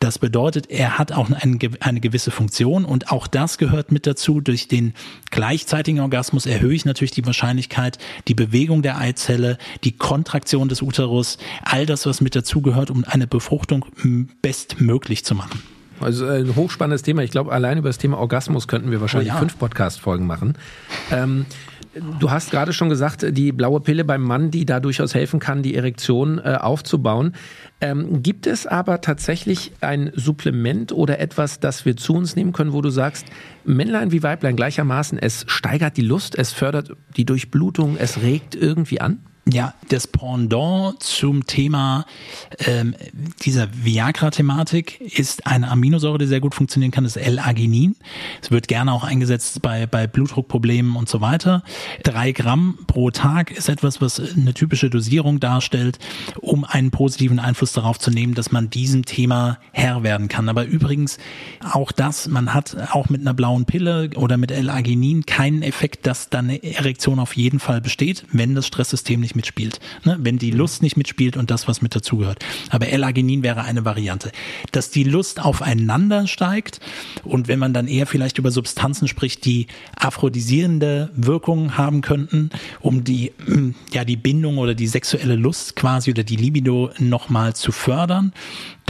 Das 0.00 0.18
bedeutet, 0.18 0.68
er 0.68 0.98
hat 0.98 1.12
auch 1.12 1.30
eine, 1.30 2.00
gewisse 2.00 2.30
Funktion 2.30 2.84
und 2.84 3.10
auch 3.12 3.26
das 3.26 3.58
gehört 3.58 3.92
mit 3.92 4.06
dazu. 4.06 4.40
Durch 4.40 4.66
den 4.66 4.92
gleichzeitigen 5.30 6.00
Orgasmus 6.00 6.46
erhöhe 6.46 6.74
ich 6.74 6.84
natürlich 6.84 7.12
die 7.12 7.24
Wahrscheinlichkeit, 7.24 7.98
die 8.26 8.34
Bewegung 8.34 8.82
der 8.82 8.98
Eizelle, 8.98 9.56
die 9.84 9.92
Kontraktion 9.92 10.68
des 10.68 10.82
Uterus, 10.82 11.38
all 11.62 11.86
das, 11.86 12.06
was 12.06 12.20
mit 12.20 12.34
dazugehört, 12.34 12.90
um 12.90 13.04
eine 13.04 13.26
Befruchtung 13.26 13.86
bestmöglich 14.42 15.24
zu 15.24 15.34
machen. 15.34 15.62
Also 16.00 16.26
äh, 16.26 16.40
ein 16.40 16.56
hochspannendes 16.56 17.02
Thema. 17.02 17.22
Ich 17.22 17.30
glaube, 17.30 17.52
allein 17.52 17.78
über 17.78 17.88
das 17.88 17.98
Thema 17.98 18.18
Orgasmus 18.18 18.66
könnten 18.66 18.90
wir 18.90 19.00
wahrscheinlich 19.00 19.30
oh 19.30 19.34
ja. 19.34 19.38
fünf 19.38 19.58
Podcast-Folgen 19.58 20.26
machen. 20.26 20.56
Ähm, 21.12 21.46
Du 22.20 22.30
hast 22.30 22.52
gerade 22.52 22.72
schon 22.72 22.88
gesagt, 22.88 23.26
die 23.36 23.50
blaue 23.50 23.80
Pille 23.80 24.04
beim 24.04 24.22
Mann, 24.22 24.52
die 24.52 24.64
da 24.64 24.78
durchaus 24.78 25.14
helfen 25.14 25.40
kann, 25.40 25.64
die 25.64 25.74
Erektion 25.74 26.38
äh, 26.38 26.56
aufzubauen. 26.60 27.34
Ähm, 27.80 28.22
gibt 28.22 28.46
es 28.46 28.66
aber 28.66 29.00
tatsächlich 29.00 29.72
ein 29.80 30.12
Supplement 30.14 30.92
oder 30.92 31.18
etwas, 31.18 31.58
das 31.58 31.84
wir 31.84 31.96
zu 31.96 32.14
uns 32.14 32.36
nehmen 32.36 32.52
können, 32.52 32.72
wo 32.72 32.80
du 32.80 32.90
sagst, 32.90 33.26
Männlein 33.64 34.12
wie 34.12 34.22
Weiblein 34.22 34.54
gleichermaßen, 34.54 35.18
es 35.18 35.44
steigert 35.48 35.96
die 35.96 36.02
Lust, 36.02 36.38
es 36.38 36.52
fördert 36.52 36.92
die 37.16 37.24
Durchblutung, 37.24 37.96
es 37.96 38.22
regt 38.22 38.54
irgendwie 38.54 39.00
an? 39.00 39.18
Ja, 39.48 39.74
das 39.88 40.06
Pendant 40.06 41.02
zum 41.02 41.46
Thema 41.46 42.04
ähm, 42.58 42.94
dieser 43.42 43.68
Viagra-Thematik 43.72 45.00
ist 45.00 45.46
eine 45.46 45.70
Aminosäure, 45.70 46.18
die 46.18 46.26
sehr 46.26 46.40
gut 46.40 46.54
funktionieren 46.54 46.92
kann, 46.92 47.04
das 47.04 47.16
L-Arginin. 47.16 47.96
Es 48.42 48.50
wird 48.50 48.68
gerne 48.68 48.92
auch 48.92 49.02
eingesetzt 49.02 49.62
bei, 49.62 49.86
bei 49.86 50.06
Blutdruckproblemen 50.06 50.94
und 50.94 51.08
so 51.08 51.20
weiter. 51.20 51.64
Drei 52.04 52.32
Gramm 52.32 52.78
pro 52.86 53.10
Tag 53.10 53.50
ist 53.50 53.68
etwas, 53.68 54.00
was 54.00 54.20
eine 54.20 54.54
typische 54.54 54.90
Dosierung 54.90 55.40
darstellt, 55.40 55.98
um 56.40 56.64
einen 56.64 56.90
positiven 56.90 57.40
Einfluss 57.40 57.72
darauf 57.72 57.98
zu 57.98 58.10
nehmen, 58.10 58.34
dass 58.34 58.52
man 58.52 58.70
diesem 58.70 59.04
Thema 59.04 59.58
Herr 59.72 60.02
werden 60.02 60.28
kann. 60.28 60.48
Aber 60.48 60.66
übrigens 60.66 61.18
auch 61.72 61.92
das, 61.92 62.28
man 62.28 62.54
hat 62.54 62.76
auch 62.92 63.08
mit 63.08 63.22
einer 63.22 63.34
blauen 63.34 63.64
Pille 63.64 64.10
oder 64.16 64.36
mit 64.36 64.52
L-Arginin 64.52 65.26
keinen 65.26 65.62
Effekt, 65.62 66.06
dass 66.06 66.28
dann 66.28 66.50
eine 66.50 66.62
Erektion 66.62 67.18
auf 67.18 67.36
jeden 67.36 67.58
Fall 67.58 67.80
besteht, 67.80 68.26
wenn 68.32 68.54
das 68.54 68.66
Stresssystem 68.66 69.20
nicht 69.20 69.29
mitspielt. 69.34 69.80
Ne? 70.04 70.16
Wenn 70.20 70.38
die 70.38 70.50
Lust 70.50 70.82
nicht 70.82 70.96
mitspielt 70.96 71.36
und 71.36 71.50
das, 71.50 71.68
was 71.68 71.82
mit 71.82 71.94
dazugehört. 71.94 72.44
Aber 72.70 72.88
L-Arginin 72.88 73.42
wäre 73.42 73.62
eine 73.62 73.84
Variante. 73.84 74.32
Dass 74.72 74.90
die 74.90 75.04
Lust 75.04 75.40
aufeinander 75.40 76.26
steigt 76.26 76.80
und 77.24 77.48
wenn 77.48 77.58
man 77.58 77.72
dann 77.72 77.88
eher 77.88 78.06
vielleicht 78.06 78.38
über 78.38 78.50
Substanzen 78.50 79.08
spricht, 79.08 79.44
die 79.44 79.66
aphrodisierende 79.96 81.10
Wirkungen 81.14 81.76
haben 81.76 82.00
könnten, 82.00 82.50
um 82.80 83.04
die, 83.04 83.32
ja, 83.92 84.04
die 84.04 84.16
Bindung 84.16 84.58
oder 84.58 84.74
die 84.74 84.86
sexuelle 84.86 85.36
Lust 85.36 85.76
quasi 85.76 86.10
oder 86.10 86.24
die 86.24 86.36
Libido 86.36 86.90
nochmal 86.98 87.54
zu 87.54 87.72
fördern, 87.72 88.32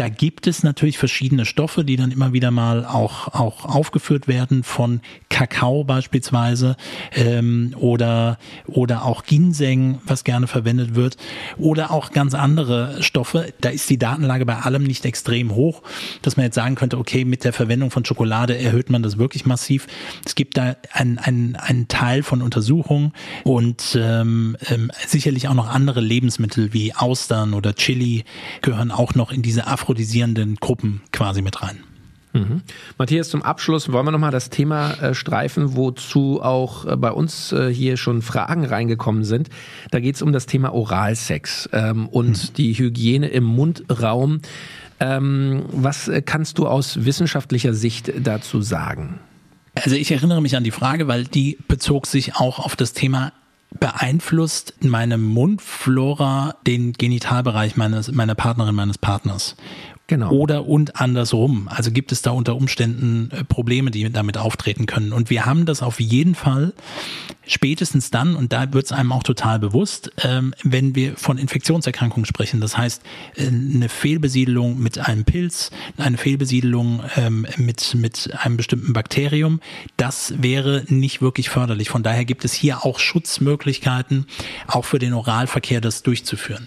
da 0.00 0.08
gibt 0.08 0.46
es 0.46 0.62
natürlich 0.62 0.96
verschiedene 0.96 1.44
Stoffe, 1.44 1.84
die 1.84 1.96
dann 1.96 2.10
immer 2.10 2.32
wieder 2.32 2.50
mal 2.50 2.86
auch, 2.86 3.28
auch 3.34 3.66
aufgeführt 3.66 4.28
werden, 4.28 4.62
von 4.62 5.02
Kakao 5.28 5.84
beispielsweise 5.84 6.78
ähm, 7.12 7.74
oder, 7.76 8.38
oder 8.66 9.04
auch 9.04 9.24
Ginseng, 9.24 10.00
was 10.06 10.24
gerne 10.24 10.46
verwendet 10.46 10.94
wird, 10.94 11.18
oder 11.58 11.90
auch 11.90 12.12
ganz 12.12 12.32
andere 12.32 13.02
Stoffe. 13.02 13.52
Da 13.60 13.68
ist 13.68 13.90
die 13.90 13.98
Datenlage 13.98 14.46
bei 14.46 14.56
allem 14.56 14.84
nicht 14.84 15.04
extrem 15.04 15.54
hoch, 15.54 15.82
dass 16.22 16.38
man 16.38 16.46
jetzt 16.46 16.54
sagen 16.54 16.76
könnte, 16.76 16.96
okay, 16.96 17.26
mit 17.26 17.44
der 17.44 17.52
Verwendung 17.52 17.90
von 17.90 18.06
Schokolade 18.06 18.56
erhöht 18.56 18.88
man 18.88 19.02
das 19.02 19.18
wirklich 19.18 19.44
massiv. 19.44 19.86
Es 20.24 20.34
gibt 20.34 20.56
da 20.56 20.76
einen, 20.94 21.18
einen, 21.18 21.88
Teil 21.88 22.22
von 22.22 22.40
Untersuchungen 22.40 23.12
und 23.44 23.98
ähm, 24.00 24.56
ähm, 24.70 24.90
sicherlich 25.06 25.48
auch 25.48 25.54
noch 25.54 25.68
andere 25.68 26.00
Lebensmittel 26.00 26.72
wie 26.72 26.94
Austern 26.94 27.52
oder 27.52 27.74
Chili 27.74 28.24
gehören 28.62 28.92
auch 28.92 29.14
noch 29.14 29.30
in 29.30 29.42
diese 29.42 29.66
Afro 29.66 29.89
aphrodisierenden 29.90 30.54
Gruppen 30.54 31.00
quasi 31.12 31.42
mit 31.42 31.62
rein. 31.62 31.80
Mhm. 32.32 32.62
Matthias, 32.96 33.28
zum 33.28 33.42
Abschluss 33.42 33.90
wollen 33.90 34.06
wir 34.06 34.12
nochmal 34.12 34.30
das 34.30 34.48
Thema 34.48 34.92
äh, 34.92 35.14
streifen, 35.14 35.74
wozu 35.74 36.40
auch 36.40 36.84
äh, 36.84 36.96
bei 36.96 37.10
uns 37.10 37.50
äh, 37.50 37.74
hier 37.74 37.96
schon 37.96 38.22
Fragen 38.22 38.64
reingekommen 38.64 39.24
sind. 39.24 39.48
Da 39.90 39.98
geht 39.98 40.14
es 40.14 40.22
um 40.22 40.32
das 40.32 40.46
Thema 40.46 40.72
Oralsex 40.72 41.68
ähm, 41.72 42.06
und 42.08 42.50
mhm. 42.50 42.54
die 42.56 42.74
Hygiene 42.74 43.26
im 43.26 43.42
Mundraum. 43.42 44.42
Ähm, 45.00 45.64
was 45.72 46.06
äh, 46.06 46.22
kannst 46.22 46.58
du 46.58 46.68
aus 46.68 47.04
wissenschaftlicher 47.04 47.74
Sicht 47.74 48.12
dazu 48.16 48.62
sagen? 48.62 49.18
Also 49.74 49.96
ich 49.96 50.12
erinnere 50.12 50.40
mich 50.40 50.56
an 50.56 50.62
die 50.62 50.70
Frage, 50.70 51.08
weil 51.08 51.24
die 51.24 51.58
bezog 51.66 52.06
sich 52.06 52.36
auch 52.36 52.60
auf 52.60 52.76
das 52.76 52.92
Thema 52.92 53.32
beeinflusst 53.78 54.74
meine 54.80 55.16
Mundflora 55.16 56.56
den 56.66 56.92
Genitalbereich 56.92 57.76
meines, 57.76 58.10
meiner 58.10 58.34
Partnerin, 58.34 58.74
meines 58.74 58.98
Partners. 58.98 59.56
Genau. 60.10 60.32
Oder 60.32 60.66
und 60.66 61.00
andersrum. 61.00 61.68
Also 61.68 61.92
gibt 61.92 62.10
es 62.10 62.20
da 62.20 62.32
unter 62.32 62.56
Umständen 62.56 63.30
äh, 63.30 63.44
Probleme, 63.44 63.92
die 63.92 64.10
damit 64.10 64.38
auftreten 64.38 64.86
können. 64.86 65.12
Und 65.12 65.30
wir 65.30 65.46
haben 65.46 65.66
das 65.66 65.84
auf 65.84 66.00
jeden 66.00 66.34
Fall 66.34 66.72
spätestens 67.46 68.10
dann, 68.10 68.34
und 68.34 68.52
da 68.52 68.72
wird 68.72 68.86
es 68.86 68.92
einem 68.92 69.12
auch 69.12 69.22
total 69.22 69.60
bewusst, 69.60 70.10
ähm, 70.24 70.52
wenn 70.64 70.96
wir 70.96 71.16
von 71.16 71.38
Infektionserkrankungen 71.38 72.26
sprechen. 72.26 72.60
Das 72.60 72.76
heißt, 72.76 73.02
äh, 73.36 73.46
eine 73.46 73.88
Fehlbesiedelung 73.88 74.80
mit 74.80 74.98
einem 74.98 75.24
Pilz, 75.24 75.70
eine 75.96 76.18
Fehlbesiedelung 76.18 77.04
ähm, 77.14 77.46
mit, 77.56 77.94
mit 77.94 78.30
einem 78.36 78.56
bestimmten 78.56 78.92
Bakterium, 78.92 79.60
das 79.96 80.34
wäre 80.38 80.82
nicht 80.88 81.22
wirklich 81.22 81.50
förderlich. 81.50 81.88
Von 81.88 82.02
daher 82.02 82.24
gibt 82.24 82.44
es 82.44 82.52
hier 82.52 82.84
auch 82.84 82.98
Schutzmöglichkeiten, 82.98 84.26
auch 84.66 84.84
für 84.84 84.98
den 84.98 85.12
Oralverkehr 85.12 85.80
das 85.80 86.02
durchzuführen. 86.02 86.66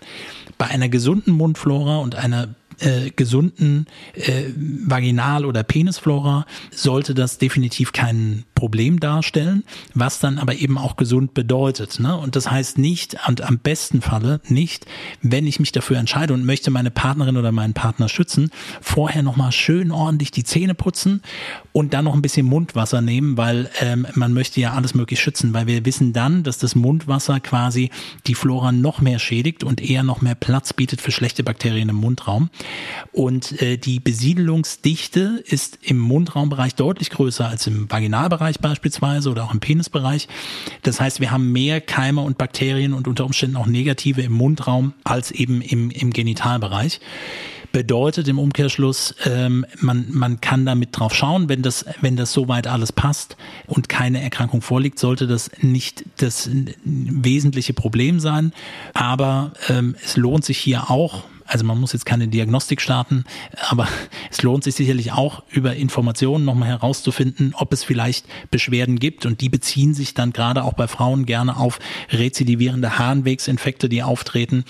Bei 0.58 0.68
einer 0.68 0.88
gesunden 0.88 1.34
Mundflora 1.34 1.98
und 1.98 2.16
einer 2.16 2.56
äh, 2.84 3.12
gesunden 3.16 3.88
äh, 4.14 4.44
Vaginal- 4.56 5.46
oder 5.46 5.64
Penisflora 5.64 6.46
sollte 6.72 7.14
das 7.14 7.38
definitiv 7.38 7.92
kein 7.92 8.44
Problem 8.64 9.02
darstellen, 9.02 9.66
was 9.94 10.20
dann 10.20 10.38
aber 10.40 10.56
eben 10.56 10.78
auch 10.78 10.96
gesund 10.96 11.34
bedeutet. 11.34 12.00
Ne? 12.00 12.16
Und 12.16 12.38
das 12.38 12.50
heißt 12.50 12.78
nicht, 12.78 13.18
und 13.28 13.42
am 13.42 13.58
besten 13.58 14.00
Falle 14.00 14.40
nicht, 14.48 14.86
wenn 15.22 15.46
ich 15.46 15.60
mich 15.60 15.74
dafür 15.74 15.98
entscheide 15.98 16.34
und 16.34 16.46
möchte 16.46 16.72
meine 16.72 16.90
Partnerin 16.90 17.36
oder 17.36 17.52
meinen 17.52 17.74
Partner 17.74 18.08
schützen, 18.08 18.52
vorher 18.80 19.22
nochmal 19.22 19.52
schön 19.52 19.92
ordentlich 19.92 20.32
die 20.32 20.46
Zähne 20.46 20.76
putzen 20.76 21.24
und 21.74 21.94
dann 21.94 22.06
noch 22.06 22.14
ein 22.14 22.22
bisschen 22.22 22.46
Mundwasser 22.46 23.02
nehmen, 23.02 23.36
weil 23.36 23.70
ähm, 23.82 24.08
man 24.14 24.32
möchte 24.32 24.62
ja 24.62 24.72
alles 24.72 24.94
möglich 24.94 25.20
schützen, 25.20 25.54
weil 25.54 25.68
wir 25.68 25.84
wissen 25.84 26.14
dann, 26.14 26.44
dass 26.44 26.58
das 26.58 26.74
Mundwasser 26.74 27.42
quasi 27.42 27.90
die 28.28 28.34
Flora 28.34 28.72
noch 28.72 29.02
mehr 29.02 29.20
schädigt 29.20 29.66
und 29.66 29.82
eher 29.82 30.04
noch 30.04 30.22
mehr 30.22 30.36
Platz 30.36 30.72
bietet 30.72 31.02
für 31.02 31.12
schlechte 31.12 31.44
Bakterien 31.44 31.90
im 31.90 31.98
Mundraum. 31.98 32.50
Und 33.12 33.62
äh, 33.62 33.76
die 33.76 34.00
Besiedelungsdichte 34.00 35.44
ist 35.46 35.80
im 35.82 36.00
Mundraumbereich 36.00 36.76
deutlich 36.76 37.10
größer 37.10 37.46
als 37.46 37.68
im 37.68 37.92
Vaginalbereich 37.92 38.53
beispielsweise 38.62 39.30
oder 39.30 39.44
auch 39.44 39.54
im 39.54 39.60
Penisbereich. 39.60 40.28
Das 40.84 41.00
heißt, 41.00 41.20
wir 41.20 41.32
haben 41.32 41.52
mehr 41.52 41.82
Keime 41.82 42.22
und 42.22 42.38
Bakterien 42.38 42.94
und 42.94 43.08
unter 43.08 43.26
Umständen 43.26 43.56
auch 43.58 43.68
negative 43.68 44.22
im 44.22 44.34
Mundraum 44.34 44.94
als 45.04 45.32
eben 45.32 45.62
im, 45.62 45.90
im 45.90 46.12
Genitalbereich 46.12 47.00
bedeutet 47.74 48.28
im 48.28 48.40
Umkehrschluss, 48.40 49.16
ähm, 49.26 49.66
man, 49.82 50.06
man 50.12 50.40
kann 50.40 50.66
damit 50.66 50.98
drauf 50.98 51.14
schauen, 51.14 51.50
wenn 51.50 51.64
das, 51.64 51.86
wenn 52.00 52.16
das 52.16 52.32
soweit 52.32 52.68
alles 52.68 52.94
passt 52.94 53.36
und 53.68 53.90
keine 53.90 54.22
Erkrankung 54.22 54.62
vorliegt, 54.62 55.00
sollte 55.00 55.28
das 55.28 55.50
nicht 55.60 56.06
das 56.18 56.50
wesentliche 56.86 57.74
Problem 57.74 58.20
sein. 58.20 58.54
Aber 58.94 59.54
ähm, 59.68 59.96
es 60.02 60.16
lohnt 60.16 60.46
sich 60.46 60.60
hier 60.60 60.92
auch, 60.92 61.24
also 61.46 61.66
man 61.66 61.80
muss 61.80 61.94
jetzt 61.94 62.06
keine 62.06 62.28
Diagnostik 62.28 62.82
starten, 62.82 63.26
aber 63.70 63.88
es 64.32 64.42
lohnt 64.42 64.64
sich 64.64 64.76
sicherlich 64.76 65.12
auch 65.12 65.44
über 65.50 65.76
Informationen 65.76 66.46
nochmal 66.46 66.70
herauszufinden, 66.70 67.54
ob 67.58 67.74
es 67.74 67.84
vielleicht 67.84 68.26
Beschwerden 68.52 69.00
gibt 69.00 69.26
und 69.26 69.42
die 69.42 69.50
beziehen 69.50 69.94
sich 69.94 70.14
dann 70.14 70.34
gerade 70.34 70.64
auch 70.64 70.74
bei 70.74 70.88
Frauen 70.88 71.26
gerne 71.26 71.58
auf 71.58 71.80
rezidivierende 72.12 72.98
Harnwegsinfekte, 72.98 73.90
die 73.90 74.04
auftreten, 74.04 74.64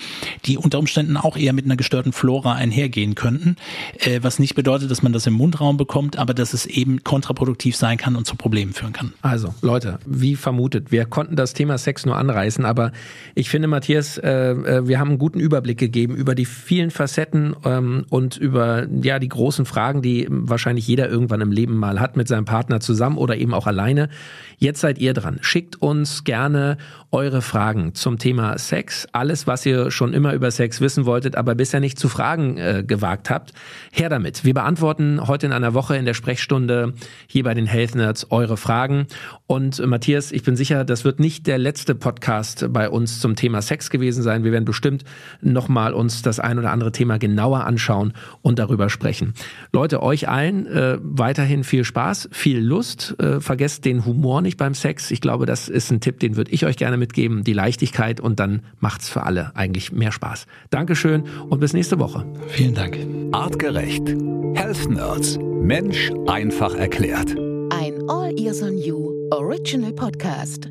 die 0.44 0.58
unter 0.58 0.78
Umständen 0.78 1.16
auch 1.16 1.36
eher 1.36 1.52
mit 1.52 1.64
einer 1.64 1.76
gestörten 1.76 2.12
Flora 2.12 2.54
einhergehen 2.54 3.14
könnten, 3.14 3.56
äh, 3.98 4.20
was 4.22 4.38
nicht 4.38 4.54
bedeutet, 4.54 4.90
dass 4.90 5.02
man 5.02 5.12
das 5.12 5.26
im 5.26 5.34
Mundraum 5.34 5.76
bekommt, 5.76 6.16
aber 6.16 6.34
dass 6.34 6.52
es 6.52 6.66
eben 6.66 7.04
kontraproduktiv 7.04 7.76
sein 7.76 7.98
kann 7.98 8.16
und 8.16 8.26
zu 8.26 8.36
Problemen 8.36 8.72
führen 8.72 8.92
kann. 8.92 9.12
Also 9.22 9.54
Leute, 9.60 9.98
wie 10.06 10.36
vermutet, 10.36 10.92
wir 10.92 11.04
konnten 11.04 11.36
das 11.36 11.52
Thema 11.52 11.78
Sex 11.78 12.06
nur 12.06 12.16
anreißen, 12.16 12.64
aber 12.64 12.92
ich 13.34 13.48
finde, 13.50 13.68
Matthias, 13.68 14.18
äh, 14.18 14.30
äh 14.30 14.88
wir 14.88 14.98
haben 14.98 15.10
einen 15.10 15.18
guten 15.18 15.40
Überblick 15.40 15.78
gegeben 15.78 16.14
über 16.14 16.34
die 16.34 16.44
vielen 16.64 16.90
Facetten 16.90 17.54
ähm, 17.64 18.06
und 18.08 18.36
über 18.36 18.86
ja 19.02 19.18
die 19.18 19.28
großen 19.28 19.66
Fragen, 19.66 20.00
die 20.00 20.26
wahrscheinlich 20.30 20.88
jeder 20.88 21.08
irgendwann 21.08 21.42
im 21.42 21.52
Leben 21.52 21.76
mal 21.76 22.00
hat 22.00 22.16
mit 22.16 22.26
seinem 22.26 22.46
Partner 22.46 22.80
zusammen 22.80 23.18
oder 23.18 23.36
eben 23.36 23.52
auch 23.52 23.66
alleine. 23.66 24.08
Jetzt 24.56 24.80
seid 24.80 24.98
ihr 24.98 25.12
dran. 25.12 25.38
Schickt 25.42 25.82
uns 25.82 26.24
gerne 26.24 26.78
eure 27.10 27.42
Fragen 27.42 27.94
zum 27.94 28.18
Thema 28.18 28.58
Sex. 28.58 29.06
Alles, 29.12 29.46
was 29.46 29.64
ihr 29.66 29.90
schon 29.90 30.14
immer 30.14 30.32
über 30.32 30.50
Sex 30.50 30.80
wissen 30.80 31.06
wolltet, 31.06 31.36
aber 31.36 31.54
bisher 31.54 31.80
nicht 31.80 31.98
zu 31.98 32.08
fragen 32.08 32.56
äh, 32.56 32.82
gewagt 32.84 33.30
habt. 33.30 33.52
Her 33.92 34.08
damit. 34.08 34.44
Wir 34.44 34.54
beantworten 34.54 35.26
heute 35.26 35.46
in 35.46 35.52
einer 35.52 35.74
Woche 35.74 35.96
in 35.96 36.06
der 36.06 36.14
Sprechstunde 36.14 36.94
hier 37.26 37.44
bei 37.44 37.54
den 37.54 37.66
Health 37.66 37.94
Nerds 37.94 38.30
eure 38.30 38.56
Fragen. 38.56 39.06
Und 39.46 39.78
äh, 39.78 39.86
Matthias, 39.86 40.32
ich 40.32 40.42
bin 40.42 40.56
sicher, 40.56 40.84
das 40.84 41.04
wird 41.04 41.20
nicht 41.20 41.46
der 41.46 41.58
letzte 41.58 41.94
Podcast 41.94 42.66
bei 42.70 42.88
uns 42.88 43.20
zum 43.20 43.36
Thema 43.36 43.62
Sex 43.62 43.90
gewesen 43.90 44.22
sein. 44.22 44.44
Wir 44.44 44.52
werden 44.52 44.64
bestimmt 44.64 45.04
nochmal 45.40 45.92
uns 45.92 46.22
das 46.22 46.40
ein 46.54 46.58
oder 46.58 46.72
andere 46.72 46.92
Thema 46.92 47.18
genauer 47.18 47.64
anschauen 47.64 48.12
und 48.42 48.58
darüber 48.58 48.88
sprechen. 48.88 49.34
Leute, 49.72 50.02
euch 50.02 50.28
allen 50.28 50.66
äh, 50.66 50.98
weiterhin 51.02 51.64
viel 51.64 51.84
Spaß, 51.84 52.28
viel 52.32 52.58
Lust. 52.58 53.16
Äh, 53.18 53.40
vergesst 53.40 53.84
den 53.84 54.04
Humor 54.04 54.40
nicht 54.40 54.56
beim 54.56 54.74
Sex. 54.74 55.10
Ich 55.10 55.20
glaube, 55.20 55.46
das 55.46 55.68
ist 55.68 55.90
ein 55.90 56.00
Tipp, 56.00 56.20
den 56.20 56.36
würde 56.36 56.50
ich 56.52 56.64
euch 56.64 56.76
gerne 56.76 56.96
mitgeben. 56.96 57.44
Die 57.44 57.52
Leichtigkeit 57.52 58.20
und 58.20 58.40
dann 58.40 58.62
macht's 58.80 59.08
für 59.08 59.24
alle 59.24 59.54
eigentlich 59.56 59.92
mehr 59.92 60.12
Spaß. 60.12 60.46
Dankeschön 60.70 61.24
und 61.48 61.60
bis 61.60 61.72
nächste 61.72 61.98
Woche. 61.98 62.26
Vielen 62.48 62.74
Dank. 62.74 62.98
Artgerecht. 63.32 64.08
Health 64.54 64.88
Nerds. 64.88 65.38
Mensch 65.40 66.12
einfach 66.26 66.74
erklärt. 66.74 67.36
Ein 67.70 68.08
All 68.08 68.38
Ears 68.38 68.62
on 68.62 68.78
You 68.78 69.10
Original 69.30 69.92
Podcast. 69.92 70.68